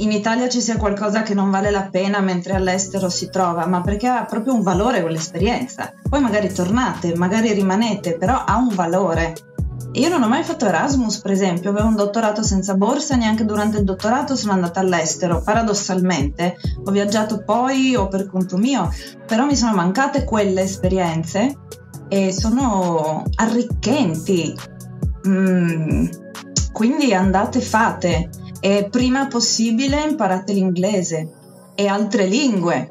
in 0.00 0.12
Italia 0.12 0.48
ci 0.48 0.60
sia 0.60 0.76
qualcosa 0.76 1.22
che 1.22 1.34
non 1.34 1.50
vale 1.50 1.70
la 1.70 1.88
pena 1.90 2.20
mentre 2.20 2.54
all'estero 2.54 3.08
si 3.08 3.28
trova, 3.28 3.66
ma 3.66 3.80
perché 3.80 4.06
ha 4.06 4.24
proprio 4.24 4.54
un 4.54 4.62
valore 4.62 5.02
quell'esperienza. 5.02 5.92
Poi 6.08 6.20
magari 6.20 6.52
tornate, 6.52 7.14
magari 7.14 7.52
rimanete, 7.52 8.16
però 8.16 8.44
ha 8.44 8.56
un 8.56 8.74
valore. 8.74 9.34
Io 9.92 10.08
non 10.08 10.22
ho 10.22 10.28
mai 10.28 10.44
fatto 10.44 10.66
Erasmus, 10.66 11.18
per 11.18 11.32
esempio, 11.32 11.70
avevo 11.70 11.88
un 11.88 11.96
dottorato 11.96 12.42
senza 12.42 12.74
borsa, 12.76 13.16
neanche 13.16 13.44
durante 13.44 13.78
il 13.78 13.84
dottorato 13.84 14.36
sono 14.36 14.52
andata 14.52 14.80
all'estero. 14.80 15.42
Paradossalmente, 15.42 16.56
ho 16.84 16.90
viaggiato 16.90 17.42
poi 17.44 17.96
o 17.96 18.08
per 18.08 18.28
conto 18.28 18.56
mio, 18.56 18.88
però 19.26 19.44
mi 19.44 19.56
sono 19.56 19.74
mancate 19.74 20.24
quelle 20.24 20.62
esperienze 20.62 21.56
e 22.10 22.32
sono 22.32 23.22
arricchenti. 23.36 24.52
Mm, 25.28 26.06
quindi 26.72 27.14
andate, 27.14 27.60
fate 27.60 28.30
e 28.60 28.88
prima 28.90 29.28
possibile 29.28 30.02
imparate 30.02 30.52
l'inglese 30.52 31.30
e 31.74 31.86
altre 31.86 32.26
lingue. 32.26 32.90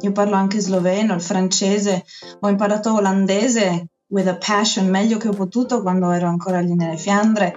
Io 0.00 0.12
parlo 0.12 0.34
anche 0.34 0.60
sloveno, 0.60 1.14
il 1.14 1.20
francese, 1.20 2.04
ho 2.40 2.48
imparato 2.48 2.94
olandese 2.94 3.88
with 4.08 4.26
a 4.28 4.36
passion 4.36 4.88
meglio 4.88 5.18
che 5.18 5.28
ho 5.28 5.32
potuto 5.32 5.82
quando 5.82 6.10
ero 6.10 6.26
ancora 6.26 6.60
lì 6.60 6.74
nelle 6.74 6.96
Fiandre. 6.96 7.54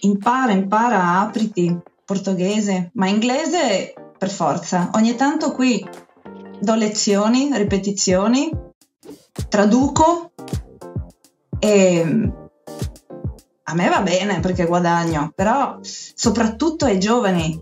Impara, 0.00 0.52
impara, 0.52 1.20
apriti, 1.20 1.78
portoghese, 2.04 2.90
ma 2.94 3.06
inglese 3.06 3.94
per 4.18 4.28
forza. 4.28 4.90
Ogni 4.94 5.14
tanto 5.14 5.52
qui 5.52 5.86
do 6.58 6.74
lezioni, 6.74 7.50
ripetizioni, 7.52 8.50
traduco 9.48 10.32
e 11.58 12.32
a 13.68 13.74
me 13.74 13.88
va 13.88 14.00
bene 14.00 14.40
perché 14.40 14.66
guadagno, 14.66 15.32
però 15.34 15.78
soprattutto 15.82 16.84
ai 16.84 16.98
giovani 17.00 17.60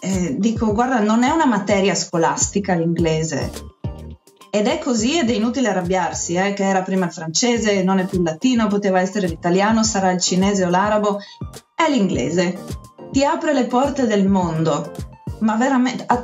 eh, 0.00 0.36
dico 0.38 0.72
guarda 0.72 1.00
non 1.00 1.22
è 1.22 1.30
una 1.30 1.46
materia 1.46 1.94
scolastica 1.94 2.74
l'inglese, 2.74 3.50
ed 4.56 4.68
è 4.68 4.78
così 4.78 5.18
ed 5.18 5.28
è 5.28 5.34
inutile 5.34 5.68
arrabbiarsi, 5.68 6.34
eh, 6.34 6.54
che 6.54 6.64
era 6.64 6.80
prima 6.80 7.04
il 7.04 7.12
francese, 7.12 7.82
non 7.82 7.98
è 7.98 8.06
più 8.06 8.18
il 8.18 8.24
latino, 8.24 8.68
poteva 8.68 9.00
essere 9.00 9.26
l'italiano, 9.26 9.82
sarà 9.82 10.10
il 10.12 10.20
cinese 10.20 10.64
o 10.64 10.70
l'arabo, 10.70 11.18
è 11.74 11.90
l'inglese. 11.90 12.58
Ti 13.12 13.22
apre 13.22 13.52
le 13.52 13.66
porte 13.66 14.06
del 14.06 14.26
mondo, 14.26 14.92
ma 15.40 15.56
veramente 15.56 16.04
a 16.06 16.22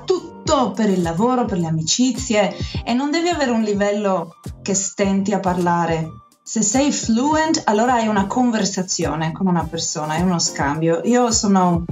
tutto 0.52 0.72
per 0.72 0.90
il 0.90 1.00
lavoro, 1.00 1.46
per 1.46 1.58
le 1.58 1.66
amicizie 1.66 2.54
e 2.84 2.92
non 2.92 3.10
devi 3.10 3.28
avere 3.28 3.50
un 3.50 3.62
livello 3.62 4.36
che 4.60 4.74
stenti 4.74 5.32
a 5.32 5.40
parlare. 5.40 6.10
Se 6.42 6.60
sei 6.60 6.92
fluent, 6.92 7.62
allora 7.64 7.94
hai 7.94 8.06
una 8.06 8.26
conversazione 8.26 9.32
con 9.32 9.46
una 9.46 9.64
persona, 9.64 10.14
hai 10.14 10.22
uno 10.22 10.38
scambio. 10.38 11.00
Io 11.04 11.30
sono 11.30 11.84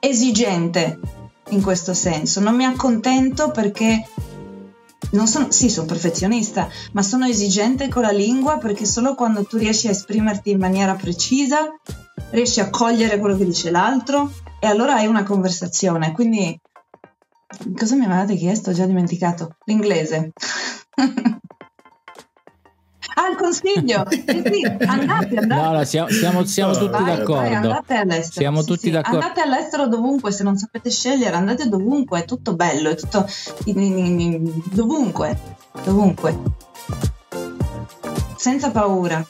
esigente 0.00 0.98
in 1.50 1.62
questo 1.62 1.94
senso, 1.94 2.40
non 2.40 2.56
mi 2.56 2.64
accontento 2.64 3.52
perché 3.52 4.04
sono, 5.24 5.50
sì, 5.50 5.70
sono 5.70 5.86
perfezionista, 5.86 6.68
ma 6.92 7.02
sono 7.02 7.26
esigente 7.26 7.88
con 7.88 8.02
la 8.02 8.10
lingua 8.10 8.58
perché 8.58 8.84
solo 8.84 9.14
quando 9.14 9.44
tu 9.44 9.58
riesci 9.58 9.86
a 9.86 9.92
esprimerti 9.92 10.50
in 10.50 10.58
maniera 10.58 10.94
precisa, 10.94 11.58
riesci 12.30 12.58
a 12.58 12.68
cogliere 12.68 13.18
quello 13.18 13.36
che 13.36 13.44
dice 13.44 13.70
l'altro 13.70 14.32
e 14.60 14.66
allora 14.66 14.94
hai 14.94 15.06
una 15.06 15.22
conversazione. 15.22 16.12
Quindi, 16.12 16.60
cosa 17.76 17.94
mi 17.96 18.04
avevate 18.04 18.36
chiesto? 18.36 18.70
Ho 18.70 18.72
già 18.72 18.86
dimenticato. 18.86 19.56
L'inglese. 19.64 20.32
Ah, 23.14 23.30
il 23.30 23.36
consiglio! 23.36 24.06
Eh 24.08 24.42
sì, 24.52 24.64
andate, 24.86 25.38
andate. 25.38 25.44
No, 25.46 25.72
no, 25.72 25.84
siamo, 25.84 26.08
siamo, 26.08 26.44
siamo 26.44 26.72
tutti 26.76 27.02
Vai, 27.02 27.04
d'accordo. 27.04 27.34
vai, 27.34 27.54
andate 27.54 27.94
all'estero. 27.96 28.40
Siamo 28.40 28.60
Sì, 28.60 28.66
tutti 28.68 28.80
sì, 28.82 28.90
d'accordo. 28.90 29.18
Andate 29.18 29.40
all'estero 29.40 29.88
dovunque, 29.88 30.30
se 30.30 30.44
non 30.44 30.56
sapete 30.56 30.88
scegliere, 30.90 31.34
andate 31.34 31.68
dovunque, 31.68 32.20
è 32.20 32.24
tutto 32.24 32.54
bello, 32.54 32.90
è 32.90 32.94
tutto 32.94 33.26
dovunque, 34.70 35.36
dovunque. 35.82 36.38
Senza 38.36 38.70
paura. 38.70 39.26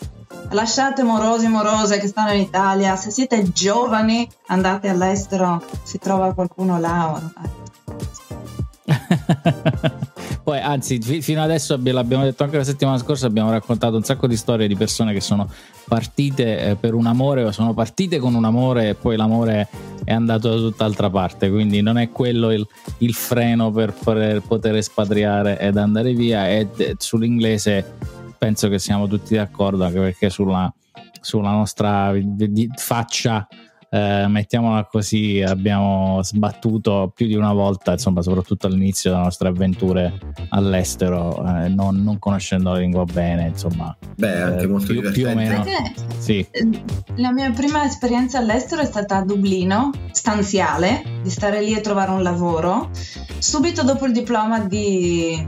Lasciate 0.51 1.03
morosi 1.03 1.47
e 1.47 1.49
morose 1.49 1.99
che 1.99 2.09
stanno 2.09 2.33
in 2.33 2.41
Italia, 2.41 2.95
se 2.97 3.11
siete 3.11 3.53
giovani 3.53 4.29
andate 4.49 4.91
all'estero, 4.91 5.65
si 5.83 5.99
trova 5.99 6.35
qualcuno 6.35 6.79
là. 6.79 7.19
Poi, 10.43 10.59
anzi, 10.59 11.01
fi- 11.01 11.21
fino 11.21 11.43
adesso 11.43 11.75
abbi- 11.75 11.91
l'abbiamo 11.91 12.25
detto 12.25 12.45
anche 12.45 12.57
la 12.57 12.65
settimana 12.65 12.99
scorsa, 12.99 13.27
abbiamo 13.27 13.51
raccontato 13.51 13.97
un 13.97 14.03
sacco 14.03 14.27
di 14.27 14.37
storie 14.37 14.67
di 14.67 14.77
persone 14.77 15.13
che 15.13 15.21
sono 15.21 15.49
partite 15.87 16.61
eh, 16.61 16.75
per 16.77 16.95
un 16.95 17.07
amore 17.07 17.45
o 17.45 17.53
sono 17.53 17.75
partite 17.75 18.19
con 18.19 18.35
un 18.35 18.45
amore 18.45 18.91
e 18.91 18.95
poi 18.95 19.17
l'amore 19.17 19.69
è 20.05 20.13
andato 20.13 20.49
da 20.49 20.57
tutt'altra 20.57 21.11
parte. 21.11 21.51
Quindi 21.51 21.83
non 21.83 21.99
è 21.99 22.11
quello 22.11 22.51
il, 22.51 22.67
il 22.99 23.15
freno 23.15 23.71
per 23.71 23.93
poter, 23.93 24.41
poter 24.41 24.77
espatriare 24.77 25.59
ed 25.59 25.77
andare 25.77 26.13
via. 26.15 26.49
E 26.49 26.69
eh, 26.77 26.97
sull'inglese 26.99 27.97
penso 28.39 28.69
che 28.69 28.79
siamo 28.79 29.07
tutti 29.07 29.35
d'accordo, 29.35 29.85
anche 29.85 29.99
perché 29.99 30.31
sulla, 30.31 30.73
sulla 31.21 31.51
nostra 31.51 32.15
faccia 32.77 33.47
eh, 33.91 34.27
mettiamola 34.29 34.85
così, 34.85 35.43
abbiamo 35.43 36.21
sbattuto 36.23 37.11
più 37.15 37.27
di 37.27 37.35
una 37.35 37.53
volta, 37.53 37.93
insomma, 37.93 38.23
soprattutto 38.23 38.67
all'inizio 38.67 39.11
delle 39.11 39.23
nostre 39.23 39.49
avventure 39.49 40.19
all'estero, 40.51 41.43
eh, 41.47 41.69
non, 41.69 42.03
non 42.03 42.19
conoscendo 42.19 42.73
la 42.73 42.79
lingua 42.79 43.05
bene, 43.05 43.49
insomma, 43.49 43.97
Beh, 44.17 44.41
anche 44.43 44.65
Eh, 44.65 44.67
molto 44.67 44.93
più- 44.93 45.11
più 45.13 45.27
o 45.29 45.35
meno. 45.35 45.63
Perché 45.63 45.95
sì. 46.19 46.47
eh, 46.51 46.69
la 47.17 47.33
mia 47.33 47.51
prima 47.51 47.85
esperienza 47.85 48.39
all'estero 48.39 48.83
è 48.83 48.87
stata 48.87 49.17
a 49.17 49.25
Dublino, 49.25 49.91
stanziale, 50.13 51.03
di 51.23 51.31
stare 51.31 51.63
lì 51.63 51.75
e 51.75 51.81
trovare 51.81 52.11
un 52.11 52.23
lavoro. 52.23 52.91
Subito 53.39 53.83
dopo 53.85 54.05
il 54.07 54.13
diploma 54.13 54.61
di, 54.61 55.47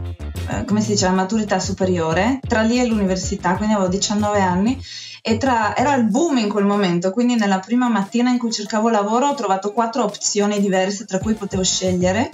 eh, 0.50 0.64
come 0.64 0.80
si 0.80 0.92
dice, 0.92 1.06
la 1.06 1.12
maturità 1.12 1.60
superiore, 1.60 2.40
tra 2.46 2.62
lì 2.62 2.80
e 2.80 2.86
l'università, 2.86 3.54
quindi 3.56 3.74
avevo 3.74 3.88
19 3.88 4.40
anni, 4.40 4.82
e 5.22 5.36
tra, 5.36 5.76
era 5.76 5.94
il 5.94 6.04
boom 6.04 6.38
in 6.38 6.48
quel 6.48 6.64
momento, 6.64 7.10
quindi 7.12 7.36
nella 7.36 7.58
prima 7.58 7.88
mattina 7.88 8.30
in 8.30 8.38
cui 8.38 8.50
cercavo 8.50 8.88
lavoro 8.88 9.28
ho 9.28 9.34
trovato 9.34 9.72
quattro 9.72 10.02
opzioni 10.02 10.60
diverse 10.60 11.04
tra 11.04 11.18
cui 11.18 11.34
potevo 11.34 11.62
scegliere 11.62 12.30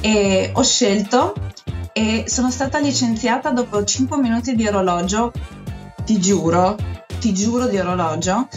e 0.00 0.50
ho 0.54 0.62
scelto 0.62 1.34
e 1.92 2.24
sono 2.26 2.50
stata 2.50 2.78
licenziata 2.78 3.50
dopo 3.50 3.84
5 3.84 4.16
minuti 4.16 4.54
di 4.54 4.66
orologio, 4.66 5.32
ti 6.04 6.18
giuro, 6.18 6.76
ti 7.18 7.34
giuro 7.34 7.66
di 7.66 7.78
orologio, 7.78 8.48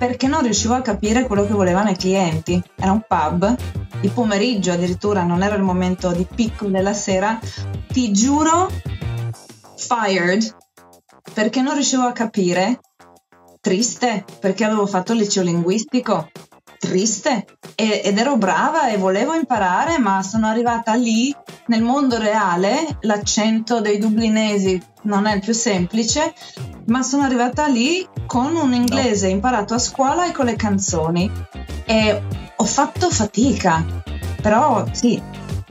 perché 0.00 0.28
non 0.28 0.40
riuscivo 0.40 0.72
a 0.72 0.80
capire 0.80 1.26
quello 1.26 1.44
che 1.44 1.52
volevano 1.52 1.90
i 1.90 1.94
clienti. 1.94 2.58
Era 2.74 2.92
un 2.92 3.02
pub, 3.06 3.54
di 4.00 4.08
pomeriggio 4.08 4.72
addirittura, 4.72 5.24
non 5.24 5.42
era 5.42 5.56
il 5.56 5.62
momento 5.62 6.10
di 6.12 6.26
picco 6.34 6.68
della 6.68 6.94
sera. 6.94 7.38
Ti 7.86 8.10
giuro, 8.10 8.70
fired, 9.76 10.56
perché 11.34 11.60
non 11.60 11.74
riuscivo 11.74 12.04
a 12.04 12.12
capire. 12.12 12.80
Triste, 13.60 14.24
perché 14.40 14.64
avevo 14.64 14.86
fatto 14.86 15.12
il 15.12 15.18
liceo 15.18 15.42
linguistico. 15.42 16.30
Triste. 16.80 17.44
E- 17.74 18.00
ed 18.02 18.16
ero 18.16 18.38
brava 18.38 18.88
e 18.88 18.96
volevo 18.96 19.34
imparare, 19.34 19.98
ma 19.98 20.22
sono 20.22 20.46
arrivata 20.46 20.94
lì 20.94 21.34
nel 21.66 21.82
mondo 21.82 22.16
reale. 22.16 22.96
L'accento 23.02 23.82
dei 23.82 23.98
dublinesi 23.98 24.82
non 25.02 25.26
è 25.26 25.34
il 25.34 25.40
più 25.40 25.52
semplice, 25.52 26.32
ma 26.86 27.02
sono 27.02 27.24
arrivata 27.24 27.66
lì 27.66 28.08
con 28.26 28.56
un 28.56 28.72
inglese 28.72 29.28
imparato 29.28 29.74
a 29.74 29.78
scuola 29.78 30.26
e 30.26 30.32
con 30.32 30.46
le 30.46 30.56
canzoni. 30.56 31.30
E 31.84 32.22
ho 32.56 32.64
fatto 32.64 33.10
fatica, 33.10 33.84
però 34.40 34.86
sì, 34.90 35.20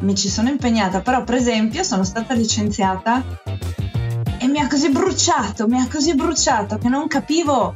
mi 0.02 0.14
ci 0.14 0.30
sono 0.30 0.50
impegnata. 0.50 1.02
Però, 1.02 1.24
per 1.24 1.36
esempio, 1.36 1.82
sono 1.84 2.04
stata 2.04 2.36
licenziata 2.36 3.24
e 4.38 4.48
mi 4.48 4.60
ha 4.60 4.68
così 4.68 4.90
bruciato, 4.90 5.68
mi 5.68 5.80
ha 5.80 5.88
così 5.90 6.14
bruciato 6.14 6.78
che 6.78 6.88
non 6.88 7.08
capivo 7.08 7.76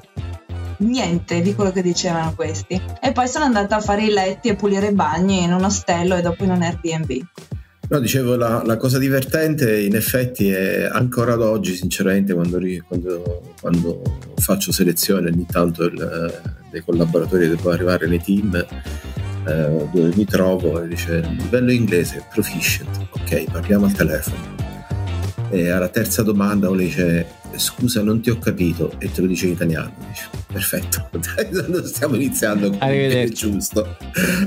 niente 0.84 1.41
di 1.41 1.53
quello 1.55 1.71
che 1.71 1.81
dicevano 1.81 2.34
questi. 2.36 2.79
E 3.01 3.11
poi 3.11 3.27
sono 3.27 3.45
andata 3.45 3.77
a 3.77 3.81
fare 3.81 4.03
i 4.03 4.09
letti 4.11 4.49
e 4.49 4.55
pulire 4.55 4.88
i 4.88 4.93
bagni 4.93 5.43
in 5.43 5.53
un 5.53 5.63
ostello 5.63 6.15
e 6.15 6.21
dopo 6.21 6.43
in 6.43 6.51
un 6.51 6.61
Airbnb. 6.61 7.21
No, 7.89 7.99
dicevo, 7.99 8.36
la, 8.36 8.63
la 8.65 8.77
cosa 8.77 8.97
divertente 8.97 9.79
in 9.81 9.95
effetti 9.95 10.49
è 10.49 10.88
ancora 10.91 11.34
ad 11.34 11.41
oggi, 11.41 11.75
sinceramente, 11.75 12.34
quando, 12.34 12.59
quando- 12.88 13.41
quando 13.59 14.01
faccio 14.38 14.71
selezione 14.71 15.29
ogni 15.29 15.45
tanto 15.45 15.84
il- 15.84 16.41
dei 16.71 16.81
collaboratori 16.81 17.43
che 17.43 17.55
devono 17.55 17.75
arrivare 17.75 18.07
nei 18.07 18.21
team, 18.21 18.55
eh, 18.55 19.88
dove 19.91 20.11
mi 20.15 20.25
trovo 20.25 20.81
e 20.81 20.88
dice 20.88 21.19
livello 21.38 21.71
inglese, 21.71 22.25
proficient, 22.34 23.05
ok, 23.11 23.51
parliamo 23.51 23.86
al 23.86 23.91
telefono. 23.91 24.55
E 25.51 25.69
alla 25.69 25.89
terza 25.89 26.23
domanda 26.23 26.69
uno 26.69 26.79
dice 26.79 27.27
scusa 27.58 28.01
non 28.01 28.22
ti 28.22 28.30
ho 28.30 28.38
capito 28.39 28.93
e 28.99 29.12
te 29.12 29.22
lo 29.22 29.28
dice 29.28 29.45
in 29.47 29.54
italiano. 29.54 29.93
Dice, 30.08 30.28
Perfetto, 30.51 31.10
Dai, 31.18 31.86
stiamo 31.88 32.16
iniziando 32.16 32.70
con 32.70 32.78
Arrivederci. 32.82 33.34
giusto. 33.51 33.97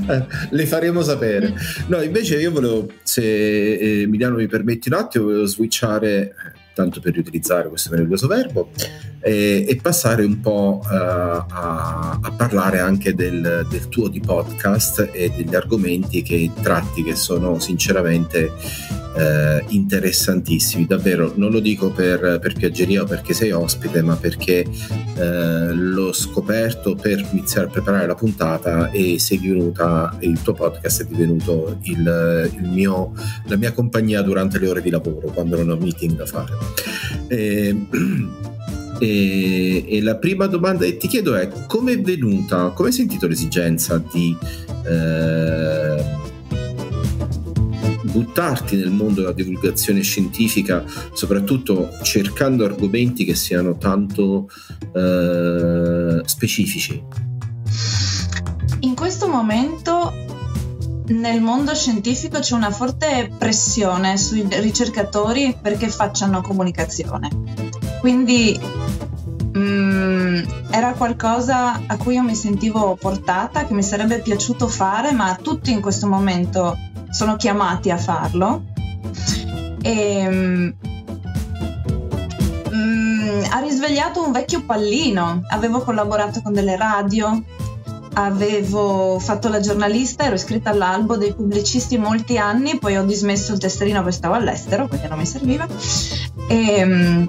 Eh, 0.09 0.27
Le 0.51 0.67
faremo 0.67 1.03
sapere. 1.03 1.55
No, 1.89 2.01
invece 2.01 2.39
io 2.41 2.51
volevo, 2.53 2.89
se 3.03 3.23
eh, 3.23 4.01
Emiliano 4.03 4.37
mi 4.37 4.47
permetti 4.47 4.89
un 4.89 4.95
attimo, 4.99 5.25
volevo 5.25 5.47
switchare, 5.47 6.21
eh, 6.21 6.33
tanto 6.75 7.01
per 7.01 7.15
riutilizzare 7.15 7.69
questo 7.69 7.91
meraviglioso 7.91 8.27
verbo, 8.29 8.71
e, 9.27 9.65
e 9.67 9.77
passare 9.83 10.25
un 10.25 10.39
po' 10.39 10.81
uh, 10.85 10.89
a, 10.89 12.19
a, 12.23 12.31
parlare 12.37 12.79
anche 12.79 13.13
del, 13.13 13.67
del, 13.69 13.89
tuo 13.89 14.07
di 14.07 14.21
podcast 14.21 15.11
e 15.13 15.33
degli 15.37 15.53
argomenti 15.57 16.23
che 16.23 16.53
tratti 16.63 17.03
che 17.03 17.17
sono 17.17 17.59
sinceramente 17.59 18.53
uh, 18.53 19.65
interessantissimi. 19.71 20.87
Davvero, 20.87 21.33
non 21.35 21.51
lo 21.51 21.59
dico 21.59 21.91
per, 21.91 22.39
per, 22.41 22.55
piaggeria 22.55 23.03
o 23.03 23.05
perché 23.05 23.35
sei 23.35 23.51
ospite, 23.51 24.01
ma 24.01 24.15
perché 24.15 24.65
uh, 24.65 25.75
l'ho 25.75 26.13
scoperto 26.13 26.95
per 26.95 27.27
iniziare 27.33 27.67
a 27.67 27.71
preparare 27.71 28.07
la 28.07 28.15
puntata 28.15 28.93
e 28.93 29.19
sei 29.19 29.39
venuta, 29.39 30.17
il 30.21 30.41
tuo 30.41 30.53
podcast 30.53 31.03
è 31.03 31.07
divenuto 31.07 31.79
il, 31.83 32.53
il 32.61 32.69
mio, 32.69 33.13
la 33.47 33.57
mia 33.57 33.73
compagnia 33.73 34.23
durante 34.23 34.61
le 34.61 34.69
ore 34.69 34.83
di 34.83 34.91
lavoro, 34.91 35.33
quando 35.33 35.57
non 35.57 35.71
ho 35.71 35.77
meeting 35.77 36.15
da 36.15 36.27
fare. 36.27 36.53
E, 37.27 37.75
E, 38.99 39.85
e, 39.87 40.03
la 40.03 40.17
prima 40.17 40.47
domanda 40.47 40.85
che 40.85 40.97
ti 40.97 41.09
chiedo 41.09 41.35
è 41.35 41.49
come 41.67 41.93
è 41.93 42.01
venuta, 42.01 42.71
come 42.71 42.89
hai 42.89 42.95
sentito 42.95 43.27
l'esigenza 43.27 44.03
di 44.11 44.37
eh, 44.87 46.05
buttarti 48.03 48.77
nel 48.77 48.91
mondo 48.91 49.21
della 49.21 49.33
divulgazione 49.33 50.01
scientifica, 50.01 50.85
soprattutto 51.13 51.91
cercando 52.03 52.65
argomenti 52.65 53.25
che 53.25 53.35
siano 53.35 53.77
tanto 53.77 54.49
eh, 54.95 56.23
specifici? 56.25 57.03
In 58.81 58.95
questo 58.95 59.29
momento 59.29 60.13
nel 61.09 61.41
mondo 61.41 61.75
scientifico 61.75 62.41
c'è 62.41 62.55
una 62.55 62.71
forte 62.71 63.31
pressione 63.37 64.17
sui 64.17 64.47
ricercatori 64.49 65.57
perché 65.61 65.89
facciano 65.89 66.41
comunicazione. 66.41 67.29
Quindi 68.01 68.59
mm, 69.57 70.39
era 70.71 70.93
qualcosa 70.93 71.81
a 71.87 71.97
cui 71.97 72.15
io 72.15 72.23
mi 72.23 72.35
sentivo 72.35 72.97
portata, 73.01 73.65
che 73.65 73.75
mi 73.75 73.83
sarebbe 73.83 74.21
piaciuto 74.21 74.69
fare, 74.69 75.13
ma 75.13 75.39
tutti 75.41 75.73
in 75.73 75.81
questo 75.81 76.07
momento 76.07 76.77
sono 77.11 77.37
chiamati 77.37 77.91
a 77.91 77.97
farlo. 77.97 78.65
E, 79.83 80.29
mm, 80.29 80.69
mm, 82.75 83.45
ha 83.51 83.59
risvegliato 83.61 84.25
un 84.25 84.33
vecchio 84.33 84.65
pallino. 84.65 85.43
Avevo 85.49 85.81
collaborato 85.81 86.43
con 86.43 86.53
delle 86.53 86.77
radio, 86.77 87.43
avevo 88.15 89.19
fatto 89.19 89.49
la 89.49 89.61
giornalista, 89.61 90.25
ero 90.25 90.35
iscritta 90.35 90.71
all'albo 90.71 91.17
dei 91.17 91.35
pubblicisti 91.35 91.99
molti 91.99 92.39
anni, 92.39 92.79
poi 92.79 92.97
ho 92.97 93.05
dismesso 93.05 93.53
il 93.53 93.59
tesserino 93.59 94.03
perché 94.03 94.17
stavo 94.17 94.35
all'estero, 94.35 94.89
quindi 94.89 95.09
non 95.09 95.19
mi 95.19 95.27
serviva. 95.27 95.67
E, 96.49 97.27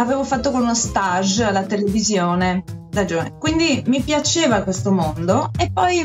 avevo 0.00 0.24
fatto 0.24 0.50
con 0.50 0.62
uno 0.62 0.74
stage 0.74 1.44
alla 1.44 1.64
televisione 1.64 2.64
da 2.90 3.04
giovane, 3.04 3.36
quindi 3.38 3.82
mi 3.86 4.00
piaceva 4.00 4.62
questo 4.62 4.90
mondo 4.90 5.50
e 5.58 5.70
poi 5.70 6.02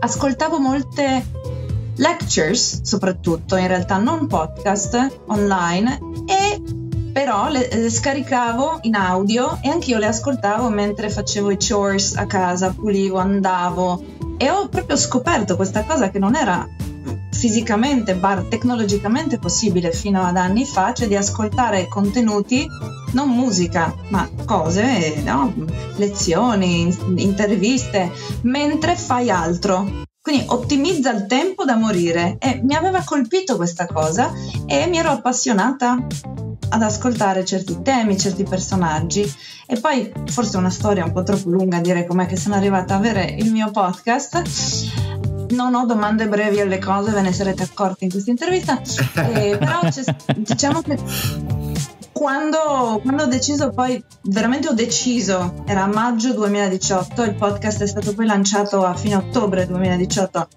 ascoltavo 0.00 0.58
molte 0.58 1.22
lectures, 1.96 2.80
soprattutto 2.82 3.56
in 3.56 3.68
realtà 3.68 3.98
non 3.98 4.26
podcast 4.26 5.20
online 5.26 6.00
e 6.26 6.62
però 7.12 7.48
le, 7.48 7.68
le, 7.70 7.90
scaricavo 7.90 8.80
in 8.82 8.96
audio 8.96 9.58
e 9.60 9.68
anch'io 9.68 9.98
le 9.98 10.06
ascoltavo 10.06 10.68
mentre 10.70 11.10
facevo 11.10 11.50
i 11.50 11.58
chores 11.58 12.16
a 12.16 12.26
casa, 12.26 12.70
pulivo, 12.72 13.18
andavo. 13.18 14.02
E 14.36 14.50
ho 14.50 14.66
proprio 14.68 14.96
scoperto 14.96 15.54
questa 15.54 15.84
cosa 15.84 16.10
che 16.10 16.18
non 16.18 16.34
era 16.34 16.66
fisicamente, 17.34 18.14
bar, 18.14 18.44
tecnologicamente 18.44 19.38
possibile 19.38 19.92
fino 19.92 20.22
ad 20.22 20.36
anni 20.36 20.64
fa, 20.64 20.94
cioè 20.94 21.08
di 21.08 21.16
ascoltare 21.16 21.88
contenuti, 21.88 22.66
non 23.12 23.28
musica, 23.28 23.94
ma 24.08 24.28
cose, 24.46 25.20
no? 25.22 25.52
lezioni, 25.96 26.94
interviste, 27.16 28.10
mentre 28.42 28.96
fai 28.96 29.30
altro. 29.30 30.02
Quindi 30.20 30.44
ottimizza 30.46 31.10
il 31.10 31.26
tempo 31.26 31.64
da 31.64 31.76
morire 31.76 32.38
e 32.38 32.60
mi 32.62 32.74
aveva 32.74 33.02
colpito 33.04 33.56
questa 33.56 33.84
cosa 33.86 34.32
e 34.64 34.86
mi 34.86 34.96
ero 34.96 35.10
appassionata 35.10 36.06
ad 36.70 36.82
ascoltare 36.82 37.44
certi 37.44 37.82
temi, 37.82 38.18
certi 38.18 38.42
personaggi 38.42 39.30
e 39.66 39.78
poi 39.78 40.10
forse 40.26 40.56
una 40.56 40.70
storia 40.70 41.04
un 41.04 41.12
po' 41.12 41.22
troppo 41.22 41.50
lunga 41.50 41.76
a 41.76 41.80
dire 41.80 42.06
com'è 42.06 42.26
che 42.26 42.36
sono 42.36 42.54
arrivata 42.54 42.94
a 42.94 42.96
avere 42.96 43.24
il 43.38 43.52
mio 43.52 43.70
podcast. 43.70 45.13
Non 45.54 45.74
ho 45.74 45.86
domande 45.86 46.26
brevi 46.26 46.60
alle 46.60 46.78
cose, 46.78 47.12
ve 47.12 47.20
ne 47.20 47.32
sarete 47.32 47.62
accorti 47.62 48.04
in 48.04 48.10
questa 48.10 48.30
intervista, 48.30 48.80
eh, 48.80 49.56
però 49.56 49.80
diciamo 50.36 50.82
che 50.82 50.98
quando, 52.12 53.00
quando, 53.02 53.22
ho 53.24 53.26
deciso 53.26 53.70
poi, 53.70 54.02
veramente 54.22 54.68
ho 54.68 54.72
deciso, 54.72 55.62
era 55.66 55.86
maggio 55.86 56.32
2018, 56.32 57.22
il 57.22 57.34
podcast 57.34 57.82
è 57.82 57.86
stato 57.86 58.14
poi 58.14 58.26
lanciato 58.26 58.84
a 58.84 58.94
fine 58.94 59.16
ottobre 59.16 59.66
2018, 59.66 60.48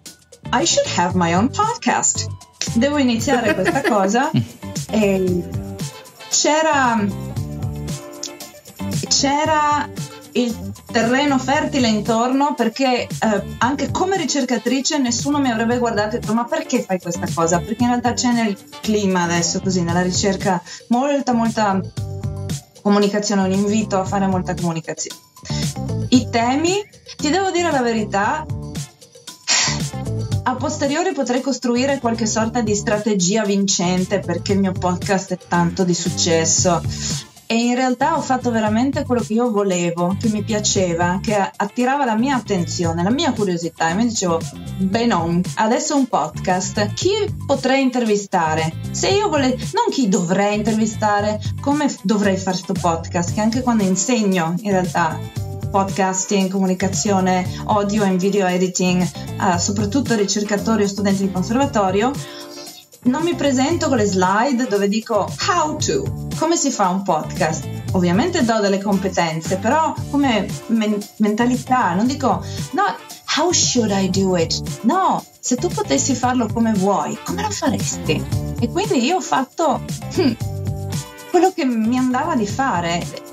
I 0.53 0.65
should 0.65 0.87
have 0.97 1.15
my 1.15 1.33
own 1.35 1.49
podcast. 1.49 2.25
Devo 2.73 2.97
iniziare 2.97 3.53
questa 3.53 3.81
cosa. 3.81 4.31
E 4.89 5.43
c'era, 6.29 7.05
c'era 9.09 9.89
il 10.31 10.55
terreno 10.91 11.37
fertile 11.37 11.87
intorno 11.87 12.53
perché 12.53 13.03
eh, 13.03 13.43
anche 13.59 13.91
come 13.91 14.17
ricercatrice 14.17 14.97
nessuno 14.97 15.39
mi 15.39 15.51
avrebbe 15.51 15.77
guardato 15.77 16.15
e 16.15 16.19
detto 16.19 16.33
ma 16.33 16.45
perché 16.45 16.81
fai 16.81 16.99
questa 16.99 17.27
cosa? 17.33 17.59
Perché 17.59 17.83
in 17.83 17.89
realtà 17.89 18.13
c'è 18.13 18.31
nel 18.31 18.57
clima 18.81 19.23
adesso 19.23 19.59
così, 19.59 19.83
nella 19.83 20.01
ricerca 20.01 20.61
molta 20.89 21.33
molta 21.33 21.81
comunicazione, 22.81 23.43
un 23.43 23.51
invito 23.51 23.99
a 23.99 24.05
fare 24.05 24.27
molta 24.27 24.55
comunicazione. 24.55 25.19
I 26.09 26.29
temi, 26.29 26.81
ti 27.17 27.29
devo 27.29 27.51
dire 27.51 27.69
la 27.69 27.81
verità, 27.81 28.45
a 30.43 30.55
posteriori 30.55 31.11
potrei 31.11 31.41
costruire 31.41 31.99
qualche 31.99 32.25
sorta 32.25 32.61
di 32.61 32.73
strategia 32.73 33.43
vincente 33.43 34.19
perché 34.19 34.53
il 34.53 34.59
mio 34.59 34.71
podcast 34.71 35.33
è 35.33 35.37
tanto 35.47 35.83
di 35.83 35.93
successo. 35.93 36.81
E 37.49 37.55
in 37.55 37.75
realtà 37.75 38.17
ho 38.17 38.21
fatto 38.21 38.51
veramente 38.51 39.05
quello 39.05 39.21
che 39.21 39.31
io 39.31 39.49
volevo, 39.49 40.17
che 40.19 40.27
mi 40.27 40.43
piaceva, 40.43 41.19
che 41.21 41.33
attirava 41.33 42.03
la 42.03 42.17
mia 42.17 42.35
attenzione, 42.35 43.03
la 43.03 43.09
mia 43.09 43.31
curiosità. 43.31 43.89
E 43.89 43.93
mi 43.93 44.05
dicevo, 44.05 44.41
Benon, 44.79 45.41
adesso 45.55 45.95
un 45.95 46.07
podcast. 46.07 46.93
Chi 46.93 47.11
potrei 47.45 47.81
intervistare? 47.81 48.73
Se 48.91 49.07
io 49.07 49.29
volevo, 49.29 49.55
non 49.71 49.85
chi 49.89 50.09
dovrei 50.09 50.55
intervistare, 50.55 51.39
come 51.61 51.89
dovrei 52.03 52.35
fare 52.35 52.57
questo 52.61 52.73
podcast? 52.73 53.33
Che 53.33 53.39
anche 53.39 53.61
quando 53.61 53.83
insegno, 53.83 54.53
in 54.59 54.71
realtà 54.71 55.17
podcasting, 55.69 56.49
comunicazione 56.49 57.47
audio 57.67 58.03
e 58.03 58.17
video 58.17 58.45
editing, 58.45 59.01
uh, 59.39 59.57
soprattutto 59.57 60.15
ricercatori 60.15 60.83
o 60.83 60.87
studenti 60.87 61.25
di 61.25 61.31
conservatorio, 61.31 62.11
non 63.03 63.23
mi 63.23 63.35
presento 63.35 63.87
con 63.87 63.97
le 63.97 64.05
slide 64.05 64.67
dove 64.67 64.87
dico 64.87 65.31
how 65.47 65.77
to, 65.77 66.27
come 66.37 66.55
si 66.55 66.71
fa 66.71 66.89
un 66.89 67.03
podcast. 67.03 67.67
Ovviamente 67.93 68.43
do 68.43 68.59
delle 68.59 68.81
competenze, 68.81 69.57
però 69.57 69.93
come 70.09 70.47
men- 70.67 71.01
mentalità, 71.17 71.93
non 71.93 72.05
dico 72.05 72.43
no, 72.71 72.83
how 73.37 73.51
should 73.51 73.91
I 73.91 74.09
do 74.09 74.35
it? 74.35 74.81
No, 74.81 75.23
se 75.39 75.55
tu 75.55 75.69
potessi 75.69 76.15
farlo 76.15 76.47
come 76.51 76.73
vuoi, 76.73 77.17
come 77.23 77.41
lo 77.41 77.49
faresti? 77.49 78.23
E 78.59 78.69
quindi 78.69 79.03
io 79.05 79.17
ho 79.17 79.21
fatto 79.21 79.81
hmm, 80.17 80.31
quello 81.31 81.51
che 81.53 81.65
mi 81.65 81.97
andava 81.97 82.35
di 82.35 82.47
fare 82.47 83.25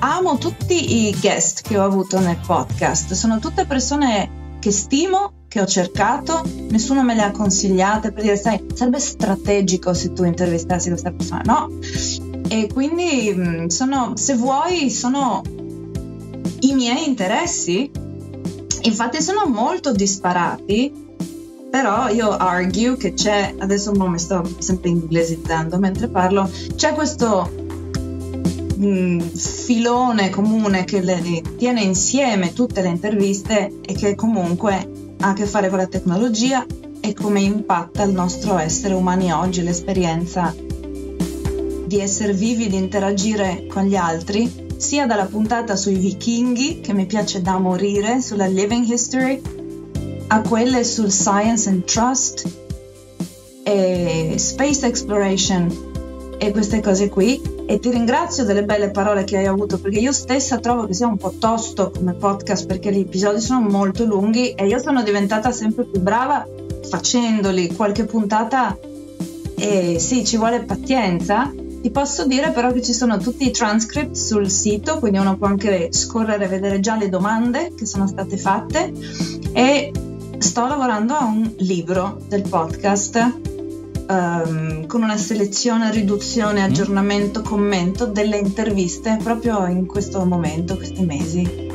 amo 0.00 0.38
tutti 0.38 1.08
i 1.08 1.16
guest 1.18 1.62
che 1.62 1.78
ho 1.78 1.84
avuto 1.84 2.18
nel 2.20 2.38
podcast, 2.38 3.12
sono 3.12 3.38
tutte 3.38 3.66
persone 3.66 4.56
che 4.58 4.70
stimo, 4.70 5.39
che 5.50 5.60
ho 5.60 5.66
cercato, 5.66 6.44
nessuno 6.68 7.02
me 7.02 7.16
le 7.16 7.22
ha 7.22 7.32
consigliate 7.32 8.12
per 8.12 8.22
dire, 8.22 8.36
sai, 8.36 8.64
sarebbe 8.72 9.00
strategico 9.00 9.92
se 9.92 10.12
tu 10.12 10.22
intervistassi 10.22 10.90
questa 10.90 11.10
persona, 11.10 11.42
no? 11.44 11.68
E 12.48 12.68
quindi 12.72 13.34
mm, 13.34 13.66
sono, 13.66 14.12
se 14.14 14.36
vuoi, 14.36 14.90
sono 14.90 15.42
i 16.60 16.72
miei 16.72 17.04
interessi, 17.04 17.90
infatti 18.82 19.20
sono 19.20 19.46
molto 19.46 19.90
disparati, 19.90 21.08
però 21.68 22.08
io 22.10 22.28
argue 22.28 22.96
che 22.96 23.14
c'è, 23.14 23.52
adesso 23.58 23.90
mi 23.92 24.20
sto 24.20 24.48
sempre 24.58 24.90
inglesizzando 24.90 25.80
mentre 25.80 26.06
parlo, 26.06 26.48
c'è 26.76 26.92
questo 26.92 27.50
filone 29.34 30.30
comune 30.30 30.84
che 30.84 31.02
le, 31.02 31.42
tiene 31.56 31.82
insieme 31.82 32.52
tutte 32.52 32.82
le 32.82 32.88
interviste 32.88 33.80
e 33.84 33.94
che 33.94 34.14
comunque 34.14 34.99
ha 35.20 35.28
a 35.28 35.32
che 35.34 35.46
fare 35.46 35.68
con 35.68 35.78
la 35.78 35.86
tecnologia 35.86 36.64
e 37.00 37.12
come 37.14 37.40
impatta 37.40 38.02
il 38.02 38.12
nostro 38.12 38.58
essere 38.58 38.94
umani 38.94 39.32
oggi, 39.32 39.62
l'esperienza 39.62 40.54
di 41.86 41.98
essere 41.98 42.32
vivi, 42.32 42.68
di 42.68 42.76
interagire 42.76 43.66
con 43.66 43.84
gli 43.84 43.96
altri, 43.96 44.68
sia 44.76 45.06
dalla 45.06 45.26
puntata 45.26 45.76
sui 45.76 45.96
vichinghi, 45.96 46.80
che 46.80 46.94
mi 46.94 47.06
piace 47.06 47.42
da 47.42 47.58
morire, 47.58 48.20
sulla 48.22 48.46
living 48.46 48.86
history, 48.86 49.40
a 50.28 50.40
quelle 50.42 50.84
sul 50.84 51.10
science 51.10 51.68
and 51.68 51.84
trust 51.84 52.48
e 53.62 54.34
space 54.36 54.86
exploration 54.86 56.36
e 56.38 56.50
queste 56.52 56.80
cose 56.80 57.08
qui 57.08 57.40
e 57.70 57.78
ti 57.78 57.88
ringrazio 57.88 58.44
delle 58.44 58.64
belle 58.64 58.90
parole 58.90 59.22
che 59.22 59.36
hai 59.36 59.46
avuto 59.46 59.78
perché 59.78 60.00
io 60.00 60.10
stessa 60.10 60.58
trovo 60.58 60.86
che 60.86 60.92
sia 60.92 61.06
un 61.06 61.16
po' 61.16 61.34
tosto 61.38 61.92
come 61.94 62.14
podcast 62.14 62.66
perché 62.66 62.90
gli 62.92 62.98
episodi 62.98 63.40
sono 63.40 63.60
molto 63.60 64.04
lunghi 64.04 64.54
e 64.54 64.66
io 64.66 64.80
sono 64.80 65.04
diventata 65.04 65.52
sempre 65.52 65.84
più 65.84 66.00
brava 66.00 66.44
facendoli 66.88 67.72
qualche 67.76 68.06
puntata. 68.06 68.76
E 69.54 70.00
sì 70.00 70.24
ci 70.24 70.36
vuole 70.36 70.64
pazienza. 70.64 71.48
Ti 71.80 71.90
posso 71.92 72.26
dire 72.26 72.50
però 72.50 72.72
che 72.72 72.82
ci 72.82 72.92
sono 72.92 73.18
tutti 73.18 73.46
i 73.46 73.52
transcript 73.52 74.16
sul 74.16 74.50
sito, 74.50 74.98
quindi 74.98 75.18
uno 75.18 75.36
può 75.36 75.46
anche 75.46 75.92
scorrere 75.92 76.46
e 76.46 76.48
vedere 76.48 76.80
già 76.80 76.96
le 76.96 77.08
domande 77.08 77.72
che 77.76 77.86
sono 77.86 78.08
state 78.08 78.36
fatte. 78.36 78.92
E 79.52 79.92
sto 80.38 80.66
lavorando 80.66 81.14
a 81.14 81.24
un 81.24 81.54
libro 81.58 82.18
del 82.26 82.42
podcast 82.42 83.49
um, 84.10 84.86
con 84.86 85.02
una 85.02 85.16
selezione, 85.16 85.90
riduzione, 85.90 86.60
mm. 86.60 86.64
aggiornamento, 86.64 87.42
commento 87.42 88.06
delle 88.06 88.36
interviste 88.36 89.18
proprio 89.22 89.66
in 89.66 89.86
questo 89.86 90.24
momento, 90.24 90.76
questi 90.76 91.04
mesi. 91.04 91.68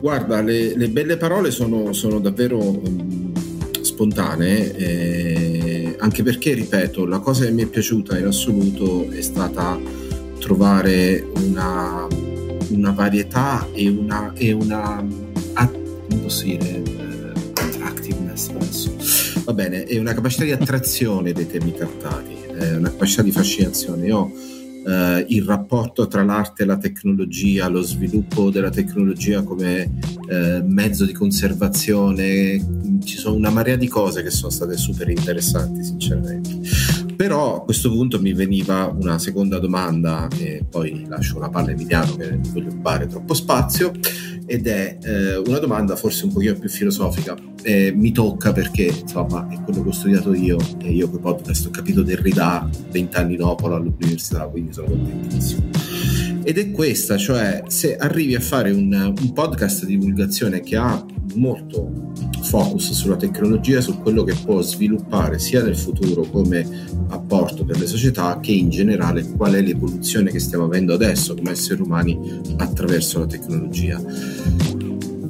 Guarda, 0.00 0.42
le, 0.42 0.76
le 0.76 0.88
belle 0.88 1.16
parole 1.16 1.50
sono, 1.50 1.92
sono 1.92 2.20
davvero 2.20 2.58
um, 2.58 3.32
spontanee. 3.80 4.76
Eh 4.76 5.56
anche 5.98 6.22
perché, 6.22 6.54
ripeto, 6.54 7.04
la 7.06 7.18
cosa 7.18 7.44
che 7.44 7.50
mi 7.50 7.62
è 7.62 7.66
piaciuta 7.66 8.18
in 8.18 8.26
assoluto 8.26 9.10
è 9.10 9.22
stata 9.22 9.78
trovare 10.38 11.26
una, 11.34 12.06
una 12.68 12.90
varietà 12.92 13.66
e 13.72 13.88
una, 13.88 14.32
e 14.34 14.52
una 14.52 15.04
come 16.08 16.20
posso 16.22 16.44
dire, 16.44 16.82
attractiveness 17.54 18.50
adesso. 18.50 18.95
Va 19.46 19.52
bene, 19.52 19.84
è 19.84 19.96
una 19.96 20.12
capacità 20.12 20.42
di 20.42 20.50
attrazione 20.50 21.30
dei 21.30 21.46
temi 21.46 21.72
trattati, 21.72 22.34
una 22.58 22.90
capacità 22.90 23.22
di 23.22 23.30
fascinazione. 23.30 24.04
Io 24.04 24.32
eh, 24.84 25.24
il 25.28 25.44
rapporto 25.44 26.08
tra 26.08 26.24
l'arte 26.24 26.64
e 26.64 26.66
la 26.66 26.78
tecnologia, 26.78 27.68
lo 27.68 27.80
sviluppo 27.80 28.50
della 28.50 28.70
tecnologia 28.70 29.42
come 29.42 29.98
eh, 30.28 30.62
mezzo 30.64 31.04
di 31.04 31.12
conservazione, 31.12 32.98
ci 33.04 33.18
sono 33.18 33.36
una 33.36 33.50
marea 33.50 33.76
di 33.76 33.86
cose 33.86 34.24
che 34.24 34.30
sono 34.30 34.50
state 34.50 34.76
super 34.76 35.08
interessanti 35.10 35.84
sinceramente. 35.84 36.58
Però 37.14 37.58
a 37.60 37.62
questo 37.62 37.88
punto 37.88 38.20
mi 38.20 38.32
veniva 38.32 38.92
una 38.92 39.20
seconda 39.20 39.60
domanda 39.60 40.26
e 40.38 40.64
poi 40.68 41.06
lascio 41.06 41.38
la 41.38 41.50
palla 41.50 41.68
a 41.68 41.70
Emiliano 41.70 42.16
che 42.16 42.30
non 42.30 42.42
voglio 42.52 42.70
rubare 42.70 43.06
troppo 43.06 43.32
spazio 43.32 43.92
ed 44.46 44.66
è 44.66 44.98
eh, 45.02 45.36
una 45.36 45.58
domanda 45.58 45.96
forse 45.96 46.24
un 46.24 46.32
pochino 46.32 46.54
più 46.54 46.68
filosofica. 46.68 47.36
Eh, 47.62 47.92
mi 47.94 48.12
tocca 48.12 48.52
perché 48.52 48.84
insomma 48.84 49.48
è 49.48 49.60
quello 49.62 49.82
che 49.82 49.88
ho 49.88 49.92
studiato 49.92 50.32
io 50.34 50.56
e 50.82 50.92
io 50.92 51.08
quei 51.08 51.20
podcast 51.20 51.66
ho 51.66 51.70
capito 51.70 52.02
Derrida 52.02 52.68
vent'anni 52.90 53.36
dopo 53.36 53.66
all'università, 53.66 54.46
quindi 54.46 54.72
sono 54.72 54.88
contentissimo. 54.88 56.25
Ed 56.48 56.58
è 56.58 56.70
questa, 56.70 57.16
cioè 57.16 57.64
se 57.66 57.96
arrivi 57.96 58.36
a 58.36 58.40
fare 58.40 58.70
un, 58.70 58.92
un 58.92 59.32
podcast 59.32 59.84
di 59.84 59.98
divulgazione 59.98 60.60
che 60.60 60.76
ha 60.76 61.04
molto 61.34 62.12
focus 62.42 62.92
sulla 62.92 63.16
tecnologia, 63.16 63.80
su 63.80 63.98
quello 63.98 64.22
che 64.22 64.36
può 64.44 64.62
sviluppare 64.62 65.40
sia 65.40 65.60
nel 65.64 65.76
futuro 65.76 66.22
come 66.22 66.64
apporto 67.08 67.64
per 67.64 67.80
le 67.80 67.88
società 67.88 68.38
che 68.40 68.52
in 68.52 68.70
generale 68.70 69.28
qual 69.28 69.54
è 69.54 69.60
l'evoluzione 69.60 70.30
che 70.30 70.38
stiamo 70.38 70.66
avendo 70.66 70.94
adesso 70.94 71.34
come 71.34 71.50
esseri 71.50 71.82
umani 71.82 72.40
attraverso 72.58 73.18
la 73.18 73.26
tecnologia. 73.26 74.00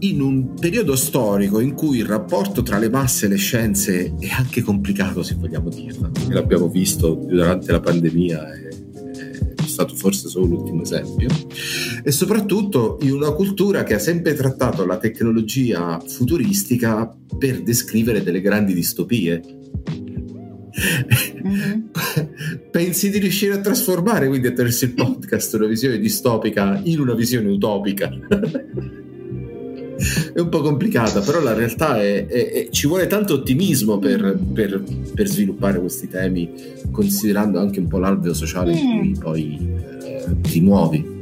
In 0.01 0.21
un 0.21 0.53
periodo 0.53 0.97
storico 0.97 1.61
in 1.61 1.73
cui 1.73 1.97
il 1.97 2.05
rapporto 2.05 2.62
tra 2.62 2.77
le 2.77 2.91
masse 2.91 3.25
e 3.25 3.31
le 3.31 3.37
scienze 3.37 4.12
è 4.21 4.29
anche 4.37 4.61
complicato, 4.61 5.23
se 5.23 5.35
vogliamo 5.37 5.71
dirlo, 5.71 6.11
l'abbiamo 6.29 6.69
visto 6.69 7.14
durante 7.14 7.73
la 7.73 7.81
pandemia 7.81 8.64
stato 9.77 9.95
forse 9.95 10.29
solo 10.29 10.47
l'ultimo 10.47 10.81
esempio, 10.81 11.29
e 12.03 12.11
soprattutto 12.11 12.99
in 13.03 13.12
una 13.12 13.33
cultura 13.33 13.83
che 13.83 13.93
ha 13.95 13.99
sempre 13.99 14.33
trattato 14.33 14.87
la 14.87 14.97
tecnologia 14.97 16.01
futuristica 16.01 17.14
per 17.39 17.62
descrivere 17.62 18.22
delle 18.22 18.41
grandi 18.41 18.72
distopie. 18.72 19.43
Mm-hmm. 21.47 21.81
Pensi 22.70 23.11
di 23.11 23.18
riuscire 23.18 23.55
a 23.55 23.61
trasformare 23.61 24.29
quindi 24.29 24.47
attraverso 24.47 24.85
il 24.85 24.93
podcast 24.93 25.55
una 25.55 25.66
visione 25.66 25.99
distopica 25.99 26.81
in 26.85 27.01
una 27.01 27.14
visione 27.14 27.49
utopica? 27.51 28.11
è 30.34 30.40
un 30.40 30.49
po' 30.49 30.61
complicata, 30.61 31.20
però 31.20 31.40
la 31.40 31.53
realtà 31.53 32.01
è, 32.01 32.26
è, 32.26 32.53
è 32.53 32.68
ci 32.70 32.86
vuole 32.86 33.07
tanto 33.07 33.34
ottimismo 33.34 33.99
per, 33.99 34.38
per, 34.53 34.82
per, 35.14 35.26
sviluppare 35.26 35.78
questi 35.78 36.09
temi, 36.09 36.51
considerando 36.90 37.59
anche 37.59 37.80
un 37.80 37.88
po' 37.88 37.99
l'alveo 37.99 38.34
sociale 38.34 38.72
mm. 38.72 38.76
in 38.76 38.99
cui 38.99 39.16
poi 39.18 39.70
eh, 40.03 40.40
ti 40.42 40.61
muovi. 40.61 41.14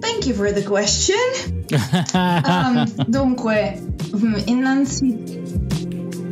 Thank 0.00 0.26
you 0.26 0.34
for 0.34 0.52
the 0.52 0.62
question. 0.62 1.16
um, 2.14 2.84
dunque, 3.06 3.80
mm, 4.16 4.34
innanzitutto 4.46 5.34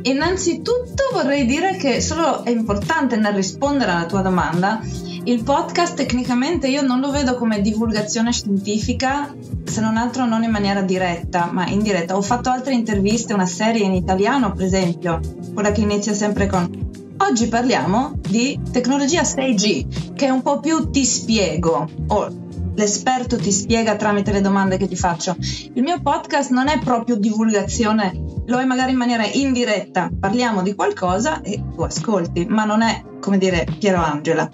Innanzitutto 0.02 1.10
vorrei 1.12 1.46
dire 1.46 1.76
che 1.76 2.00
solo 2.00 2.44
è 2.44 2.50
importante 2.50 3.16
nel 3.16 3.34
rispondere 3.34 3.92
alla 3.92 4.06
tua 4.06 4.20
domanda 4.20 4.80
il 5.24 5.44
podcast 5.44 5.94
tecnicamente 5.94 6.68
io 6.68 6.82
non 6.82 6.98
lo 7.00 7.10
vedo 7.10 7.36
come 7.36 7.60
divulgazione 7.60 8.32
scientifica, 8.32 9.34
se 9.64 9.80
non 9.80 9.96
altro 9.96 10.26
non 10.26 10.42
in 10.42 10.50
maniera 10.50 10.82
diretta, 10.82 11.48
ma 11.52 11.68
indiretta. 11.68 12.16
Ho 12.16 12.22
fatto 12.22 12.50
altre 12.50 12.74
interviste, 12.74 13.32
una 13.32 13.46
serie 13.46 13.84
in 13.84 13.94
italiano, 13.94 14.52
per 14.52 14.64
esempio, 14.64 15.20
quella 15.54 15.70
che 15.70 15.82
inizia 15.82 16.14
sempre 16.14 16.46
con 16.46 16.90
Oggi 17.18 17.46
parliamo 17.46 18.18
di 18.28 18.58
tecnologia 18.72 19.22
6G, 19.22 20.14
che 20.14 20.26
è 20.26 20.30
un 20.30 20.42
po' 20.42 20.58
più 20.58 20.90
ti 20.90 21.04
spiego, 21.04 21.88
o 22.08 22.28
l'esperto 22.74 23.36
ti 23.36 23.52
spiega 23.52 23.94
tramite 23.94 24.32
le 24.32 24.40
domande 24.40 24.76
che 24.76 24.88
ti 24.88 24.96
faccio. 24.96 25.36
Il 25.38 25.82
mio 25.82 26.00
podcast 26.00 26.50
non 26.50 26.66
è 26.66 26.80
proprio 26.80 27.14
divulgazione, 27.14 28.24
lo 28.46 28.58
è 28.58 28.64
magari 28.64 28.90
in 28.90 28.98
maniera 28.98 29.24
indiretta, 29.24 30.10
parliamo 30.18 30.62
di 30.62 30.74
qualcosa 30.74 31.42
e 31.42 31.62
tu 31.72 31.82
ascolti, 31.82 32.44
ma 32.46 32.64
non 32.64 32.82
è 32.82 33.04
come 33.20 33.38
dire 33.38 33.68
Piero 33.78 34.02
Angela. 34.02 34.50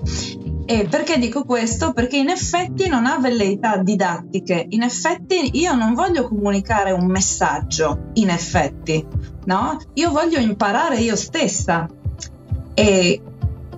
E 0.71 0.87
perché 0.87 1.19
dico 1.19 1.45
questo? 1.45 1.95
Perché 1.95 2.19
in 2.19 2.29
effetti 2.29 2.89
non 2.89 3.07
ha 3.07 3.19
velleità 3.19 3.79
didattiche, 3.79 4.67
in 4.69 4.83
effetti 4.83 5.59
io 5.59 5.75
non 5.75 5.95
voglio 5.95 6.29
comunicare 6.29 6.91
un 6.91 7.07
messaggio, 7.07 8.11
in 8.13 8.29
effetti, 8.29 9.03
no? 9.47 9.79
Io 9.95 10.11
voglio 10.11 10.39
imparare 10.39 10.99
io 10.99 11.17
stessa. 11.17 11.89
E 12.75 13.23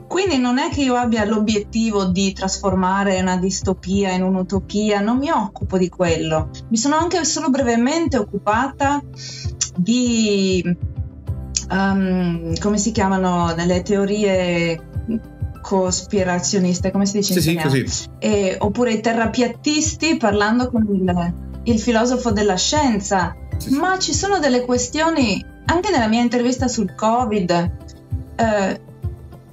quindi 0.09 0.39
non 0.39 0.59
è 0.59 0.69
che 0.71 0.83
io 0.83 0.97
abbia 0.97 1.25
l'obiettivo 1.25 2.07
di 2.07 2.33
trasformare 2.33 3.21
una 3.21 3.37
distopia 3.37 4.11
in 4.11 4.25
un'utopia, 4.25 4.99
non 4.99 5.19
mi 5.19 5.31
occupo 5.31 5.79
di 5.79 5.89
quello. 5.89 6.51
Mi 6.71 6.77
sono 6.77 6.97
anche 6.97 7.25
solo 7.25 7.51
brevemente 7.51 8.19
occupata 8.19 9.01
di, 9.77 10.61
um, 11.71 12.53
come 12.59 12.79
si 12.79 12.91
chiamano, 12.91 13.55
nelle 13.55 13.83
teorie 13.83 14.89
cospirazioniste, 15.71 16.91
come 16.91 17.07
si 17.07 17.19
dice? 17.19 17.35
Sì, 17.35 17.41
sì, 17.41 17.55
così. 17.55 17.87
E, 18.19 18.57
oppure 18.59 18.93
i 18.93 19.01
terrapiattisti 19.01 20.17
parlando 20.17 20.69
con 20.69 20.85
il, 20.91 21.35
il 21.63 21.79
filosofo 21.79 22.33
della 22.33 22.57
scienza. 22.57 23.37
Sì, 23.57 23.71
Ma 23.75 23.97
ci 23.97 24.13
sono 24.13 24.41
delle 24.41 24.65
questioni, 24.65 25.45
anche 25.67 25.91
nella 25.93 26.09
mia 26.09 26.23
intervista 26.23 26.67
sul 26.67 26.93
Covid, 26.97 27.71
eh, 28.35 28.81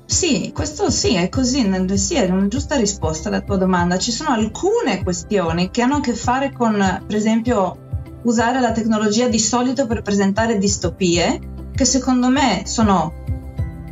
sì, 0.05 0.51
questo 0.55 0.89
sì, 0.89 1.13
è 1.13 1.29
così, 1.29 1.69
sì, 1.97 2.15
è 2.15 2.27
una 2.31 2.47
giusta 2.47 2.77
risposta 2.77 3.27
alla 3.27 3.41
tua 3.41 3.57
domanda. 3.57 3.99
Ci 3.99 4.11
sono 4.11 4.31
alcune 4.31 5.03
questioni 5.03 5.69
che 5.69 5.83
hanno 5.83 5.97
a 5.97 6.01
che 6.01 6.15
fare 6.15 6.51
con, 6.51 7.03
per 7.05 7.15
esempio, 7.15 7.77
usare 8.23 8.59
la 8.59 8.71
tecnologia 8.71 9.27
di 9.27 9.37
solito 9.37 9.85
per 9.85 10.01
presentare 10.01 10.57
distopie, 10.57 11.39
che 11.75 11.85
secondo 11.85 12.29
me 12.29 12.63
sono 12.65 13.13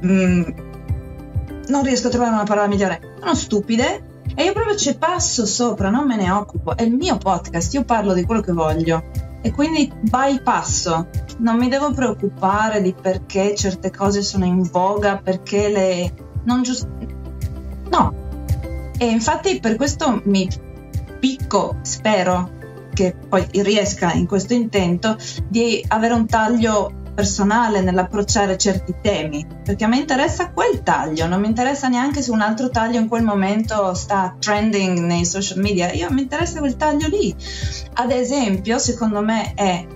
mh, 0.01 0.11
mm, 0.11 0.43
non 1.67 1.83
riesco 1.83 2.07
a 2.07 2.09
trovare 2.09 2.33
una 2.33 2.43
parola 2.43 2.67
migliore, 2.67 3.15
sono 3.19 3.35
stupide 3.35 4.21
e 4.35 4.43
io 4.43 4.53
proprio 4.53 4.75
ci 4.75 4.97
passo 4.97 5.45
sopra, 5.45 5.89
non 5.89 6.07
me 6.07 6.15
ne 6.15 6.31
occupo, 6.31 6.75
è 6.75 6.83
il 6.83 6.93
mio 6.93 7.17
podcast, 7.17 7.73
io 7.73 7.83
parlo 7.83 8.13
di 8.13 8.23
quello 8.23 8.41
che 8.41 8.51
voglio. 8.51 9.03
E 9.41 9.51
quindi 9.51 9.91
bypasso, 10.01 11.07
non 11.37 11.57
mi 11.57 11.69
devo 11.69 11.91
preoccupare 11.91 12.81
di 12.81 12.95
perché 12.99 13.55
certe 13.55 13.91
cose 13.91 14.23
sono 14.23 14.45
in 14.45 14.63
voga, 14.63 15.17
perché 15.17 15.69
le... 15.69 16.13
non 16.43 16.63
giusto... 16.63 16.87
No. 17.89 18.13
E 18.97 19.05
infatti 19.05 19.59
per 19.59 19.75
questo 19.75 20.21
mi 20.25 20.49
picco, 21.19 21.77
spero 21.81 22.49
che 22.93 23.15
poi 23.27 23.45
riesca 23.51 24.13
in 24.13 24.25
questo 24.25 24.53
intento, 24.53 25.17
di 25.47 25.83
avere 25.89 26.13
un 26.13 26.25
taglio 26.25 27.03
personale 27.15 27.81
nell'approcciare 27.81 28.57
certi 28.57 28.93
temi, 29.01 29.47
perché 29.63 29.85
a 29.85 29.87
me 29.87 29.97
interessa 29.97 30.51
quel 30.51 30.83
taglio, 30.83 31.25
non 31.25 31.39
mi 31.39 31.47
interessa 31.47 31.87
neanche 31.87 32.21
se 32.21 32.29
un 32.29 32.41
altro 32.41 32.69
taglio 32.69 32.99
in 32.99 33.07
quel 33.07 33.23
momento 33.23 33.93
sta 33.95 34.35
trending 34.37 34.99
nei 34.99 35.25
social 35.25 35.59
media, 35.59 35.91
io 35.91 36.11
mi 36.11 36.21
interessa 36.21 36.59
quel 36.59 36.75
taglio 36.75 37.07
lì. 37.07 37.33
Ad 37.93 38.11
esempio, 38.11 38.77
secondo 38.77 39.21
me 39.21 39.53
è 39.55 39.87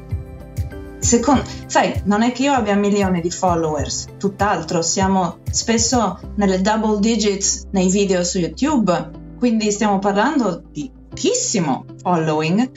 secondo, 0.99 1.43
sai, 1.65 2.01
non 2.05 2.22
è 2.22 2.32
che 2.32 2.43
io 2.43 2.53
abbia 2.53 2.76
milioni 2.76 3.22
di 3.22 3.32
followers, 3.32 4.07
tutt'altro, 4.17 4.82
siamo 4.82 5.39
spesso 5.51 6.20
nelle 6.36 6.61
double 6.61 6.99
digits 6.99 7.67
nei 7.72 7.89
video 7.89 8.24
su 8.24 8.39
YouTube, 8.39 9.11
quindi 9.38 9.72
stiamo 9.72 9.99
parlando 9.99 10.63
di 10.72 10.91
pochissimo 11.09 11.86
following, 12.01 12.70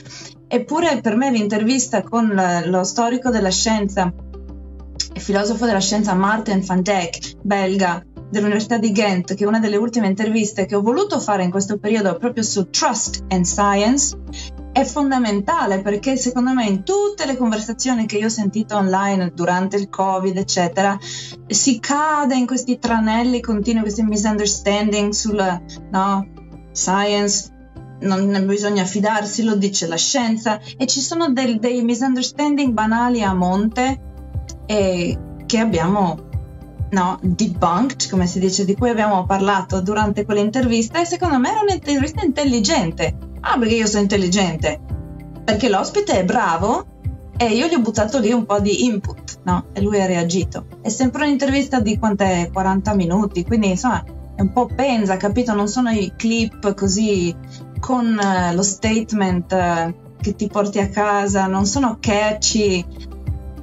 eppure 0.47 0.99
per 1.01 1.15
me 1.15 1.31
l'intervista 1.31 2.01
con 2.01 2.33
lo 2.65 2.83
storico 2.83 3.29
della 3.29 3.51
scienza 3.51 4.11
e 5.13 5.19
filosofo 5.19 5.65
della 5.65 5.79
scienza 5.79 6.13
Martin 6.13 6.63
van 6.65 6.81
Dijk, 6.81 7.37
belga, 7.41 8.03
dell'Università 8.33 8.77
di 8.77 8.91
Ghent, 8.91 9.35
che 9.35 9.43
è 9.43 9.47
una 9.47 9.59
delle 9.59 9.77
ultime 9.77 10.07
interviste 10.07 10.65
che 10.65 10.75
ho 10.75 10.81
voluto 10.81 11.19
fare 11.19 11.43
in 11.43 11.51
questo 11.51 11.77
periodo 11.77 12.17
proprio 12.17 12.43
su 12.43 12.69
Trust 12.69 13.25
and 13.29 13.45
Science, 13.45 14.17
è 14.71 14.83
fondamentale 14.83 15.81
perché 15.81 16.17
secondo 16.17 16.51
me 16.51 16.65
in 16.65 16.83
tutte 16.83 17.27
le 17.27 17.37
conversazioni 17.37 18.07
che 18.07 18.17
io 18.17 18.25
ho 18.25 18.29
sentito 18.29 18.75
online 18.75 19.31
durante 19.35 19.77
il 19.77 19.87
covid 19.87 20.35
eccetera 20.35 20.97
si 21.45 21.79
cade 21.79 22.35
in 22.35 22.47
questi 22.47 22.79
tranelli 22.79 23.39
continui 23.39 23.83
questi 23.83 24.01
misunderstanding 24.01 25.13
sul 25.13 25.61
no, 25.91 26.27
science 26.71 27.51
non 27.99 28.45
bisogna 28.47 28.83
fidarsi 28.83 29.43
lo 29.43 29.55
dice 29.55 29.85
la 29.85 29.95
scienza 29.95 30.59
e 30.75 30.87
ci 30.87 31.01
sono 31.01 31.31
del, 31.31 31.59
dei 31.59 31.83
misunderstanding 31.83 32.73
banali 32.73 33.21
a 33.21 33.33
monte 33.35 34.12
e 34.73 35.17
che 35.45 35.59
abbiamo 35.59 36.17
no, 36.89 37.19
debunked, 37.21 38.09
come 38.09 38.25
si 38.25 38.39
dice, 38.39 38.65
di 38.65 38.75
cui 38.75 38.89
abbiamo 38.89 39.23
parlato 39.25 39.81
durante 39.81 40.25
quell'intervista 40.25 40.99
e 40.99 41.05
secondo 41.05 41.37
me 41.37 41.51
era 41.51 41.61
un'intervista 41.61 42.25
intelligente. 42.25 43.15
Ah, 43.41 43.57
perché 43.59 43.75
io 43.75 43.85
sono 43.85 44.01
intelligente? 44.01 44.79
Perché 45.43 45.69
l'ospite 45.69 46.19
è 46.19 46.25
bravo 46.25 46.85
e 47.37 47.49
io 47.49 47.67
gli 47.67 47.75
ho 47.75 47.81
buttato 47.81 48.17
lì 48.17 48.31
un 48.31 48.45
po' 48.45 48.59
di 48.59 48.85
input, 48.85 49.41
no? 49.43 49.65
E 49.73 49.81
lui 49.81 50.01
ha 50.01 50.07
reagito. 50.07 50.65
È 50.81 50.89
sempre 50.89 51.25
un'intervista 51.25 51.79
di 51.79 51.99
quant'è? 51.99 52.49
40 52.51 52.95
minuti, 52.95 53.43
quindi 53.43 53.69
insomma 53.69 54.03
è 54.35 54.41
un 54.41 54.51
po' 54.51 54.65
pensa, 54.65 55.17
capito? 55.17 55.53
Non 55.53 55.67
sono 55.67 55.91
i 55.91 56.13
clip 56.15 56.73
così 56.73 57.35
con 57.79 58.17
uh, 58.19 58.55
lo 58.55 58.63
statement 58.63 59.51
uh, 59.51 59.93
che 60.19 60.35
ti 60.35 60.47
porti 60.47 60.79
a 60.79 60.89
casa, 60.89 61.45
non 61.45 61.67
sono 61.67 61.97
catchy, 61.99 62.83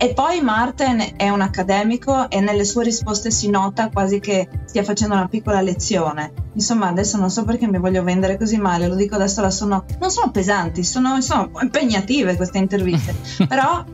e 0.02 0.14
poi 0.14 0.40
Martin 0.40 1.12
è 1.14 1.28
un 1.28 1.42
accademico 1.42 2.30
e 2.30 2.40
nelle 2.40 2.64
sue 2.64 2.84
risposte 2.84 3.30
si 3.30 3.50
nota 3.50 3.90
quasi 3.90 4.18
che 4.18 4.48
stia 4.64 4.82
facendo 4.82 5.14
una 5.14 5.28
piccola 5.28 5.60
lezione. 5.60 6.32
Insomma, 6.54 6.88
adesso 6.88 7.18
non 7.18 7.28
so 7.28 7.44
perché 7.44 7.68
mi 7.68 7.78
voglio 7.78 8.02
vendere 8.02 8.38
così 8.38 8.56
male, 8.56 8.88
lo 8.88 8.94
dico 8.94 9.16
adesso, 9.16 9.50
sono, 9.50 9.84
non 9.98 10.10
sono 10.10 10.30
pesanti, 10.30 10.84
sono, 10.84 11.20
sono 11.20 11.50
impegnative 11.60 12.36
queste 12.36 12.56
interviste. 12.56 13.14
Però 13.46 13.84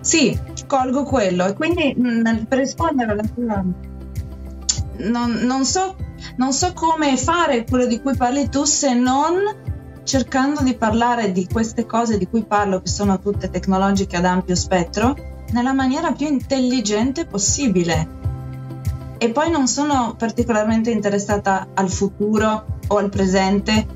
sì, 0.00 0.36
colgo 0.66 1.04
quello 1.04 1.46
e 1.46 1.52
quindi 1.52 1.94
mh, 1.96 2.46
per 2.48 2.58
rispondere 2.58 3.12
alla 3.12 3.22
tua... 3.22 3.64
Non, 4.96 5.30
non, 5.34 5.64
so, 5.64 5.94
non 6.34 6.52
so 6.52 6.72
come 6.72 7.16
fare 7.16 7.64
quello 7.64 7.86
di 7.86 8.00
cui 8.00 8.16
parli 8.16 8.48
tu 8.48 8.64
se 8.64 8.92
non 8.92 9.34
cercando 10.02 10.64
di 10.64 10.74
parlare 10.74 11.30
di 11.30 11.46
queste 11.46 11.86
cose 11.86 12.18
di 12.18 12.26
cui 12.26 12.42
parlo, 12.42 12.82
che 12.82 12.88
sono 12.88 13.20
tutte 13.20 13.50
tecnologiche 13.50 14.16
ad 14.16 14.24
ampio 14.24 14.56
spettro, 14.56 15.32
nella 15.54 15.72
maniera 15.72 16.12
più 16.12 16.26
intelligente 16.26 17.26
possibile. 17.26 18.22
E 19.16 19.30
poi 19.30 19.50
non 19.50 19.68
sono 19.68 20.16
particolarmente 20.18 20.90
interessata 20.90 21.68
al 21.72 21.88
futuro 21.88 22.66
o 22.88 22.96
al 22.96 23.08
presente, 23.08 23.86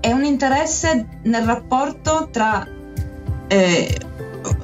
è 0.00 0.12
un 0.12 0.24
interesse 0.24 1.20
nel 1.24 1.42
rapporto 1.42 2.28
tra 2.30 2.66
eh, 3.48 3.98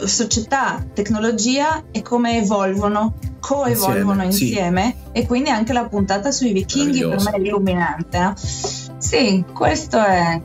società, 0.04 0.82
tecnologia 0.94 1.82
e 1.90 2.00
come 2.02 2.38
evolvono, 2.38 3.14
coevolvono 3.40 4.22
insieme, 4.22 4.52
insieme 4.52 4.96
sì. 4.96 5.20
e 5.20 5.26
quindi 5.26 5.50
anche 5.50 5.72
la 5.72 5.86
puntata 5.88 6.30
sui 6.30 6.52
vichinghi 6.52 7.00
per 7.00 7.20
me 7.20 7.30
è 7.32 7.38
illuminante. 7.38 8.18
No? 8.18 8.34
Sì, 8.36 9.44
questo 9.52 10.02
è 10.02 10.40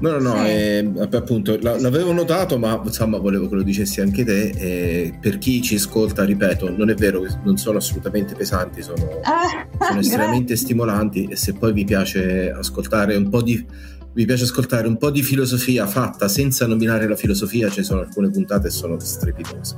No, 0.00 0.10
no, 0.12 0.18
no, 0.18 0.34
sì. 0.36 0.46
eh, 0.48 0.92
appunto 1.12 1.58
l'avevo 1.60 2.12
notato, 2.12 2.58
ma 2.58 2.80
insomma 2.82 3.18
volevo 3.18 3.48
che 3.48 3.54
lo 3.56 3.62
dicessi 3.62 4.00
anche 4.00 4.24
te. 4.24 4.48
Eh, 4.48 5.18
per 5.20 5.38
chi 5.38 5.60
ci 5.60 5.74
ascolta, 5.76 6.24
ripeto, 6.24 6.74
non 6.74 6.90
è 6.90 6.94
vero, 6.94 7.24
non 7.44 7.56
sono 7.56 7.78
assolutamente 7.78 8.34
pesanti, 8.34 8.82
sono, 8.82 9.20
ah, 9.22 9.66
sono 9.86 10.00
estremamente 10.00 10.56
stimolanti 10.56 11.26
e 11.26 11.36
se 11.36 11.54
poi 11.54 11.72
vi 11.72 11.84
piace 11.84 12.50
ascoltare 12.50 13.16
un 13.16 13.28
po' 13.28 13.42
di 13.42 13.64
vi 14.12 14.24
piace 14.24 14.44
ascoltare 14.44 14.88
un 14.88 14.96
po' 14.96 15.10
di 15.10 15.22
filosofia 15.22 15.86
fatta 15.86 16.26
senza 16.26 16.66
nominare 16.66 17.06
la 17.06 17.14
filosofia, 17.14 17.70
ci 17.70 17.84
sono 17.84 18.00
alcune 18.00 18.28
puntate 18.30 18.64
che 18.64 18.70
sono 18.70 18.98
strepitose. 18.98 19.76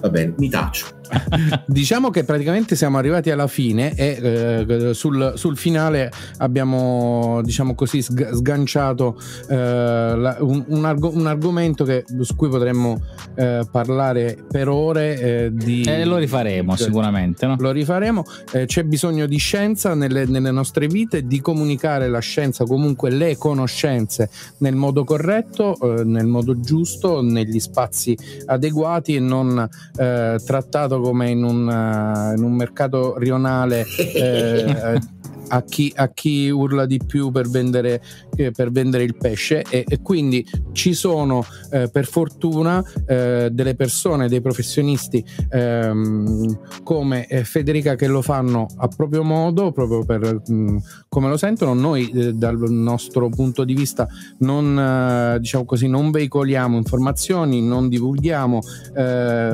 Va 0.00 0.10
bene, 0.10 0.34
mi 0.36 0.50
taccio. 0.50 0.86
diciamo 1.66 2.10
che 2.10 2.24
praticamente 2.24 2.76
siamo 2.76 2.98
arrivati 2.98 3.30
alla 3.30 3.46
fine 3.46 3.94
e 3.94 4.66
eh, 4.68 4.94
sul, 4.94 5.32
sul, 5.36 5.56
finale 5.56 6.10
abbiamo 6.38 7.40
diciamo 7.42 7.74
così 7.74 8.02
sganciato 8.02 9.20
eh, 9.48 9.54
la, 9.54 10.36
un, 10.40 10.64
un, 10.68 10.84
arg- 10.84 11.14
un, 11.14 11.26
argomento 11.26 11.84
che, 11.84 12.04
su 12.20 12.34
cui 12.34 12.48
potremmo 12.48 13.00
eh, 13.34 13.66
parlare 13.70 14.38
per 14.48 14.68
ore 14.68 15.18
eh, 15.18 15.50
di, 15.52 15.82
e 15.82 16.04
lo 16.04 16.16
rifaremo 16.16 16.76
sicuramente 16.76 17.46
no? 17.46 17.56
lo 17.58 17.70
rifaremo 17.70 18.24
eh, 18.52 18.66
c'è 18.66 18.84
bisogno 18.84 19.26
di 19.26 19.36
scienza 19.36 19.94
nelle, 19.94 20.24
nelle 20.26 20.50
nostre 20.50 20.86
vite 20.86 21.26
di 21.26 21.40
comunicare 21.40 22.08
la 22.08 22.20
scienza 22.20 22.64
comunque 22.64 23.10
le 23.10 23.36
conoscenze 23.36 24.30
nel 24.58 24.74
modo 24.74 25.04
corretto 25.04 25.76
eh, 25.80 26.04
nel 26.04 26.26
modo 26.26 26.58
giusto 26.60 27.22
negli 27.22 27.60
spazi 27.60 28.16
adeguati 28.46 29.14
e 29.14 29.20
non 29.20 29.68
trattato 29.92 31.01
come 31.02 31.28
in 31.28 31.42
un, 31.44 31.66
uh, 31.66 32.36
in 32.36 32.42
un 32.42 32.52
mercato 32.52 33.18
rionale 33.18 33.84
eh, 33.96 34.98
a 35.52 35.62
chi, 35.62 35.92
a 35.94 36.08
chi, 36.08 36.48
urla 36.48 36.86
di 36.86 37.00
più 37.04 37.30
per 37.30 37.48
vendere, 37.48 38.02
eh, 38.36 38.52
per 38.52 38.70
vendere 38.70 39.04
il 39.04 39.16
pesce 39.16 39.62
e, 39.68 39.84
e, 39.86 40.00
quindi 40.00 40.46
ci 40.72 40.94
sono 40.94 41.44
eh, 41.70 41.90
per 41.90 42.06
fortuna 42.06 42.82
eh, 43.06 43.50
delle 43.52 43.74
persone, 43.74 44.28
dei 44.28 44.40
professionisti 44.40 45.22
ehm, 45.50 46.82
come 46.82 47.26
eh, 47.26 47.44
Federica 47.44 47.96
che 47.96 48.06
lo 48.06 48.22
fanno 48.22 48.66
a 48.76 48.88
proprio 48.88 49.22
modo, 49.22 49.72
proprio 49.72 50.04
per 50.04 50.42
mh, 50.46 50.54
mm, 50.54 50.76
come 51.08 51.28
lo 51.28 51.36
sentono. 51.36 51.74
Noi 51.74 52.10
eh, 52.10 52.32
dal 52.32 52.58
nostro 52.70 53.28
punto 53.28 53.64
di 53.64 53.74
vista 53.74 54.08
non, 54.38 55.36
diciamo 55.38 55.64
così, 55.66 55.86
non 55.86 56.10
veicoliamo 56.10 56.78
informazioni, 56.78 57.60
non 57.60 57.88
divulghiamo, 57.88 58.60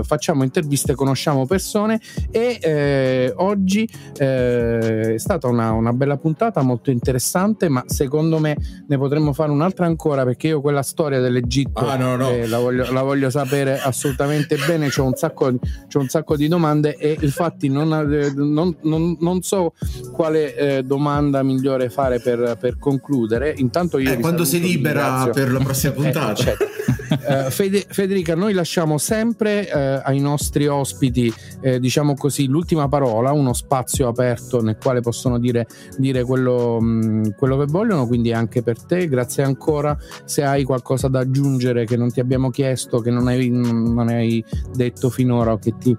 facciamo 0.03 0.45
interviste, 0.45 0.95
conosciamo 0.95 1.47
persone 1.47 2.01
e 2.31 3.33
oggi 3.37 3.89
è 4.17 5.15
stata 5.17 5.49
una, 5.49 5.73
una 5.73 5.88
una 5.89 5.97
bella 5.97 6.16
puntata 6.16 6.62
molto 6.62 6.91
interessante, 6.91 7.68
ma 7.68 7.82
secondo 7.86 8.39
me 8.39 8.57
ne 8.86 8.99
potremmo 8.99 9.32
fare 9.32 9.51
un'altra 9.51 9.86
ancora 9.86 10.24
perché 10.24 10.49
io 10.49 10.61
quella 10.61 10.82
storia 10.82 11.20
dell'Egitto 11.20 11.86
ah, 11.86 11.97
no, 11.97 12.16
no. 12.16 12.28
Eh, 12.30 12.47
la, 12.47 12.59
voglio, 12.59 12.91
la, 12.93 13.03
voglio, 13.03 13.30
sapere 13.30 13.80
assolutamente 13.80 14.57
bene, 14.66 14.89
c'ho 14.89 15.05
un, 15.05 15.14
sacco, 15.14 15.53
c'ho 15.53 15.99
un 15.99 16.09
sacco 16.09 16.36
di 16.36 16.49
domande 16.49 16.97
e 16.97 17.16
infatti 17.20 17.68
non, 17.68 17.93
eh, 17.93 18.32
non, 18.34 18.76
non, 18.82 19.16
non 19.20 19.43
so 19.43 19.72
quale 20.12 20.55
eh, 20.55 20.82
domanda 20.82 21.43
migliore 21.43 21.89
fare 21.89 22.20
per, 22.20 22.57
per 22.61 22.78
concludere. 22.78 23.55
Intanto 23.57 23.99
io... 23.99 24.12
Eh, 24.12 24.18
quando 24.18 24.45
si 24.45 24.61
libera 24.61 25.28
per 25.32 25.51
la 25.51 25.61
prossima 25.61 25.93
eh, 25.93 25.97
puntata. 25.97 26.34
Certo. 26.34 26.64
Uh, 27.09 27.49
Fede, 27.51 27.86
Federica, 27.89 28.34
noi 28.34 28.53
lasciamo 28.53 28.99
sempre 28.99 29.68
uh, 29.72 30.07
ai 30.07 30.20
nostri 30.20 30.66
ospiti, 30.66 31.32
eh, 31.61 31.80
diciamo 31.80 32.14
così, 32.14 32.47
l'ultima 32.47 32.89
parola, 32.89 33.32
uno 33.32 33.53
spazio 33.53 34.09
aperto 34.09 34.62
nel 34.62 34.76
quale 34.80 35.01
possono 35.01 35.39
dire 35.39 35.66
dire 35.97 36.24
quello, 36.24 36.79
mm, 36.81 37.31
quello 37.37 37.59
che 37.59 37.66
vogliono, 37.66 38.07
quindi 38.07 38.33
anche 38.33 38.62
per 38.62 38.83
te. 38.83 39.09
Grazie 39.09 39.43
ancora. 39.43 39.97
Se 40.24 40.43
hai 40.43 40.64
qualcosa 40.64 41.09
da 41.09 41.20
aggiungere 41.20 41.85
che 41.85 41.97
non 41.97 42.11
ti 42.11 42.20
abbiamo 42.20 42.51
chiesto, 42.51 43.01
che 43.01 43.11
non 43.11 43.29
hai, 43.29 43.49
non 43.49 44.09
hai 44.09 44.45
detto 44.74 45.11
finora 45.11 45.53
o 45.53 45.59
che 45.59 45.74
ti, 45.79 45.97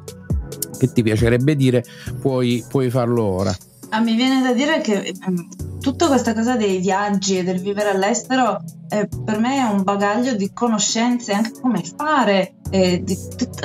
che 0.78 0.92
ti 0.92 1.04
piacerebbe 1.04 1.56
dire, 1.56 1.84
puoi, 2.20 2.64
puoi 2.68 2.90
farlo 2.90 3.24
ora. 3.24 3.56
Ah, 3.92 4.02
mi 4.02 4.16
viene 4.16 4.42
da 4.42 4.54
dire 4.54 4.82
che 4.82 5.14
ehm, 5.26 5.80
tutta 5.80 6.08
questa 6.08 6.34
cosa 6.34 6.56
dei 6.56 6.78
viaggi 6.78 7.40
e 7.40 7.44
del 7.44 7.60
vivere 7.60 7.90
all'estero 7.90 8.62
eh, 8.90 9.10
per 9.26 9.40
me 9.40 9.58
è 9.58 9.64
un 9.64 9.84
bagaglio 9.84 10.36
di 10.36 10.52
conoscenze, 10.54 11.34
anche 11.34 11.60
come 11.60 11.84
fare 11.84 12.56
eh, 12.70 13.02
di, 13.04 13.18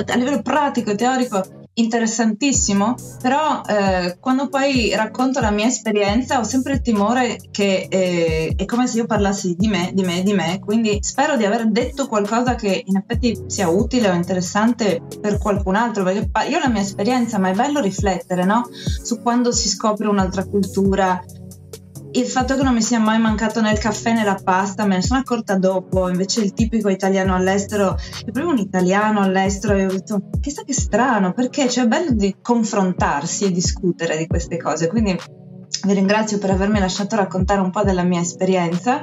a 0.07 0.15
livello 0.15 0.41
pratico 0.41 0.91
e 0.91 0.95
teorico 0.95 1.64
interessantissimo, 1.77 2.95
però 3.21 3.61
eh, 3.67 4.17
quando 4.19 4.47
poi 4.47 4.93
racconto 4.95 5.39
la 5.39 5.51
mia 5.51 5.67
esperienza 5.67 6.39
ho 6.39 6.43
sempre 6.43 6.73
il 6.73 6.81
timore 6.81 7.37
che 7.51 7.87
eh, 7.89 8.53
è 8.55 8.65
come 8.65 8.87
se 8.87 8.97
io 8.97 9.05
parlassi 9.05 9.55
di 9.57 9.67
me, 9.67 9.91
di 9.93 10.03
me, 10.03 10.23
di 10.23 10.33
me, 10.33 10.59
quindi 10.59 10.99
spero 11.01 11.35
di 11.35 11.45
aver 11.45 11.69
detto 11.69 12.07
qualcosa 12.07 12.55
che 12.55 12.83
in 12.85 12.95
effetti 12.95 13.43
sia 13.47 13.67
utile 13.67 14.09
o 14.09 14.13
interessante 14.13 15.01
per 15.19 15.37
qualcun 15.37 15.75
altro, 15.75 16.03
perché 16.03 16.29
io 16.49 16.57
ho 16.57 16.61
la 16.61 16.69
mia 16.69 16.81
esperienza, 16.81 17.39
ma 17.39 17.49
è 17.49 17.53
bello 17.53 17.81
riflettere 17.81 18.45
no? 18.45 18.67
su 19.03 19.21
quando 19.21 19.51
si 19.51 19.67
scopre 19.67 20.07
un'altra 20.07 20.45
cultura, 20.45 21.21
il 22.15 22.27
fatto 22.27 22.55
che 22.55 22.63
non 22.63 22.73
mi 22.73 22.81
sia 22.81 22.99
mai 22.99 23.19
mancato 23.19 23.61
né 23.61 23.71
il 23.71 23.77
caffè 23.77 24.13
né 24.13 24.23
la 24.23 24.39
pasta 24.41 24.85
me 24.85 24.95
ne 24.95 25.01
sono 25.01 25.19
accorta 25.19 25.57
dopo, 25.57 26.09
invece 26.09 26.41
il 26.41 26.53
tipico 26.53 26.89
italiano 26.89 27.35
all'estero 27.35 27.95
è 27.95 28.31
proprio 28.31 28.49
un 28.49 28.57
italiano 28.57 29.19
all'estero 29.19 29.75
e 29.75 29.85
ho 29.85 29.91
detto 29.91 30.29
chissà 30.39 30.63
che 30.63 30.73
strano, 30.73 31.33
perché 31.33 31.69
cioè 31.69 31.83
è 31.83 31.87
bello 31.87 32.11
di 32.11 32.37
confrontarsi 32.41 33.45
e 33.45 33.51
discutere 33.51 34.17
di 34.17 34.27
queste 34.27 34.57
cose, 34.57 34.87
quindi 34.87 35.17
vi 35.85 35.93
ringrazio 35.93 36.37
per 36.37 36.51
avermi 36.51 36.79
lasciato 36.79 37.15
raccontare 37.15 37.59
un 37.59 37.69
po' 37.69 37.83
della 37.83 38.03
mia 38.03 38.21
esperienza 38.21 39.01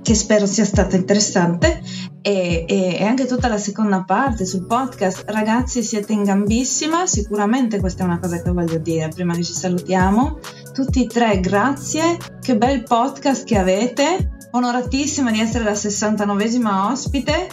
che 0.00 0.14
spero 0.14 0.46
sia 0.46 0.64
stata 0.64 0.96
interessante 0.96 1.82
e, 2.22 2.64
e, 2.68 2.96
e, 2.98 3.04
anche 3.04 3.26
tutta 3.26 3.48
la 3.48 3.58
seconda 3.58 4.04
parte 4.06 4.46
sul 4.46 4.64
podcast. 4.66 5.24
Ragazzi, 5.26 5.82
siete 5.82 6.12
in 6.12 6.22
gambissima, 6.22 7.06
sicuramente 7.06 7.80
questa 7.80 8.04
è 8.04 8.06
una 8.06 8.20
cosa 8.20 8.40
che 8.40 8.50
voglio 8.50 8.78
dire 8.78 9.08
prima 9.08 9.34
che 9.34 9.42
ci 9.42 9.52
salutiamo. 9.52 10.38
Tutti 10.72 11.04
e 11.04 11.06
tre, 11.06 11.40
grazie, 11.40 12.16
che 12.40 12.56
bel 12.56 12.84
podcast 12.84 13.44
che 13.44 13.58
avete, 13.58 14.38
onoratissima 14.52 15.30
di 15.30 15.40
essere 15.40 15.64
la 15.64 15.72
69esima 15.72 16.90
ospite 16.90 17.48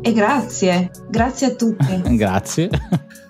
e 0.00 0.12
grazie, 0.12 0.90
grazie 1.10 1.48
a 1.48 1.54
tutti. 1.54 2.00
grazie. 2.16 2.70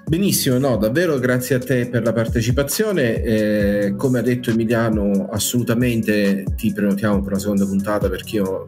Benissimo, 0.06 0.56
no, 0.56 0.76
davvero 0.76 1.18
grazie 1.18 1.56
a 1.56 1.58
te 1.58 1.86
per 1.88 2.02
la 2.02 2.12
partecipazione. 2.12 3.22
Eh, 3.22 3.94
come 3.96 4.20
ha 4.20 4.22
detto 4.22 4.50
Emiliano, 4.50 5.28
assolutamente 5.30 6.44
ti 6.56 6.72
prenotiamo 6.72 7.20
per 7.20 7.32
una 7.32 7.40
seconda 7.40 7.66
puntata 7.66 8.08
perché 8.08 8.36
io 8.36 8.64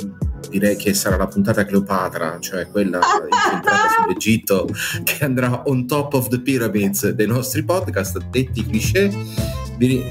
direi 0.51 0.76
che 0.76 0.92
sarà 0.92 1.16
la 1.16 1.26
puntata 1.26 1.64
Cleopatra, 1.64 2.38
cioè 2.40 2.68
quella 2.68 2.98
incentrata 2.98 3.88
sull'Egitto 3.96 4.68
che 5.05 5.24
andrà 5.24 5.62
on 5.66 5.86
top 5.86 6.14
of 6.14 6.28
the 6.28 6.40
pyramids 6.40 7.09
dei 7.11 7.26
nostri 7.26 7.62
podcast, 7.62 8.18
detti 8.30 8.66
cliché. 8.66 9.11
Vi 9.78 10.03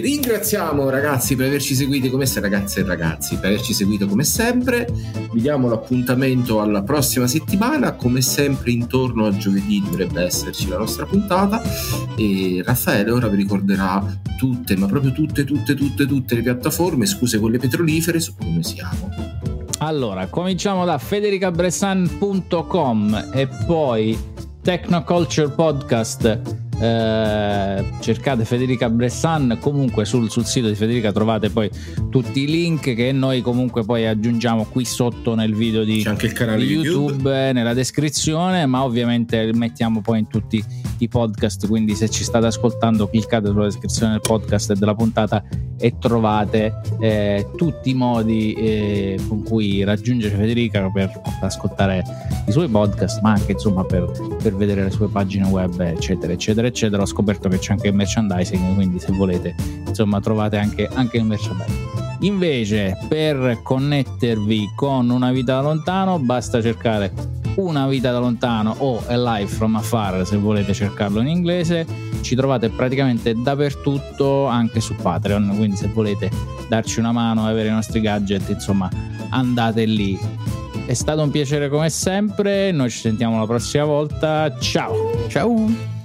ringraziamo 0.00 0.90
ragazzi 0.90 1.34
per 1.34 1.46
averci 1.46 1.74
seguito 1.74 2.10
come 2.10 2.26
se 2.26 2.40
ragazze 2.40 2.80
e 2.80 2.84
ragazzi 2.84 3.36
per 3.36 3.46
averci 3.46 3.72
seguito 3.72 4.06
come 4.06 4.24
sempre. 4.24 4.86
Vi 5.32 5.40
diamo 5.40 5.66
l'appuntamento 5.68 6.60
alla 6.60 6.82
prossima 6.82 7.26
settimana, 7.26 7.92
come 7.92 8.20
sempre 8.20 8.72
intorno 8.72 9.24
a 9.26 9.34
giovedì 9.36 9.82
dovrebbe 9.82 10.22
esserci 10.22 10.68
la 10.68 10.76
nostra 10.76 11.06
puntata 11.06 11.62
e 12.16 12.62
Raffaele 12.64 13.10
ora 13.10 13.28
vi 13.28 13.36
ricorderà 13.36 14.04
tutte, 14.36 14.76
ma 14.76 14.84
proprio 14.86 15.12
tutte, 15.12 15.44
tutte, 15.44 15.74
tutte, 15.74 16.06
tutte 16.06 16.34
le 16.34 16.42
piattaforme, 16.42 17.06
scuse 17.06 17.38
quelle 17.38 17.56
petrolifere 17.58 18.20
su 18.20 18.34
come 18.36 18.62
siamo. 18.62 19.08
Allora, 19.78 20.26
cominciamo 20.26 20.84
da 20.84 20.98
federicabressan.com 20.98 23.28
e 23.32 23.48
poi 23.66 24.18
Technoculture 24.62 25.48
Podcast 25.48 26.68
eh, 26.80 27.84
cercate 28.00 28.44
Federica 28.46 28.88
Bressan 28.88 29.58
comunque 29.60 30.06
sul, 30.06 30.30
sul, 30.30 30.46
sito 30.46 30.68
di 30.68 30.74
Federica 30.74 31.12
trovate 31.12 31.50
poi 31.50 31.68
tutti 32.08 32.40
i 32.40 32.46
link 32.46 32.94
che 32.94 33.12
noi 33.12 33.42
comunque 33.42 33.84
poi 33.84 34.06
aggiungiamo 34.06 34.64
qui 34.64 34.86
sotto 34.86 35.34
nel 35.34 35.54
video 35.54 35.84
di, 35.84 36.02
di 36.02 36.02
YouTube, 36.02 36.82
YouTube 36.82 37.52
nella 37.52 37.74
descrizione 37.74 38.64
ma 38.64 38.82
ovviamente 38.82 39.50
mettiamo 39.52 40.00
poi 40.00 40.20
in 40.20 40.28
tutti 40.28 40.64
i 40.98 41.08
podcast 41.08 41.66
quindi 41.66 41.94
se 41.94 42.08
ci 42.08 42.24
state 42.24 42.46
ascoltando 42.46 43.08
cliccate 43.08 43.48
sulla 43.48 43.64
descrizione 43.64 44.12
del 44.12 44.20
podcast 44.22 44.70
e 44.70 44.74
della 44.74 44.94
puntata 44.94 45.44
e 45.78 45.98
trovate 45.98 46.80
eh, 46.98 47.46
tutti 47.56 47.90
i 47.90 47.94
modi 47.94 48.52
eh, 48.54 49.18
con 49.28 49.42
cui 49.42 49.84
raggiungere 49.84 50.34
Federica 50.36 50.90
per 50.90 51.10
ascoltare 51.42 52.02
i 52.46 52.52
suoi 52.52 52.68
podcast 52.68 53.20
ma 53.20 53.32
anche 53.32 53.52
insomma 53.52 53.84
per, 53.84 54.10
per 54.42 54.54
vedere 54.56 54.84
le 54.84 54.90
sue 54.90 55.08
pagine 55.08 55.46
web 55.46 55.78
eccetera 55.80 56.32
eccetera 56.32 56.69
eccetera 56.70 57.02
ho 57.02 57.06
scoperto 57.06 57.48
che 57.48 57.58
c'è 57.58 57.72
anche 57.72 57.88
il 57.88 57.94
merchandising 57.94 58.74
quindi 58.74 58.98
se 58.98 59.12
volete 59.12 59.54
insomma 59.86 60.20
trovate 60.20 60.56
anche, 60.56 60.88
anche 60.92 61.18
il 61.18 61.24
merchandising. 61.24 61.88
Invece 62.20 62.96
per 63.08 63.60
connettervi 63.62 64.72
con 64.74 65.08
una 65.08 65.32
vita 65.32 65.54
da 65.54 65.62
lontano 65.62 66.18
basta 66.18 66.60
cercare 66.60 67.12
una 67.56 67.88
vita 67.88 68.12
da 68.12 68.18
lontano 68.18 68.74
o 68.78 69.02
A 69.06 69.16
Life 69.16 69.54
from 69.54 69.76
Afar 69.76 70.26
se 70.26 70.36
volete 70.36 70.72
cercarlo 70.74 71.20
in 71.20 71.28
inglese. 71.28 71.86
Ci 72.20 72.34
trovate 72.34 72.68
praticamente 72.68 73.34
dappertutto 73.34 74.46
anche 74.46 74.80
su 74.80 74.94
Patreon 74.94 75.54
quindi 75.56 75.76
se 75.76 75.88
volete 75.88 76.30
darci 76.68 77.00
una 77.00 77.12
mano 77.12 77.46
avere 77.46 77.68
i 77.68 77.72
nostri 77.72 78.00
gadget 78.00 78.48
insomma 78.50 78.88
andate 79.30 79.84
lì. 79.84 80.18
È 80.86 80.94
stato 80.94 81.22
un 81.22 81.30
piacere 81.30 81.68
come 81.68 81.88
sempre 81.88 82.70
noi 82.72 82.90
ci 82.90 82.98
sentiamo 82.98 83.38
la 83.38 83.46
prossima 83.46 83.84
volta. 83.84 84.56
Ciao! 84.58 85.26
Ciao 85.28 85.99